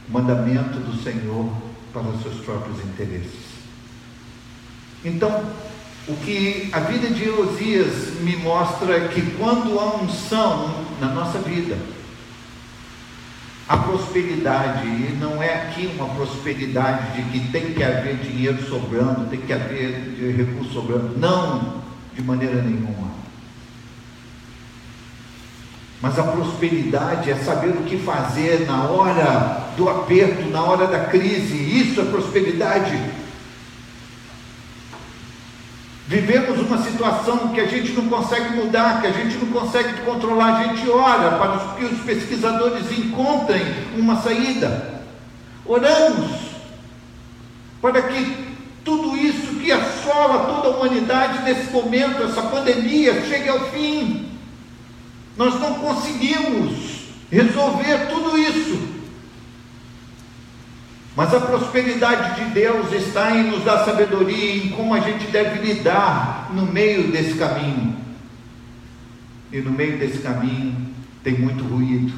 mandamento 0.08 0.80
do 0.80 1.00
Senhor 1.00 1.48
para 1.92 2.02
os 2.02 2.22
seus 2.22 2.44
próprios 2.44 2.78
interesses. 2.80 3.50
Então, 5.04 5.44
o 6.08 6.16
que 6.16 6.70
a 6.72 6.80
vida 6.80 7.08
de 7.08 7.30
Osias 7.30 8.20
me 8.20 8.36
mostra 8.36 8.96
é 8.96 9.08
que 9.08 9.22
quando 9.36 9.78
há 9.78 9.94
unção 9.94 10.89
na 11.00 11.08
nossa 11.08 11.38
vida, 11.38 11.76
a 13.68 13.76
prosperidade, 13.76 14.86
e 14.86 15.16
não 15.20 15.42
é 15.42 15.62
aqui 15.62 15.86
uma 15.96 16.08
prosperidade 16.08 17.12
de 17.12 17.30
que 17.30 17.52
tem 17.52 17.72
que 17.72 17.82
haver 17.82 18.16
dinheiro 18.16 18.68
sobrando, 18.68 19.30
tem 19.30 19.40
que 19.40 19.52
haver 19.52 20.34
recurso 20.36 20.72
sobrando, 20.72 21.16
não, 21.16 21.80
de 22.14 22.22
maneira 22.22 22.60
nenhuma. 22.62 23.10
Mas 26.02 26.18
a 26.18 26.22
prosperidade 26.24 27.30
é 27.30 27.36
saber 27.36 27.68
o 27.68 27.84
que 27.84 27.98
fazer 27.98 28.66
na 28.66 28.84
hora 28.84 29.68
do 29.76 29.88
aperto, 29.88 30.48
na 30.48 30.62
hora 30.62 30.86
da 30.86 31.04
crise. 31.04 31.54
Isso 31.54 32.00
é 32.00 32.04
prosperidade. 32.04 32.98
Vivemos 36.10 36.58
uma 36.58 36.82
situação 36.82 37.50
que 37.50 37.60
a 37.60 37.66
gente 37.66 37.92
não 37.92 38.08
consegue 38.08 38.56
mudar, 38.56 39.00
que 39.00 39.06
a 39.06 39.12
gente 39.12 39.36
não 39.36 39.46
consegue 39.46 40.00
controlar. 40.00 40.56
A 40.56 40.64
gente 40.64 40.90
ora 40.90 41.38
para 41.38 41.76
que 41.76 41.84
os 41.84 42.00
pesquisadores 42.00 42.90
encontrem 42.90 43.62
uma 43.96 44.20
saída. 44.20 45.04
Oramos 45.64 46.32
para 47.80 48.02
que 48.02 48.48
tudo 48.84 49.16
isso 49.16 49.54
que 49.60 49.70
assola 49.70 50.52
toda 50.52 50.74
a 50.74 50.78
humanidade 50.78 51.44
nesse 51.44 51.70
momento, 51.70 52.24
essa 52.24 52.42
pandemia, 52.42 53.24
chegue 53.26 53.48
ao 53.48 53.70
fim. 53.70 54.30
Nós 55.36 55.60
não 55.60 55.74
conseguimos 55.74 57.04
resolver 57.30 58.08
tudo 58.08 58.36
isso. 58.36 58.99
Mas 61.16 61.34
a 61.34 61.40
prosperidade 61.40 62.44
de 62.44 62.50
Deus 62.50 62.92
está 62.92 63.36
em 63.36 63.50
nos 63.50 63.64
dar 63.64 63.84
sabedoria 63.84 64.56
em 64.56 64.68
como 64.70 64.94
a 64.94 65.00
gente 65.00 65.26
deve 65.26 65.60
lidar 65.66 66.50
no 66.54 66.66
meio 66.66 67.10
desse 67.10 67.34
caminho. 67.34 67.96
E 69.52 69.60
no 69.60 69.72
meio 69.72 69.98
desse 69.98 70.18
caminho 70.18 70.94
tem 71.24 71.36
muito 71.36 71.64
ruído. 71.64 72.12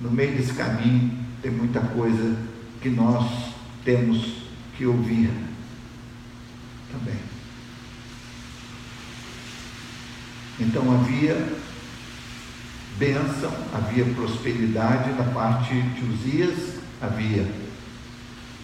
No 0.00 0.10
meio 0.10 0.32
desse 0.32 0.52
caminho 0.54 1.12
tem 1.40 1.52
muita 1.52 1.80
coisa 1.80 2.36
que 2.80 2.88
nós 2.88 3.24
temos 3.84 4.42
que 4.76 4.86
ouvir 4.86 5.30
também. 6.90 7.18
Então 10.58 10.92
havia 10.92 11.36
bênção, 12.98 13.52
havia 13.72 14.04
prosperidade 14.04 15.12
da 15.12 15.24
parte 15.24 15.74
de 15.74 16.04
Uzias, 16.04 16.74
havia. 17.00 17.71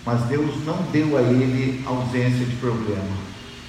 Mas 0.09 0.23
Deus 0.23 0.65
não 0.65 0.81
deu 0.91 1.19
a 1.19 1.21
ele 1.21 1.85
ausência 1.85 2.47
de 2.47 2.57
problema. 2.57 3.15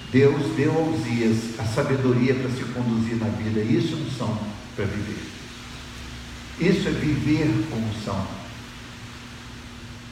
Deus 0.09 0.55
deu 0.55 0.71
a 0.71 0.83
Uzias 0.83 1.59
a 1.59 1.65
sabedoria 1.65 2.33
para 2.33 2.49
se 2.51 2.63
conduzir 2.63 3.17
na 3.17 3.27
vida. 3.27 3.59
Isso 3.59 3.97
é 3.97 4.17
são 4.17 4.39
para 4.73 4.85
viver. 4.85 5.21
Isso 6.57 6.87
é 6.87 6.91
viver 6.91 7.67
como 7.69 7.93
são. 8.05 8.25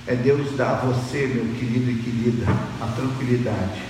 É 0.05 0.15
Deus 0.15 0.51
dar 0.57 0.71
a 0.71 0.85
você, 0.87 1.27
meu 1.27 1.45
querido 1.55 1.91
e 1.91 1.95
querida, 1.95 2.45
a 2.81 2.87
tranquilidade. 2.87 3.83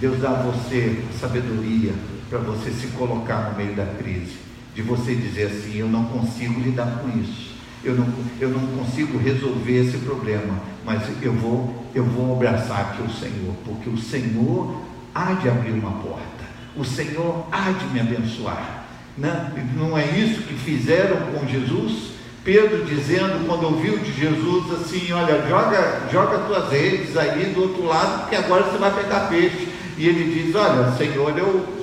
Deus 0.00 0.18
dá 0.20 0.30
a 0.30 0.42
você 0.44 1.04
a 1.14 1.18
sabedoria 1.18 1.92
para 2.30 2.38
você 2.38 2.70
se 2.70 2.86
colocar 2.96 3.50
no 3.50 3.58
meio 3.58 3.76
da 3.76 3.84
crise. 3.84 4.38
De 4.74 4.80
você 4.80 5.14
dizer 5.14 5.48
assim: 5.48 5.76
eu 5.76 5.88
não 5.90 6.06
consigo 6.06 6.58
lidar 6.58 7.02
com 7.02 7.20
isso. 7.20 7.57
Eu 7.84 7.94
não, 7.94 8.06
eu 8.40 8.48
não 8.48 8.60
consigo 8.78 9.18
resolver 9.18 9.86
esse 9.86 9.98
problema, 9.98 10.60
mas 10.84 11.02
eu 11.22 11.32
vou, 11.32 11.84
eu 11.94 12.04
vou 12.04 12.34
abraçar 12.34 12.80
aqui 12.80 13.02
o 13.02 13.10
Senhor, 13.10 13.54
porque 13.64 13.88
o 13.88 13.96
Senhor 13.96 14.82
há 15.14 15.34
de 15.34 15.48
abrir 15.48 15.72
uma 15.72 15.92
porta, 15.92 16.44
o 16.76 16.84
Senhor 16.84 17.46
há 17.52 17.70
de 17.70 17.86
me 17.86 18.00
abençoar. 18.00 18.86
Não, 19.16 19.28
né? 19.28 19.68
não 19.76 19.98
é 19.98 20.06
isso 20.16 20.42
que 20.42 20.54
fizeram 20.54 21.16
com 21.32 21.46
Jesus? 21.46 22.12
Pedro 22.44 22.84
dizendo, 22.84 23.46
quando 23.46 23.64
ouviu 23.64 23.98
de 23.98 24.12
Jesus, 24.12 24.80
assim: 24.80 25.12
Olha, 25.12 25.46
joga, 25.48 26.02
joga 26.10 26.38
tuas 26.38 26.70
redes 26.70 27.16
aí 27.16 27.52
do 27.52 27.62
outro 27.62 27.84
lado, 27.84 28.20
porque 28.20 28.36
agora 28.36 28.64
você 28.64 28.78
vai 28.78 28.94
pegar 28.94 29.28
peixe. 29.28 29.68
E 29.98 30.08
ele 30.08 30.32
diz: 30.32 30.54
Olha, 30.54 30.92
Senhor, 30.96 31.36
eu 31.36 31.77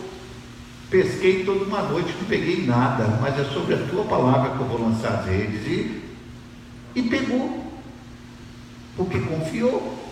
pesquei 0.89 1.43
toda 1.43 1.65
uma 1.65 1.81
noite, 1.83 2.13
não 2.17 2.25
peguei 2.27 2.65
nada, 2.65 3.19
mas 3.21 3.39
é 3.39 3.43
sobre 3.45 3.75
a 3.75 3.87
tua 3.87 4.05
palavra 4.05 4.51
que 4.51 4.59
eu 4.59 4.67
vou 4.67 4.81
lançar 4.81 5.19
as 5.19 5.25
redes. 5.25 5.65
E, 5.65 6.01
e 6.95 7.03
pegou, 7.03 7.71
porque 8.95 9.19
confiou. 9.19 10.03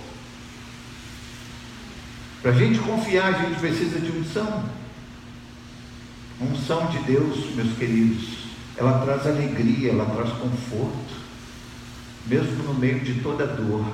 Para 2.42 2.52
a 2.52 2.56
gente 2.56 2.80
confiar, 2.80 3.34
a 3.34 3.38
gente 3.44 3.60
precisa 3.60 4.00
de 4.00 4.12
unção. 4.12 4.64
Unção 6.42 6.88
de 6.88 6.98
Deus, 7.00 7.56
meus 7.56 7.78
queridos 7.78 8.44
ela 8.76 9.00
traz 9.00 9.26
alegria, 9.28 9.92
ela 9.92 10.06
traz 10.06 10.30
conforto, 10.32 11.16
mesmo 12.26 12.64
no 12.64 12.74
meio 12.74 13.00
de 13.02 13.22
toda 13.22 13.46
dor. 13.46 13.86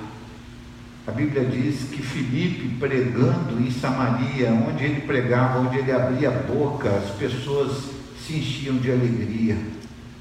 A 1.10 1.12
Bíblia 1.12 1.44
diz 1.44 1.90
que 1.90 2.04
Filipe, 2.04 2.78
pregando 2.80 3.60
em 3.60 3.72
Samaria, 3.72 4.52
onde 4.52 4.84
ele 4.84 5.02
pregava, 5.02 5.58
onde 5.58 5.80
ele 5.80 5.92
abria 5.92 6.30
a 6.30 6.32
boca, 6.32 6.88
as 6.88 7.10
pessoas 7.16 7.90
se 8.24 8.34
enchiam 8.34 8.78
de 8.78 8.92
alegria, 8.92 9.58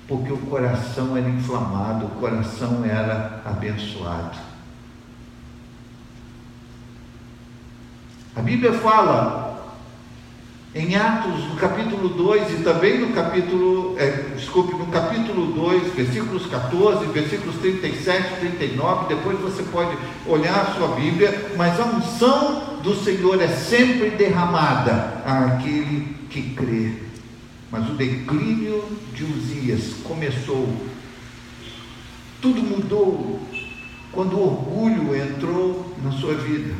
porque 0.09 0.33
o 0.33 0.39
coração 0.39 1.15
era 1.15 1.29
inflamado, 1.29 2.07
o 2.07 2.11
coração 2.13 2.87
era 2.87 3.43
abençoado. 3.45 4.39
A 8.35 8.41
Bíblia 8.41 8.73
fala 8.73 9.77
em 10.75 10.97
Atos, 10.97 11.49
no 11.49 11.57
capítulo 11.57 12.09
2 12.09 12.61
e 12.61 12.63
também 12.63 12.99
no 12.99 13.13
capítulo, 13.13 13.95
é, 13.99 14.11
desculpe, 14.35 14.75
no 14.75 14.87
capítulo 14.87 15.28
2, 15.47 15.95
versículos 15.95 16.47
14, 16.47 17.07
versículos 17.07 17.57
37 17.57 18.35
e 18.35 18.37
39, 18.49 19.15
depois 19.15 19.39
você 19.41 19.63
pode 19.65 19.97
olhar 20.27 20.61
a 20.61 20.75
sua 20.75 20.89
Bíblia, 20.89 21.53
mas 21.57 21.79
a 21.81 21.85
unção 21.85 22.79
do 22.83 22.95
Senhor 22.95 23.41
é 23.41 23.49
sempre 23.49 24.11
derramada 24.11 25.23
àquele 25.25 26.17
que 26.31 26.43
crê. 26.55 26.93
Mas 27.71 27.89
o 27.89 27.95
declínio 27.95 28.85
de 29.13 29.25
Uzias 29.25 29.95
começou, 30.05 30.69
tudo 32.41 32.63
mudou 32.63 33.41
quando 34.13 34.37
o 34.37 34.47
orgulho 34.47 35.15
entrou 35.15 35.95
na 36.03 36.13
sua 36.13 36.35
vida. 36.35 36.75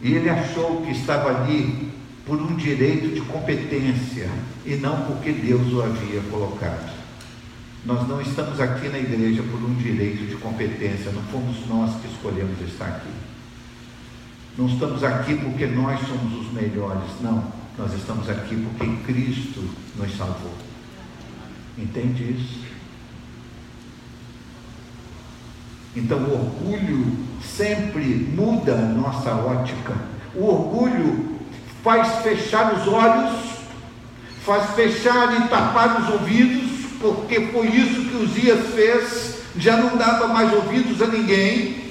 E 0.00 0.14
ele 0.14 0.28
achou 0.28 0.82
que 0.82 0.92
estava 0.92 1.30
ali 1.30 1.90
por 2.26 2.40
um 2.40 2.54
direito 2.56 3.14
de 3.14 3.20
competência 3.22 4.28
e 4.64 4.76
não 4.76 5.02
porque 5.02 5.32
Deus 5.32 5.72
o 5.72 5.82
havia 5.82 6.20
colocado. 6.30 6.93
Nós 7.84 8.08
não 8.08 8.20
estamos 8.20 8.58
aqui 8.60 8.88
na 8.88 8.98
igreja 8.98 9.42
por 9.42 9.62
um 9.62 9.74
direito 9.74 10.26
de 10.26 10.36
competência, 10.36 11.12
não 11.12 11.22
fomos 11.24 11.56
nós 11.68 11.94
que 12.00 12.08
escolhemos 12.08 12.58
estar 12.62 12.86
aqui. 12.86 13.10
Não 14.56 14.66
estamos 14.66 15.04
aqui 15.04 15.34
porque 15.36 15.66
nós 15.66 16.00
somos 16.00 16.46
os 16.46 16.52
melhores, 16.52 17.10
não. 17.20 17.44
Nós 17.76 17.92
estamos 17.92 18.30
aqui 18.30 18.56
porque 18.56 18.86
Cristo 19.04 19.68
nos 19.96 20.16
salvou. 20.16 20.54
Entende 21.76 22.32
isso? 22.32 22.64
Então 25.96 26.18
o 26.18 26.32
orgulho 26.32 27.18
sempre 27.42 28.04
muda 28.34 28.74
a 28.74 28.82
nossa 28.82 29.30
ótica. 29.34 29.94
O 30.34 30.46
orgulho 30.46 31.38
faz 31.82 32.22
fechar 32.22 32.74
os 32.74 32.88
olhos, 32.88 33.34
faz 34.44 34.70
fechar 34.70 35.38
e 35.38 35.48
tapar 35.48 36.00
os 36.00 36.08
ouvidos, 36.08 36.73
porque 37.12 37.40
foi 37.46 37.66
isso 37.66 38.08
que 38.08 38.16
Uzias 38.16 38.74
fez, 38.74 39.38
já 39.56 39.76
não 39.76 39.96
dava 39.96 40.28
mais 40.28 40.52
ouvidos 40.52 41.02
a 41.02 41.06
ninguém. 41.06 41.84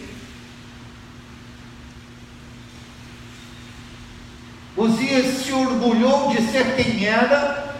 Uzias 4.75 5.43
se 5.43 5.51
orgulhou 5.53 6.29
de 6.29 6.41
ser 6.51 6.75
quem 6.75 7.05
era, 7.05 7.75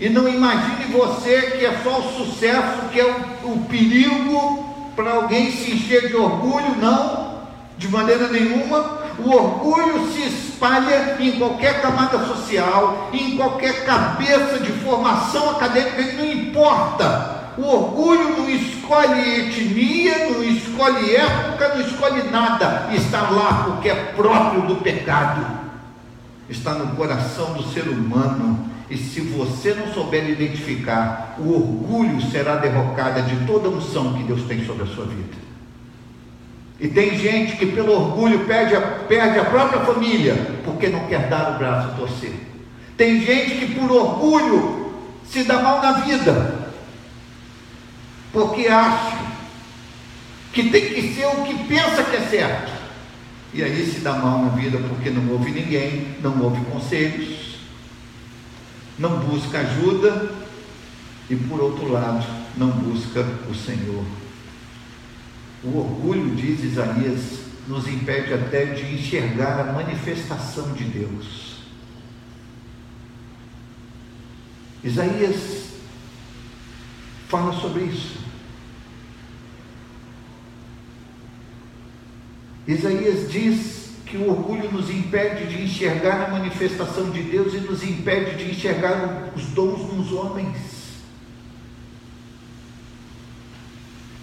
e 0.00 0.08
não 0.08 0.28
imagine 0.28 0.92
você 0.92 1.42
que 1.52 1.66
é 1.66 1.78
só 1.82 2.00
o 2.00 2.24
sucesso, 2.24 2.88
que 2.90 3.00
é 3.00 3.04
o, 3.04 3.52
o 3.52 3.64
perigo 3.68 4.92
para 4.96 5.12
alguém 5.12 5.52
se 5.52 5.72
encher 5.72 6.08
de 6.08 6.16
orgulho, 6.16 6.76
não, 6.76 7.42
de 7.76 7.88
maneira 7.88 8.28
nenhuma. 8.28 9.01
O 9.18 9.30
orgulho 9.30 10.10
se 10.12 10.22
espalha 10.22 11.16
em 11.20 11.32
qualquer 11.32 11.80
camada 11.82 12.18
social, 12.26 13.10
em 13.12 13.36
qualquer 13.36 13.84
cabeça 13.84 14.58
de 14.58 14.72
formação 14.72 15.50
acadêmica, 15.50 16.02
não 16.16 16.26
importa. 16.26 17.42
O 17.58 17.66
orgulho 17.66 18.38
não 18.38 18.48
escolhe 18.48 19.40
etnia, 19.40 20.30
não 20.30 20.42
escolhe 20.42 21.14
época, 21.14 21.74
não 21.74 21.80
escolhe 21.82 22.22
nada. 22.30 22.88
Está 22.92 23.30
lá 23.30 23.64
porque 23.64 23.90
é 23.90 23.94
próprio 24.16 24.62
do 24.62 24.76
pecado. 24.76 25.60
Está 26.48 26.74
no 26.74 26.96
coração 26.96 27.52
do 27.52 27.62
ser 27.64 27.88
humano. 27.88 28.70
E 28.88 28.96
se 28.96 29.20
você 29.20 29.74
não 29.74 29.92
souber 29.92 30.28
identificar, 30.28 31.36
o 31.38 31.54
orgulho 31.54 32.20
será 32.30 32.56
derrocada 32.56 33.22
de 33.22 33.46
toda 33.46 33.68
a 33.68 33.70
unção 33.70 34.14
que 34.14 34.22
Deus 34.22 34.42
tem 34.42 34.64
sobre 34.66 34.84
a 34.84 34.86
sua 34.86 35.06
vida. 35.06 35.51
E 36.82 36.88
tem 36.88 37.16
gente 37.16 37.56
que 37.56 37.66
pelo 37.66 37.92
orgulho 37.92 38.44
perde 38.44 38.74
a, 38.74 38.80
perde 38.80 39.38
a 39.38 39.44
própria 39.44 39.84
família, 39.84 40.34
porque 40.64 40.88
não 40.88 41.06
quer 41.06 41.28
dar 41.28 41.54
o 41.54 41.58
braço 41.58 41.90
a 41.90 41.94
torcer. 41.94 42.34
Tem 42.96 43.24
gente 43.24 43.54
que 43.54 43.74
por 43.74 43.88
orgulho 43.88 44.92
se 45.24 45.44
dá 45.44 45.62
mal 45.62 45.80
na 45.80 45.92
vida, 45.92 46.70
porque 48.32 48.66
acha 48.66 49.16
que 50.52 50.70
tem 50.70 50.86
que 50.88 51.14
ser 51.14 51.26
o 51.26 51.44
que 51.44 51.54
pensa 51.68 52.02
que 52.02 52.16
é 52.16 52.20
certo. 52.28 52.72
E 53.54 53.62
aí 53.62 53.86
se 53.86 54.00
dá 54.00 54.14
mal 54.14 54.42
na 54.42 54.48
vida 54.48 54.76
porque 54.88 55.08
não 55.08 55.34
ouve 55.34 55.52
ninguém, 55.52 56.16
não 56.20 56.42
ouve 56.42 56.64
conselhos, 56.64 57.58
não 58.98 59.20
busca 59.20 59.60
ajuda, 59.60 60.32
e 61.30 61.36
por 61.36 61.60
outro 61.60 61.92
lado 61.92 62.26
não 62.56 62.70
busca 62.70 63.24
o 63.48 63.54
Senhor. 63.54 64.04
O 65.64 65.78
orgulho, 65.78 66.34
diz 66.34 66.62
Isaías, 66.64 67.40
nos 67.68 67.86
impede 67.86 68.34
até 68.34 68.64
de 68.64 68.94
enxergar 68.94 69.60
a 69.60 69.72
manifestação 69.72 70.72
de 70.72 70.84
Deus. 70.84 71.52
Isaías 74.82 75.74
fala 77.28 77.52
sobre 77.52 77.84
isso. 77.84 78.18
Isaías 82.66 83.30
diz 83.30 83.92
que 84.04 84.16
o 84.16 84.28
orgulho 84.28 84.70
nos 84.70 84.90
impede 84.90 85.46
de 85.46 85.62
enxergar 85.62 86.26
a 86.26 86.30
manifestação 86.30 87.10
de 87.10 87.22
Deus 87.22 87.54
e 87.54 87.58
nos 87.58 87.82
impede 87.82 88.36
de 88.36 88.50
enxergar 88.50 89.32
os 89.34 89.44
dons 89.46 89.92
nos 89.92 90.12
homens. 90.12 90.71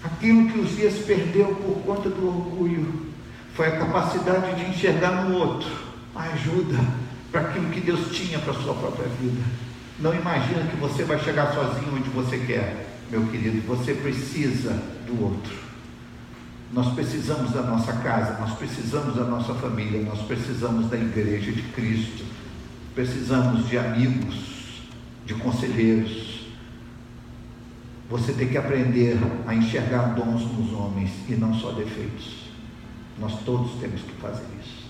Aquilo 0.03 0.49
que 0.49 0.59
os 0.59 0.75
dias 0.75 0.99
perdeu 1.05 1.55
por 1.55 1.81
conta 1.83 2.09
do 2.09 2.27
orgulho 2.27 3.07
foi 3.53 3.67
a 3.67 3.77
capacidade 3.77 4.55
de 4.55 4.69
enxergar 4.69 5.25
no 5.25 5.37
outro 5.37 5.69
a 6.15 6.23
ajuda 6.23 6.77
para 7.31 7.41
aquilo 7.41 7.69
que 7.69 7.81
Deus 7.81 8.15
tinha 8.15 8.39
para 8.39 8.53
a 8.53 8.61
sua 8.61 8.73
própria 8.73 9.07
vida. 9.21 9.41
Não 9.99 10.13
imagina 10.13 10.63
que 10.63 10.77
você 10.77 11.03
vai 11.03 11.19
chegar 11.19 11.53
sozinho 11.53 11.95
onde 11.95 12.09
você 12.09 12.37
quer, 12.37 12.87
meu 13.11 13.25
querido. 13.27 13.61
Você 13.67 13.93
precisa 13.93 14.71
do 15.05 15.21
outro. 15.21 15.53
Nós 16.71 16.93
precisamos 16.93 17.51
da 17.51 17.63
nossa 17.63 17.91
casa, 17.93 18.39
nós 18.39 18.53
precisamos 18.57 19.15
da 19.15 19.23
nossa 19.23 19.53
família, 19.55 20.01
nós 20.03 20.21
precisamos 20.21 20.89
da 20.89 20.97
igreja 20.97 21.51
de 21.51 21.63
Cristo, 21.63 22.23
precisamos 22.93 23.67
de 23.67 23.77
amigos, 23.77 24.35
de 25.25 25.33
conselheiros. 25.33 26.28
Você 28.09 28.33
tem 28.33 28.47
que 28.47 28.57
aprender 28.57 29.17
a 29.45 29.53
enxergar 29.53 30.15
dons 30.15 30.41
nos 30.57 30.73
homens 30.73 31.11
e 31.27 31.35
não 31.35 31.53
só 31.53 31.71
defeitos. 31.71 32.49
Nós 33.19 33.39
todos 33.45 33.79
temos 33.79 34.01
que 34.01 34.13
fazer 34.13 34.45
isso. 34.61 34.89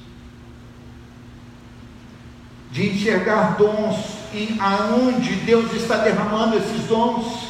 De 2.71 2.89
enxergar 2.89 3.57
dons 3.57 3.97
e 4.33 4.57
aonde 4.59 5.35
Deus 5.37 5.73
está 5.73 5.97
derramando 5.97 6.57
esses 6.57 6.87
dons. 6.87 7.49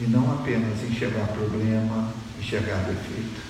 e 0.00 0.04
não 0.04 0.30
apenas 0.32 0.82
enxergar 0.82 1.26
problema, 1.28 2.12
enxergar 2.38 2.76
defeito. 2.84 3.40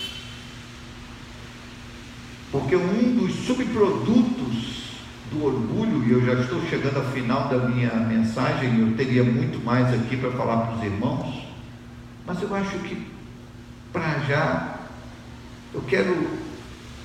Porque 2.52 2.76
um 2.76 3.16
dos 3.16 3.34
subprodutos 3.46 4.85
do 5.30 5.44
orgulho, 5.44 6.04
e 6.04 6.12
eu 6.12 6.24
já 6.24 6.40
estou 6.40 6.60
chegando 6.68 6.98
ao 6.98 7.12
final 7.12 7.48
da 7.48 7.58
minha 7.58 7.90
mensagem, 7.94 8.80
eu 8.80 8.96
teria 8.96 9.24
muito 9.24 9.62
mais 9.64 9.92
aqui 9.92 10.16
para 10.16 10.30
falar 10.32 10.66
para 10.66 10.76
os 10.76 10.84
irmãos, 10.84 11.46
mas 12.26 12.40
eu 12.42 12.54
acho 12.54 12.78
que 12.78 13.06
para 13.92 14.20
já 14.20 14.78
eu 15.74 15.82
quero 15.82 16.28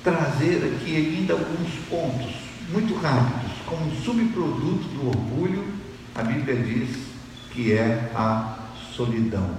trazer 0.02 0.72
aqui 0.74 0.96
ainda 0.96 1.34
alguns 1.34 1.70
pontos 1.88 2.34
muito 2.70 2.94
rápidos, 3.00 3.52
como 3.66 3.94
subproduto 3.96 4.88
do 4.88 5.08
orgulho, 5.08 5.64
a 6.14 6.22
Bíblia 6.22 6.56
diz 6.56 7.06
que 7.50 7.72
é 7.72 8.10
a 8.14 8.58
solidão. 8.94 9.50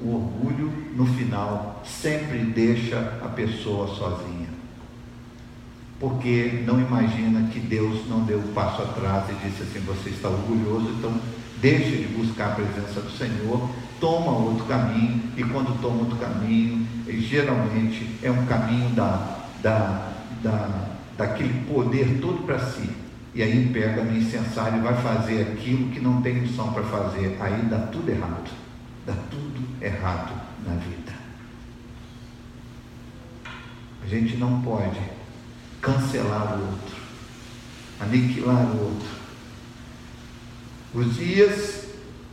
O 0.00 0.14
orgulho, 0.14 0.72
no 0.94 1.06
final, 1.06 1.82
sempre 1.84 2.38
deixa 2.38 2.98
a 3.24 3.28
pessoa 3.28 3.88
sozinha. 3.88 4.45
Porque 5.98 6.62
não 6.66 6.80
imagina 6.80 7.48
que 7.50 7.58
Deus 7.58 8.06
não 8.08 8.20
deu 8.24 8.38
o 8.38 8.48
passo 8.48 8.82
atrás 8.82 9.24
e 9.30 9.48
disse 9.48 9.62
assim: 9.62 9.80
você 9.80 10.10
está 10.10 10.28
orgulhoso, 10.28 10.90
então 10.90 11.14
deixe 11.60 11.96
de 11.96 12.08
buscar 12.08 12.48
a 12.48 12.54
presença 12.54 13.00
do 13.00 13.10
Senhor, 13.10 13.70
toma 13.98 14.32
outro 14.32 14.66
caminho, 14.66 15.22
e 15.36 15.44
quando 15.44 15.80
toma 15.80 16.00
outro 16.00 16.16
caminho, 16.16 16.86
geralmente 17.06 18.06
é 18.22 18.30
um 18.30 18.44
caminho 18.44 18.90
da, 18.90 19.38
da, 19.62 20.12
da, 20.42 20.88
daquele 21.16 21.64
poder 21.66 22.18
todo 22.20 22.44
para 22.44 22.58
si 22.58 23.06
e 23.36 23.42
aí 23.42 23.68
pega 23.70 24.02
no 24.02 24.16
incensário 24.16 24.78
e 24.78 24.80
vai 24.80 24.94
fazer 24.94 25.42
aquilo 25.42 25.90
que 25.90 26.00
não 26.00 26.22
tem 26.22 26.36
missão 26.36 26.72
para 26.72 26.82
fazer. 26.84 27.36
Aí 27.38 27.66
dá 27.66 27.80
tudo 27.80 28.10
errado. 28.10 28.50
Dá 29.04 29.12
tudo 29.30 29.62
errado 29.78 30.32
na 30.66 30.72
vida. 30.76 31.12
A 34.02 34.06
gente 34.06 34.38
não 34.38 34.62
pode 34.62 34.98
cancelar 35.80 36.58
o 36.58 36.66
outro, 36.66 36.96
aniquilar 38.00 38.66
o 38.66 38.84
outro. 38.84 39.08
Os 40.94 41.16
dias 41.16 41.86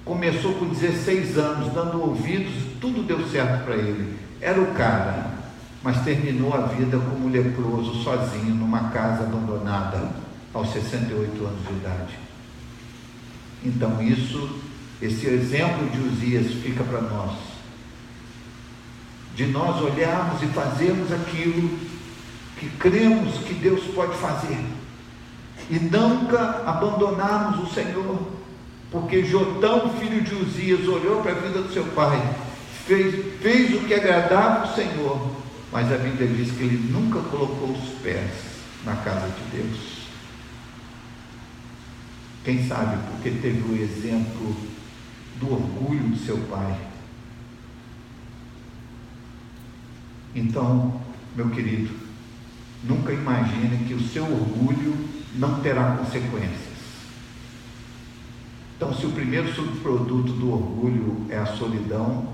começou 0.06 0.54
com 0.56 0.66
16 0.68 1.38
anos, 1.38 1.74
dando 1.74 2.02
ouvidos, 2.02 2.54
tudo 2.80 3.04
deu 3.04 3.28
certo 3.30 3.66
para 3.66 3.76
ele. 3.76 4.18
Era 4.42 4.62
o 4.62 4.74
cara, 4.74 5.34
mas 5.84 6.04
terminou 6.04 6.54
a 6.54 6.68
vida 6.68 6.98
como 6.98 7.30
leproso, 7.30 8.04
sozinho, 8.04 8.56
numa 8.56 8.90
casa 8.90 9.24
abandonada 9.24 10.12
aos 10.54 10.72
68 10.72 11.46
anos 11.46 11.68
de 11.68 11.74
idade. 11.74 12.20
Então, 13.66 14.02
isso, 14.02 14.60
esse 15.02 15.26
exemplo 15.28 15.90
de 15.90 16.00
Uzias 16.00 16.54
fica 16.62 16.84
para 16.84 17.02
nós. 17.02 17.38
De 19.36 19.48
nós 19.48 19.82
olharmos 19.82 20.44
e 20.44 20.48
fazermos 20.48 21.12
aquilo 21.12 21.80
que 22.64 22.78
cremos 22.78 23.38
que 23.40 23.54
Deus 23.54 23.84
pode 23.94 24.16
fazer. 24.18 24.58
E 25.70 25.80
nunca 25.80 26.64
abandonarmos 26.66 27.70
o 27.70 27.74
Senhor. 27.74 28.20
Porque 28.90 29.26
Jotão, 29.26 29.90
filho 29.98 30.22
de 30.22 30.36
Uzias, 30.36 30.88
olhou 30.88 31.22
para 31.22 31.32
a 31.32 31.36
vida 31.36 31.62
do 31.62 31.74
seu 31.74 31.84
pai, 31.88 32.22
fez, 32.86 33.40
fez 33.42 33.74
o 33.74 33.86
que 33.86 33.94
agradava 33.94 34.68
o 34.68 34.76
Senhor, 34.76 35.32
mas 35.72 35.92
a 35.92 35.98
Bíblia 35.98 36.28
diz 36.28 36.52
que 36.52 36.64
ele 36.64 36.92
nunca 36.92 37.20
colocou 37.22 37.72
os 37.72 37.90
pés 38.02 38.30
na 38.86 38.96
casa 38.98 39.28
de 39.28 39.58
Deus. 39.58 40.04
Quem 42.46 42.68
sabe 42.68 42.98
porque 43.10 43.32
teve 43.32 43.62
o 43.68 43.82
exemplo 43.82 44.56
do 45.40 45.54
orgulho 45.54 46.10
de 46.10 46.20
seu 46.20 46.38
pai. 46.38 46.78
Então, 50.36 51.02
meu 51.36 51.50
querido, 51.50 52.03
nunca 52.84 53.14
imagine 53.14 53.86
que 53.86 53.94
o 53.94 54.02
seu 54.02 54.24
orgulho 54.24 54.96
não 55.36 55.62
terá 55.62 55.98
consequências. 55.98 56.74
Então, 58.76 58.94
se 58.94 59.06
o 59.06 59.12
primeiro 59.12 59.54
subproduto 59.54 60.34
do 60.34 60.52
orgulho 60.52 61.26
é 61.30 61.38
a 61.38 61.46
solidão, 61.46 62.28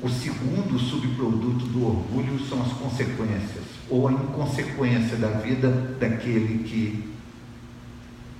o 0.00 0.08
segundo 0.08 0.78
subproduto 0.78 1.66
do 1.66 1.86
orgulho 1.86 2.38
são 2.48 2.62
as 2.62 2.72
consequências, 2.72 3.64
ou 3.88 4.08
a 4.08 4.12
inconsequência 4.12 5.16
da 5.16 5.28
vida 5.28 5.70
daquele 5.98 6.64
que 6.64 7.12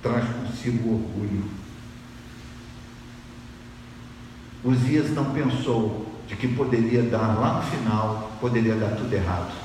traz 0.01 0.25
consigo 0.25 0.89
o 0.89 0.93
orgulho. 0.93 1.43
Uzias 4.63 5.11
não 5.11 5.33
pensou 5.33 6.07
de 6.27 6.35
que 6.35 6.47
poderia 6.47 7.03
dar 7.03 7.39
lá 7.39 7.61
no 7.61 7.63
final, 7.63 8.31
poderia 8.39 8.75
dar 8.75 8.95
tudo 8.95 9.13
errado. 9.13 9.62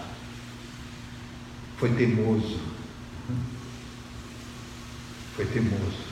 Foi 1.79 1.91
teimoso. 1.91 2.59
Foi 5.37 5.45
teimoso. 5.47 6.09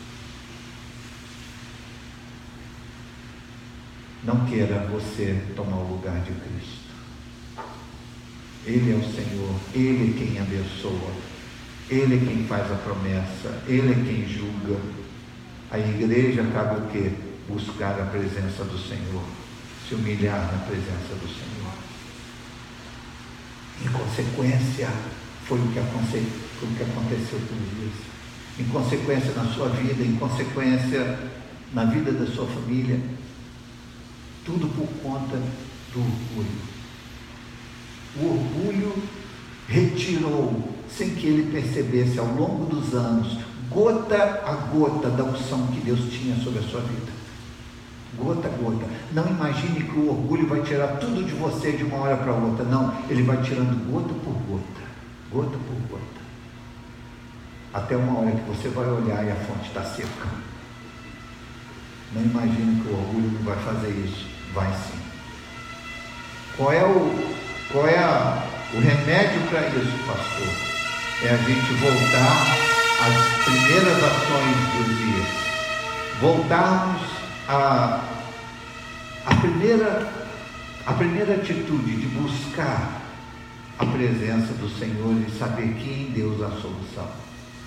Não 4.23 4.47
queira 4.47 4.87
você 4.87 5.43
tomar 5.57 5.79
o 5.79 5.97
lugar 5.97 6.21
de 6.21 6.33
Cristo. 6.33 6.87
Ele 8.65 8.93
é 8.93 8.97
o 8.97 9.13
Senhor, 9.13 9.55
Ele 9.75 10.11
é 10.11 10.19
quem 10.19 10.41
abençoa. 10.41 11.13
Ele 11.89 12.17
é 12.17 12.19
quem 12.19 12.45
faz 12.47 12.71
a 12.71 12.77
promessa, 12.77 13.63
Ele 13.67 13.93
é 13.93 13.95
quem 13.95 14.29
julga. 14.29 14.81
A 15.71 15.79
igreja 15.79 16.45
cabe 16.53 16.81
o 16.81 16.89
quê? 16.91 17.13
Buscar 17.49 18.01
a 18.01 18.07
presença 18.07 18.65
do 18.65 18.79
Senhor, 18.79 19.23
se 19.89 19.95
humilhar 19.95 20.53
na 20.53 20.59
presença 20.67 21.15
do 21.15 21.29
Senhor. 21.29 21.73
Em 23.85 23.89
consequência, 23.89 24.89
foi 25.47 25.59
o 25.59 25.69
que, 25.69 25.81
foi 25.81 26.69
o 26.69 26.73
que 26.73 26.83
aconteceu 26.83 27.39
com 27.39 27.55
Jesus. 27.55 27.95
Em 28.59 28.65
consequência 28.65 29.33
na 29.33 29.45
sua 29.53 29.69
vida, 29.69 30.03
em 30.03 30.17
consequência 30.17 31.19
na 31.73 31.85
vida 31.85 32.13
da 32.13 32.27
sua 32.27 32.47
família, 32.47 32.99
tudo 34.45 34.69
por 34.69 34.89
conta 35.03 35.37
do 35.93 36.01
orgulho. 36.01 36.77
O 38.19 38.27
orgulho 38.27 39.03
retirou 39.69 40.77
sem 40.89 41.11
que 41.11 41.27
ele 41.27 41.51
percebesse 41.51 42.19
ao 42.19 42.27
longo 42.27 42.67
dos 42.67 42.95
anos, 42.95 43.39
gota 43.71 44.43
a 44.47 44.55
gota 44.73 45.11
da 45.11 45.25
unção 45.25 45.67
que 45.69 45.81
Deus 45.81 46.01
tinha 46.11 46.37
sobre 46.37 46.61
a 46.61 46.63
sua 46.63 46.81
vida. 46.81 47.13
Gota 48.17 48.49
a 48.49 48.51
gota. 48.51 48.87
Não 49.13 49.27
imagine 49.27 49.83
que 49.83 49.99
o 49.99 50.09
orgulho 50.09 50.47
vai 50.47 50.63
tirar 50.63 50.97
tudo 50.99 51.23
de 51.25 51.33
você 51.33 51.73
de 51.73 51.85
uma 51.85 51.99
hora 51.99 52.17
para 52.17 52.33
outra. 52.33 52.65
Não, 52.65 52.95
ele 53.11 53.23
vai 53.23 53.43
tirando 53.43 53.91
gota 53.91 54.15
por 54.25 54.33
gota, 54.49 54.86
gota 55.33 55.59
por 55.59 55.77
gota. 55.89 56.27
Até 57.75 57.97
uma 57.97 58.21
hora 58.21 58.31
que 58.31 58.49
você 58.49 58.69
vai 58.69 58.87
olhar 58.87 59.25
e 59.25 59.31
a 59.31 59.37
fonte 59.37 59.69
está 59.69 59.83
seca. 59.83 60.29
Não 62.13 62.23
imagine 62.23 62.81
que 62.83 62.89
o 62.89 62.99
orgulho 62.99 63.33
não 63.33 63.43
vai 63.43 63.57
fazer 63.65 63.91
isso. 63.91 64.27
Vai 64.55 64.73
sim. 64.73 64.99
Qual 66.57 66.73
é 66.73 66.83
o, 66.85 67.35
qual 67.71 67.87
é 67.87 67.99
a, 67.99 68.43
o 68.73 68.81
remédio 68.81 69.41
para 69.51 69.69
isso, 69.69 70.07
pastor? 70.07 70.49
É 71.23 71.31
a 71.31 71.37
gente 71.37 71.73
voltar 71.75 72.57
às 73.05 73.45
primeiras 73.45 74.03
ações 74.03 74.57
dos 74.77 74.99
dias. 74.99 75.29
Voltarmos 76.21 77.03
a, 77.49 78.01
a, 79.27 79.35
primeira, 79.35 80.09
a 80.87 80.93
primeira 80.95 81.35
atitude 81.35 81.97
de 81.97 82.07
buscar 82.07 83.03
a 83.79 83.87
presença 83.87 84.53
do 84.55 84.69
Senhor 84.79 85.15
e 85.27 85.39
saber 85.39 85.75
que 85.75 85.91
em 85.91 86.13
Deus 86.13 86.43
há 86.43 86.51
solução. 86.61 87.09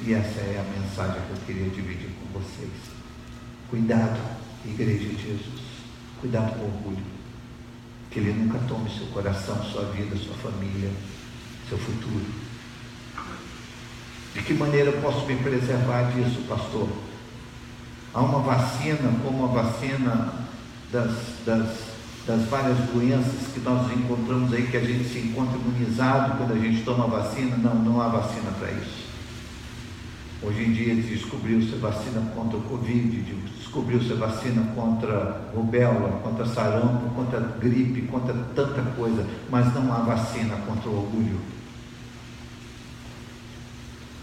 E 0.05 0.13
essa 0.13 0.39
é 0.39 0.59
a 0.59 0.79
mensagem 0.79 1.21
que 1.21 1.31
eu 1.31 1.37
queria 1.45 1.69
dividir 1.69 2.09
com 2.19 2.39
vocês. 2.39 2.71
Cuidado, 3.69 4.19
igreja 4.65 5.09
de 5.09 5.21
Jesus. 5.21 5.61
Cuidado 6.21 6.53
com 6.53 6.65
o 6.65 6.65
orgulho 6.65 7.19
que 8.11 8.19
Ele 8.19 8.33
nunca 8.33 8.59
tome 8.67 8.89
seu 8.89 9.07
coração, 9.07 9.63
sua 9.65 9.83
vida, 9.85 10.15
sua 10.17 10.35
família, 10.35 10.89
seu 11.67 11.77
futuro. 11.77 12.25
De 14.33 14.41
que 14.41 14.53
maneira 14.53 14.89
eu 14.89 15.01
posso 15.01 15.25
me 15.25 15.35
preservar 15.35 16.11
disso, 16.11 16.41
pastor? 16.47 16.89
Há 18.13 18.21
uma 18.21 18.39
vacina, 18.39 19.11
como 19.23 19.45
a 19.45 19.63
vacina 19.63 20.33
das, 20.91 21.11
das, 21.45 21.77
das 22.29 22.47
várias 22.47 22.77
doenças 22.93 23.47
que 23.51 23.59
nós 23.61 23.91
encontramos 23.91 24.53
aí, 24.53 24.67
que 24.67 24.77
a 24.77 24.83
gente 24.83 25.09
se 25.09 25.17
encontra 25.17 25.57
imunizado 25.57 26.37
quando 26.37 26.53
a 26.53 26.59
gente 26.59 26.83
toma 26.83 27.07
vacina. 27.07 27.57
Não, 27.57 27.73
não 27.73 27.99
há 27.99 28.07
vacina 28.07 28.51
para 28.59 28.71
isso. 28.71 29.09
Hoje 30.43 30.63
em 30.63 30.71
dia 30.71 30.93
descobriu-se 30.93 31.75
vacina 31.77 32.21
contra 32.35 32.59
o 32.59 32.61
Covid, 32.61 33.23
descobriu-se 33.57 34.13
vacina 34.13 34.61
contra 34.75 35.41
rubéola, 35.55 36.21
contra 36.23 36.45
sarampo, 36.45 37.09
contra 37.15 37.39
gripe, 37.59 38.03
contra 38.03 38.35
tanta 38.55 38.83
coisa, 38.95 39.25
mas 39.49 39.73
não 39.73 39.91
há 39.91 39.97
vacina 39.97 40.55
contra 40.67 40.87
o 40.87 40.97
orgulho. 40.99 41.39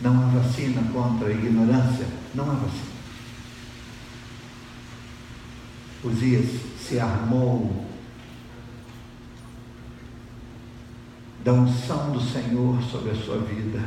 Não 0.01 0.13
há 0.13 0.27
vacina 0.29 0.81
contra 0.93 1.27
a 1.27 1.33
ignorância, 1.33 2.07
não 2.37 2.45
há 2.45 2.55
vacina. 2.55 2.97
Osias 6.05 6.47
se 6.79 7.01
armou 7.01 7.86
da 11.47 11.53
unção 11.53 12.11
do 12.11 12.21
Senhor 12.21 12.83
sobre 12.91 13.13
a 13.13 13.15
sua 13.15 13.39
vida 13.39 13.81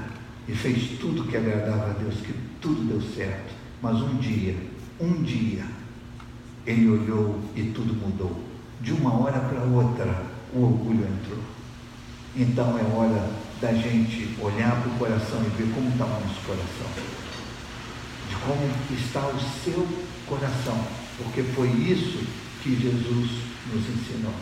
e 0.47 0.53
fez 0.53 0.97
tudo 0.97 1.25
que 1.25 1.35
agradava 1.35 1.89
a 1.89 1.93
Deus, 1.93 2.15
que 2.21 2.33
tudo 2.61 2.87
deu 2.87 3.01
certo. 3.13 3.53
Mas 3.81 3.97
um 3.97 4.15
dia, 4.15 4.55
um 4.97 5.21
dia, 5.23 5.65
ele 6.65 6.87
olhou 6.87 7.37
e 7.57 7.63
tudo 7.63 7.93
mudou. 7.93 8.33
De 8.79 8.93
uma 8.93 9.13
hora 9.13 9.41
para 9.41 9.61
outra, 9.63 10.23
o 10.53 10.63
orgulho 10.63 11.05
entrou. 11.05 11.43
Então 12.33 12.79
é 12.79 12.83
hora 12.95 13.29
da 13.59 13.73
gente 13.73 14.37
olhar 14.41 14.81
para 14.81 14.91
o 14.93 14.97
coração 14.97 15.41
e 15.45 15.49
ver 15.61 15.69
como 15.73 15.89
está 15.89 16.05
o 16.05 16.09
nosso 16.11 16.39
coração. 16.45 16.87
De 18.29 18.35
como 18.37 18.97
está 18.97 19.27
o 19.27 19.39
seu 19.65 19.85
coração. 20.25 20.81
Porque 21.17 21.43
foi 21.43 21.67
isso 21.67 22.25
que 22.63 22.79
Jesus 22.79 23.31
nos 23.73 23.83
ensinou. 23.89 24.33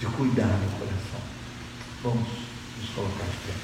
De 0.00 0.06
cuidar 0.06 0.46
do 0.46 0.78
coração. 0.78 1.27
Vamos 2.00 2.28
nos 2.78 2.90
colocar 2.90 3.24
de 3.24 3.36
pé. 3.38 3.54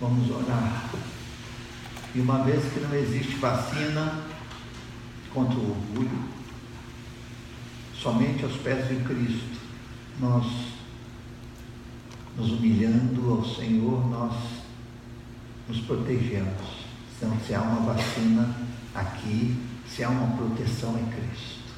Vamos 0.00 0.30
orar. 0.30 0.90
E 2.14 2.20
uma 2.20 2.42
vez 2.44 2.72
que 2.72 2.80
não 2.80 2.94
existe 2.94 3.36
vacina 3.36 4.24
contra 5.34 5.58
o 5.58 5.70
orgulho, 5.70 6.24
somente 7.94 8.42
aos 8.42 8.56
pés 8.56 8.88
de 8.88 9.04
Cristo, 9.04 9.60
nós 10.18 10.69
nos 12.40 12.52
humilhando 12.52 13.32
ao 13.32 13.44
Senhor, 13.44 14.08
nós 14.08 14.34
nos 15.68 15.80
protegemos. 15.80 16.80
Então, 17.16 17.36
se 17.46 17.54
há 17.54 17.60
uma 17.60 17.92
vacina 17.92 18.56
aqui, 18.94 19.56
se 19.86 20.02
há 20.02 20.08
uma 20.08 20.36
proteção 20.38 20.98
em 20.98 21.04
Cristo, 21.06 21.74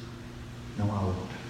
não 0.77 0.89
há 0.95 1.01
outra. 1.01 1.43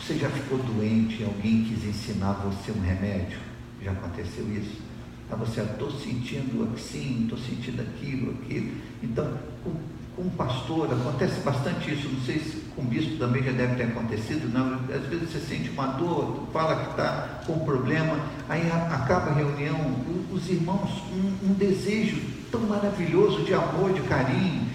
Você 0.00 0.18
já 0.18 0.28
ficou 0.30 0.58
doente 0.58 1.22
e 1.22 1.24
alguém 1.24 1.64
quis 1.64 1.84
ensinar 1.84 2.32
você 2.32 2.72
um 2.72 2.80
remédio? 2.80 3.38
Já 3.80 3.92
aconteceu 3.92 4.50
isso? 4.52 4.80
Ah, 5.30 5.36
você, 5.36 5.60
estou 5.60 5.90
sentindo 5.92 6.68
assim, 6.74 7.24
estou 7.24 7.38
sentindo 7.38 7.82
aquilo, 7.82 8.32
aquilo. 8.32 8.72
Então, 9.02 9.38
com, 9.62 9.74
com 10.16 10.22
um 10.22 10.30
pastor, 10.30 10.92
acontece 10.92 11.40
bastante 11.42 11.92
isso. 11.92 12.08
Não 12.08 12.20
sei 12.22 12.40
se 12.40 12.67
com 12.78 12.82
o 12.82 12.84
bispo 12.84 13.16
também 13.16 13.42
já 13.42 13.50
deve 13.50 13.74
ter 13.74 13.82
acontecido. 13.82 14.48
Não, 14.52 14.74
às 14.94 15.04
vezes 15.06 15.32
você 15.32 15.40
sente 15.40 15.68
uma 15.70 15.88
dor, 15.88 16.46
fala 16.52 16.76
que 16.76 16.90
está 16.90 17.40
com 17.44 17.54
um 17.54 17.64
problema, 17.64 18.16
aí 18.48 18.70
acaba 18.70 19.32
a 19.32 19.34
reunião, 19.34 19.96
os 20.32 20.48
irmãos, 20.48 21.02
um, 21.12 21.48
um 21.48 21.54
desejo 21.54 22.20
tão 22.52 22.60
maravilhoso 22.60 23.42
de 23.42 23.52
amor, 23.52 23.92
de 23.92 24.00
carinho. 24.02 24.68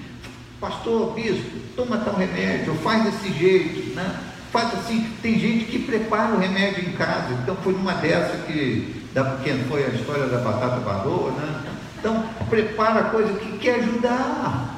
Pastor, 0.59 1.13
bispo, 1.13 1.57
toma 1.77 1.97
tal 1.97 2.15
remédio, 2.15 2.75
faz 2.75 3.03
desse 3.05 3.31
jeito, 3.33 3.95
né? 3.95 4.19
Faz 4.51 4.73
assim, 4.73 5.09
tem 5.21 5.39
gente 5.39 5.65
que 5.65 5.79
prepara 5.79 6.35
o 6.35 6.39
remédio 6.39 6.87
em 6.87 6.91
casa. 6.91 7.33
Então 7.41 7.55
foi 7.63 7.73
numa 7.73 7.93
dessa 7.93 8.37
que 8.45 9.01
da, 9.13 9.37
quem 9.43 9.63
foi 9.63 9.85
a 9.85 9.89
história 9.89 10.25
da 10.25 10.39
batata 10.39 10.79
baroa, 10.81 11.31
né? 11.31 11.63
Então, 11.99 12.21
prepara 12.49 12.99
a 12.99 13.03
coisa 13.05 13.33
que 13.39 13.57
quer 13.59 13.75
ajudar. 13.79 14.72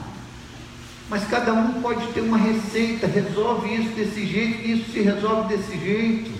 Mas 1.09 1.27
cada 1.27 1.53
um 1.53 1.81
pode 1.81 2.07
ter 2.13 2.21
uma 2.21 2.37
receita, 2.37 3.05
resolve 3.05 3.75
isso 3.75 3.95
desse 3.95 4.25
jeito, 4.25 4.67
isso 4.67 4.91
se 4.91 5.01
resolve 5.01 5.55
desse 5.55 5.77
jeito. 5.77 6.31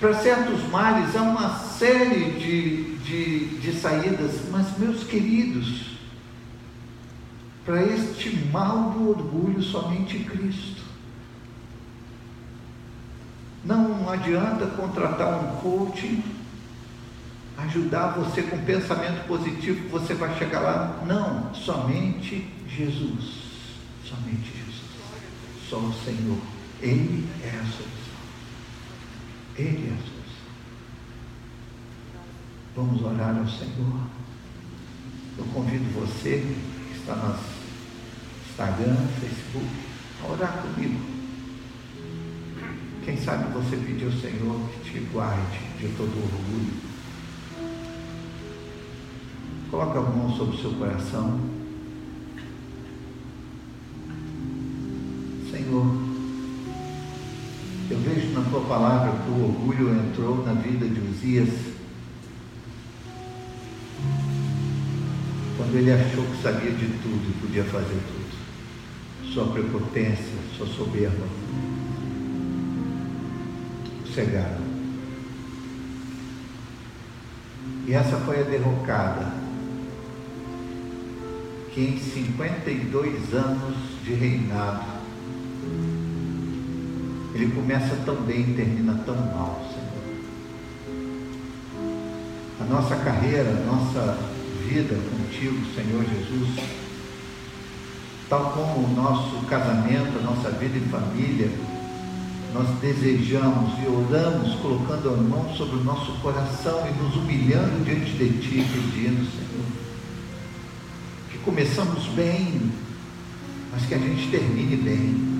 Para 0.00 0.14
certos 0.14 0.62
males 0.68 1.14
há 1.14 1.22
uma 1.22 1.58
série 1.58 2.32
de, 2.32 2.96
de, 2.98 3.58
de 3.58 3.72
saídas, 3.72 4.42
mas 4.50 4.76
meus 4.78 5.04
queridos, 5.04 5.98
para 7.64 7.82
este 7.84 8.30
mal 8.46 8.90
do 8.90 9.10
orgulho 9.10 9.62
somente 9.62 10.18
Cristo. 10.20 10.82
Não 13.64 14.08
adianta 14.08 14.66
contratar 14.66 15.34
um 15.34 15.56
coaching, 15.56 16.22
ajudar 17.58 18.12
você 18.12 18.42
com 18.42 18.64
pensamento 18.64 19.26
positivo 19.26 19.88
você 19.88 20.14
vai 20.14 20.36
chegar 20.38 20.60
lá. 20.60 21.02
Não, 21.06 21.52
somente 21.54 22.48
Jesus. 22.68 23.48
Somente 24.04 24.52
Jesus. 24.56 24.82
Só 25.68 25.78
o 25.78 25.92
Senhor. 25.92 26.38
Ele 26.80 27.28
é 27.42 27.48
a 27.48 27.64
solução. 27.64 27.88
Ele 29.56 29.88
é 29.88 29.92
a 29.92 29.96
solução. 29.96 30.18
Vamos 32.76 33.02
orar 33.02 33.36
ao 33.36 33.48
Senhor. 33.48 34.00
Eu 35.36 35.44
convido 35.46 35.84
você 36.00 36.56
que 36.92 36.98
está 36.98 37.16
no 37.16 37.36
Instagram, 38.48 38.96
Facebook, 39.20 39.68
a 40.22 40.26
orar 40.28 40.62
comigo. 40.62 41.00
Quem 43.04 43.16
sabe 43.16 43.52
você 43.52 43.76
pedir 43.76 44.04
ao 44.04 44.12
Senhor 44.12 44.68
que 44.70 44.90
te 44.90 45.00
guarde 45.12 45.58
de 45.78 45.88
todo 45.96 46.10
orgulho. 46.10 46.97
Coloque 49.70 49.98
a 49.98 50.00
mão 50.00 50.34
sobre 50.34 50.56
o 50.56 50.60
seu 50.60 50.70
coração. 50.72 51.38
Senhor, 55.50 55.86
eu 57.90 57.98
vejo 57.98 58.32
na 58.32 58.48
tua 58.48 58.62
palavra 58.62 59.12
que 59.12 59.30
o 59.30 59.44
orgulho 59.44 59.94
entrou 59.94 60.42
na 60.44 60.54
vida 60.54 60.88
de 60.88 61.00
Uzias 61.00 61.50
quando 65.58 65.76
ele 65.76 65.92
achou 65.92 66.24
que 66.24 66.42
sabia 66.42 66.70
de 66.70 66.86
tudo 67.02 67.28
e 67.28 67.40
podia 67.40 67.64
fazer 67.64 67.98
tudo. 68.08 69.34
Sua 69.34 69.52
prepotência, 69.52 70.38
sua 70.56 70.66
soberba 70.66 71.26
cegaram. 74.14 74.66
E 77.86 77.92
essa 77.92 78.16
foi 78.18 78.40
a 78.40 78.44
derrocada 78.44 79.47
que 81.72 81.80
em 81.80 81.98
52 81.98 83.34
anos 83.34 83.76
de 84.04 84.14
reinado 84.14 84.98
ele 87.34 87.52
começa 87.52 87.94
tão 88.04 88.16
bem 88.16 88.40
e 88.40 88.54
termina 88.54 88.94
tão 89.06 89.14
mal, 89.14 89.60
Senhor. 89.70 89.88
A 92.60 92.64
nossa 92.64 92.96
carreira, 92.96 93.50
a 93.50 93.66
nossa 93.66 94.18
vida 94.66 94.94
contigo, 94.94 95.64
Senhor 95.74 96.04
Jesus, 96.04 96.48
tal 98.28 98.50
como 98.52 98.86
o 98.86 98.94
nosso 98.94 99.46
casamento, 99.46 100.18
a 100.18 100.22
nossa 100.22 100.50
vida 100.50 100.76
em 100.76 100.88
família, 100.88 101.50
nós 102.52 102.68
desejamos 102.80 103.72
e 103.82 103.86
oramos 103.86 104.54
colocando 104.56 105.10
a 105.10 105.16
mão 105.16 105.54
sobre 105.54 105.76
o 105.76 105.84
nosso 105.84 106.12
coração 106.20 106.86
e 106.88 107.02
nos 107.02 107.14
humilhando 107.14 107.84
diante 107.84 108.10
de 108.12 108.28
Ti, 108.40 108.66
pedindo, 108.72 109.24
Senhor, 109.30 109.77
começamos 111.48 112.04
bem, 112.08 112.70
mas 113.72 113.86
que 113.86 113.94
a 113.94 113.98
gente 113.98 114.30
termine 114.30 114.76
bem. 114.76 115.38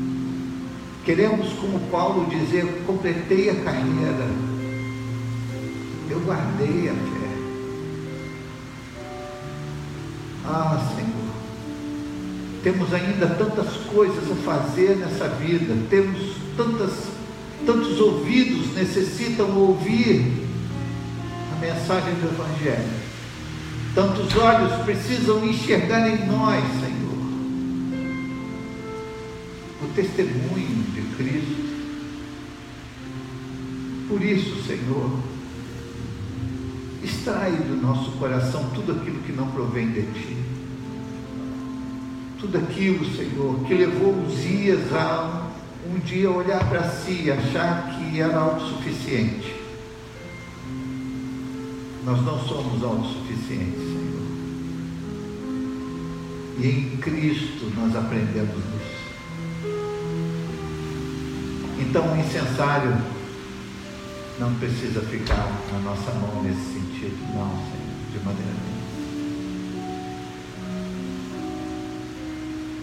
Queremos, 1.05 1.53
como 1.53 1.79
Paulo 1.91 2.31
dizer, 2.31 2.65
completei 2.87 3.51
a 3.51 3.55
carreira, 3.57 4.27
eu 6.09 6.19
guardei 6.21 6.89
a 6.89 6.95
fé. 6.95 7.29
Ah, 10.47 10.93
Senhor, 10.97 11.35
temos 12.63 12.95
ainda 12.95 13.27
tantas 13.27 13.77
coisas 13.93 14.33
a 14.33 14.35
fazer 14.37 14.97
nessa 14.97 15.29
vida, 15.29 15.77
temos 15.91 16.37
tantas, 16.57 17.05
tantos 17.67 18.01
ouvidos 18.01 18.75
necessitam 18.75 19.55
ouvir 19.59 20.25
a 21.53 21.61
mensagem 21.61 22.15
do 22.15 22.31
Evangelho, 22.33 23.09
tantos 23.95 24.37
olhos 24.37 24.85
precisam 24.85 25.45
enxergar 25.45 26.09
em 26.09 26.27
nós, 26.27 26.63
Senhor, 26.81 26.99
o 29.83 29.87
testemunho 29.95 30.85
de 30.95 31.03
Cristo. 31.17 31.69
Por 34.09 34.23
isso, 34.23 34.63
Senhor, 34.65 35.11
extrai 37.03 37.53
do 37.53 37.77
nosso 37.81 38.13
coração 38.13 38.71
tudo 38.75 38.93
aquilo 38.93 39.21
que 39.23 39.33
não 39.33 39.49
provém 39.49 39.91
de 39.91 40.03
Ti. 40.03 40.37
Tudo 42.41 42.59
aquilo, 42.59 43.05
Senhor, 43.17 43.65
que 43.67 43.75
levou 43.75 44.15
os 44.15 44.43
dias 44.43 44.93
a 44.93 45.49
um 45.91 45.99
dia 46.01 46.31
olhar 46.31 46.69
para 46.69 46.89
si 46.89 47.23
e 47.25 47.31
achar 47.31 47.97
que 47.97 48.21
era 48.21 48.37
autossuficiente. 48.37 49.48
Nós 52.09 52.25
não 52.25 52.39
somos 52.49 52.83
autossuficientes, 52.83 53.83
Senhor. 53.83 54.23
E 56.59 56.67
em 56.67 56.97
Cristo 56.97 57.71
nós 57.77 57.95
aprendemos 57.95 58.57
isso. 58.57 58.99
Então 61.79 62.11
o 62.11 62.17
incensário 62.19 62.97
não 64.41 64.55
precisa 64.55 65.03
ficar 65.03 65.53
na 65.71 65.81
nossa 65.81 66.11
mão 66.13 66.43
nesse 66.43 66.73
sentido, 66.73 67.19
não, 67.35 67.51
Senhor, 67.51 68.11
de 68.11 68.19
maneira 68.25 68.53
nenhuma. 68.53 68.79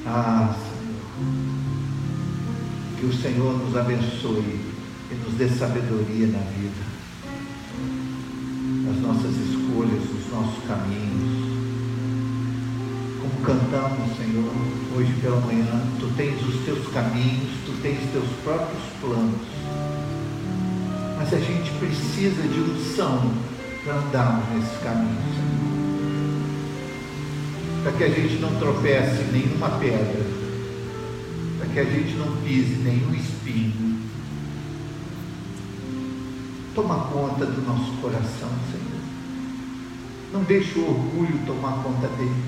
Ah, 0.06 0.54
Senhor, 0.54 1.02
que 3.00 3.06
o 3.08 3.14
Senhor 3.24 3.58
nos 3.58 3.76
abençoe 3.76 4.60
e 5.10 5.16
nos 5.16 5.34
dê 5.34 5.50
sabedoria 5.50 6.28
na 6.28 6.38
vida, 6.52 6.95
nossos 10.36 10.64
caminhos. 10.68 11.46
Como 13.22 13.46
cantamos, 13.46 14.18
Senhor, 14.18 14.52
hoje 14.96 15.14
pela 15.22 15.40
manhã, 15.42 15.82
Tu 16.00 16.08
tens 16.16 16.42
os 16.46 16.66
teus 16.66 16.88
caminhos, 16.90 17.50
Tu 17.66 17.72
tens 17.82 18.12
teus 18.12 18.30
próprios 18.44 18.84
planos. 19.02 19.42
Mas 21.18 21.34
a 21.34 21.40
gente 21.40 21.72
precisa 21.80 22.44
de 22.44 22.60
unção 22.60 23.32
para 23.84 23.96
andarmos 23.96 24.50
nesses 24.54 24.78
caminhos, 24.84 25.36
Senhor. 25.36 25.66
Para 27.84 27.92
que 27.94 28.04
a 28.04 28.10
gente 28.10 28.36
não 28.42 28.54
tropece 28.56 29.24
nenhuma 29.32 29.70
pedra 29.80 30.36
que 31.76 31.82
a 31.82 31.84
gente 31.84 32.16
não 32.16 32.38
pise 32.38 32.78
nenhum 32.78 33.14
espinho. 33.14 34.00
Toma 36.74 37.08
conta 37.12 37.46
do 37.46 37.62
nosso 37.64 37.92
coração, 38.02 38.50
Senhor. 38.72 38.95
Não 40.36 40.44
deixe 40.44 40.78
o 40.78 40.90
orgulho 40.90 41.46
tomar 41.46 41.82
conta 41.82 42.08
dele. 42.10 42.44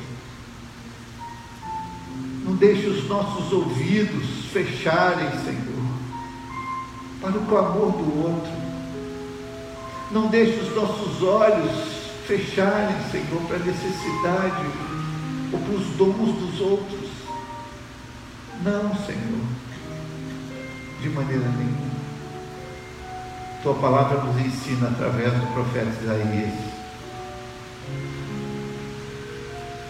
Não 2.44 2.54
deixe 2.58 2.86
os 2.86 3.08
nossos 3.08 3.50
ouvidos 3.54 4.52
fecharem, 4.52 5.30
Senhor, 5.46 5.86
para 7.22 7.38
o 7.38 7.46
clamor 7.46 7.94
do 7.94 8.28
outro. 8.28 8.52
Não 10.12 10.28
deixe 10.28 10.60
os 10.60 10.76
nossos 10.76 11.24
olhos 11.24 11.72
fecharem, 12.28 12.98
Senhor, 13.10 13.42
para 13.48 13.56
a 13.56 13.60
necessidade 13.60 14.66
ou 15.54 15.60
para 15.60 15.74
os 15.74 15.88
dons 15.96 16.36
dos 16.40 16.60
outros. 16.60 17.10
Não, 18.66 18.94
Senhor, 19.06 19.46
de 21.02 21.10
maneira 21.10 21.48
nenhuma. 21.48 21.88
Tua 23.64 23.76
palavra 23.76 24.26
nos 24.26 24.46
ensina 24.46 24.90
através 24.90 25.32
do 25.32 25.54
profeta 25.54 26.04
Isaías 26.04 26.67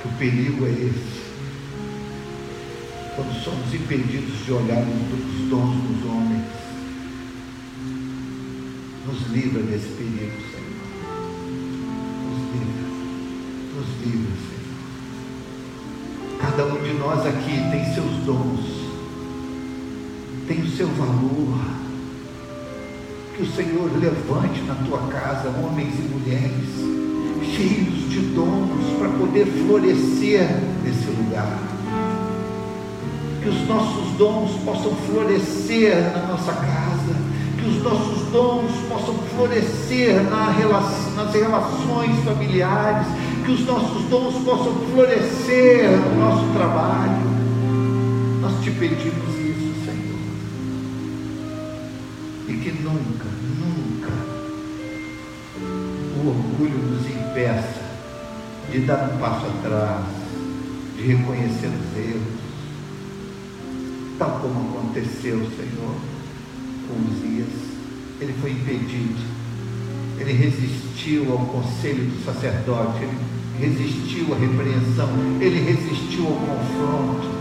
o 0.07 0.17
perigo 0.17 0.65
é 0.65 0.69
esse. 0.69 1.27
Quando 3.15 3.33
somos 3.43 3.73
impedidos 3.73 4.45
de 4.45 4.51
olhar 4.51 4.81
os 4.81 5.49
dons 5.49 5.75
dos 5.75 6.05
homens, 6.09 6.45
nos 9.05 9.27
livra 9.31 9.63
desse 9.63 9.89
perigo, 9.89 10.37
Senhor. 10.51 10.67
Nos 12.23 12.39
livra, 12.53 12.87
nos 13.75 13.87
livra, 14.05 14.31
Senhor. 14.47 14.67
Cada 16.39 16.65
um 16.65 16.83
de 16.83 16.93
nós 16.93 17.25
aqui 17.25 17.55
tem 17.71 17.93
seus 17.93 18.17
dons, 18.23 18.65
tem 20.47 20.61
o 20.61 20.69
seu 20.69 20.87
valor. 20.89 21.77
Que 23.35 23.43
o 23.43 23.51
Senhor 23.51 23.91
levante 23.99 24.61
na 24.61 24.75
tua 24.75 25.07
casa 25.09 25.49
homens 25.49 25.93
e 25.99 26.01
mulheres 26.01 26.66
cheios 27.57 28.07
de 28.09 28.19
dons 28.35 28.97
para 28.99 29.09
poder 29.09 29.45
florescer 29.45 30.47
nesse 30.83 31.07
lugar. 31.07 31.57
Que 33.41 33.49
os 33.49 33.67
nossos 33.67 34.11
dons 34.17 34.51
possam 34.63 34.95
florescer 35.07 35.95
na 36.13 36.27
nossa 36.27 36.53
casa, 36.53 37.15
que 37.57 37.67
os 37.67 37.81
nossos 37.81 38.31
dons 38.31 38.71
possam 38.87 39.15
florescer 39.35 40.21
na 40.29 40.51
relação, 40.51 41.15
nas 41.15 41.33
relações 41.33 42.23
familiares, 42.23 43.07
que 43.43 43.51
os 43.51 43.65
nossos 43.65 44.03
dons 44.03 44.35
possam 44.43 44.73
florescer 44.93 45.89
no 45.89 46.19
nosso 46.19 46.45
trabalho. 46.53 47.25
Nós 48.39 48.63
te 48.63 48.69
pedimos 48.69 49.35
isso, 49.35 49.73
Senhor. 49.83 50.19
E 52.49 52.53
que 52.53 52.71
nunca, 52.83 53.25
nunca 53.59 54.13
o 56.17 56.29
orgulho 56.29 56.77
nos 56.77 57.16
impeça 57.37 57.81
de 58.71 58.79
dar 58.79 59.11
um 59.13 59.17
passo 59.19 59.45
atrás, 59.45 60.05
de 60.97 61.03
reconhecer 61.03 61.67
os 61.67 61.97
erros, 61.97 62.21
tal 64.17 64.39
como 64.41 64.79
aconteceu, 64.79 65.37
Senhor, 65.55 65.95
com 66.87 66.95
os 67.07 67.21
dias. 67.21 67.47
Ele 68.19 68.33
foi 68.41 68.51
impedido, 68.51 69.21
ele 70.19 70.33
resistiu 70.33 71.31
ao 71.31 71.37
conselho 71.45 72.05
do 72.05 72.25
sacerdote, 72.25 73.03
ele 73.03 73.67
resistiu 73.67 74.33
à 74.33 74.37
repreensão, 74.39 75.09
ele 75.39 75.59
resistiu 75.59 76.25
ao 76.25 76.33
confronto. 76.33 77.37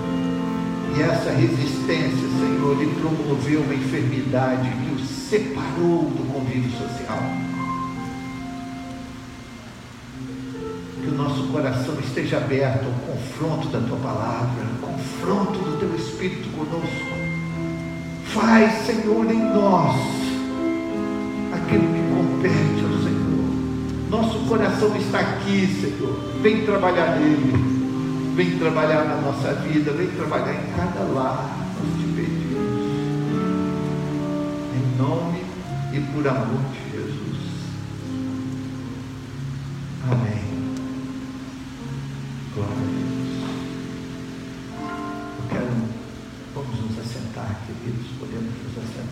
E 0.94 1.02
essa 1.02 1.30
resistência, 1.30 2.28
Senhor, 2.38 2.78
lhe 2.78 2.86
promoveu 3.00 3.62
uma 3.62 3.74
enfermidade 3.74 4.68
que 4.68 4.94
o 4.94 5.06
separou 5.06 6.10
do 6.10 6.32
convívio 6.32 6.70
social. 6.70 7.45
Coração 11.56 11.94
esteja 12.00 12.36
aberto 12.38 12.84
ao 12.84 13.14
confronto 13.14 13.68
da 13.68 13.80
tua 13.80 13.98
palavra, 13.98 14.64
ao 14.82 14.88
confronto 14.88 15.58
do 15.58 15.78
teu 15.78 15.94
Espírito 15.96 16.48
conosco. 16.56 17.16
Faz, 18.26 18.86
Senhor, 18.86 19.30
em 19.30 19.38
nós 19.54 19.96
aquilo 21.52 21.86
que 21.92 22.14
compete 22.14 22.84
ao 22.84 23.02
Senhor 23.02 23.16
nosso 24.10 24.38
coração 24.46 24.96
está 24.96 25.18
aqui, 25.18 25.66
Senhor. 25.66 26.14
Vem 26.40 26.64
trabalhar 26.64 27.18
nele. 27.18 28.34
Vem 28.36 28.58
trabalhar 28.58 29.04
na 29.04 29.16
nossa 29.16 29.52
vida. 29.54 29.92
Vem 29.92 30.06
trabalhar 30.08 30.52
em 30.52 30.76
cada 30.76 31.00
lar. 31.12 31.56
Nós 31.76 32.00
te 32.00 32.06
pedimos. 32.14 32.86
Em 34.74 34.98
nome 34.98 35.42
e 35.92 36.00
por 36.12 36.26
amor 36.26 36.60
de 36.72 36.92
Jesus. 36.92 37.36
Amém. 40.10 40.35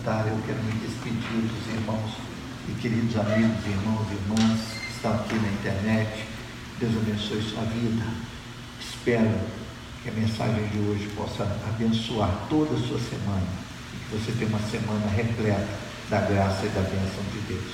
Eu 0.07 0.39
quero 0.45 0.61
me 0.61 0.71
despedir 0.73 1.49
dos 1.49 1.73
irmãos 1.73 2.11
e 2.69 2.73
queridos 2.79 3.17
amigos, 3.17 3.65
irmãos 3.65 4.05
e 4.11 4.13
irmãs 4.13 4.59
estão 4.95 5.15
aqui 5.15 5.33
na 5.33 5.47
internet. 5.47 6.25
Deus 6.79 6.95
abençoe 6.95 7.41
sua 7.41 7.63
vida. 7.63 8.05
Espero 8.79 9.33
que 10.03 10.09
a 10.09 10.11
mensagem 10.11 10.67
de 10.67 10.77
hoje 10.77 11.11
possa 11.15 11.43
abençoar 11.67 12.29
toda 12.47 12.75
a 12.75 12.87
sua 12.87 12.99
semana 12.99 13.47
e 13.95 13.97
que 13.97 14.15
você 14.15 14.31
tenha 14.33 14.47
uma 14.47 14.59
semana 14.69 15.07
repleta 15.07 15.67
da 16.07 16.21
graça 16.21 16.67
e 16.67 16.69
da 16.69 16.81
bênção 16.81 17.23
de 17.33 17.39
Deus. 17.47 17.73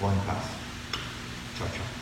Vão 0.00 0.14
em 0.14 0.20
paz. 0.20 0.44
Tchau, 1.58 1.66
tchau. 1.74 1.93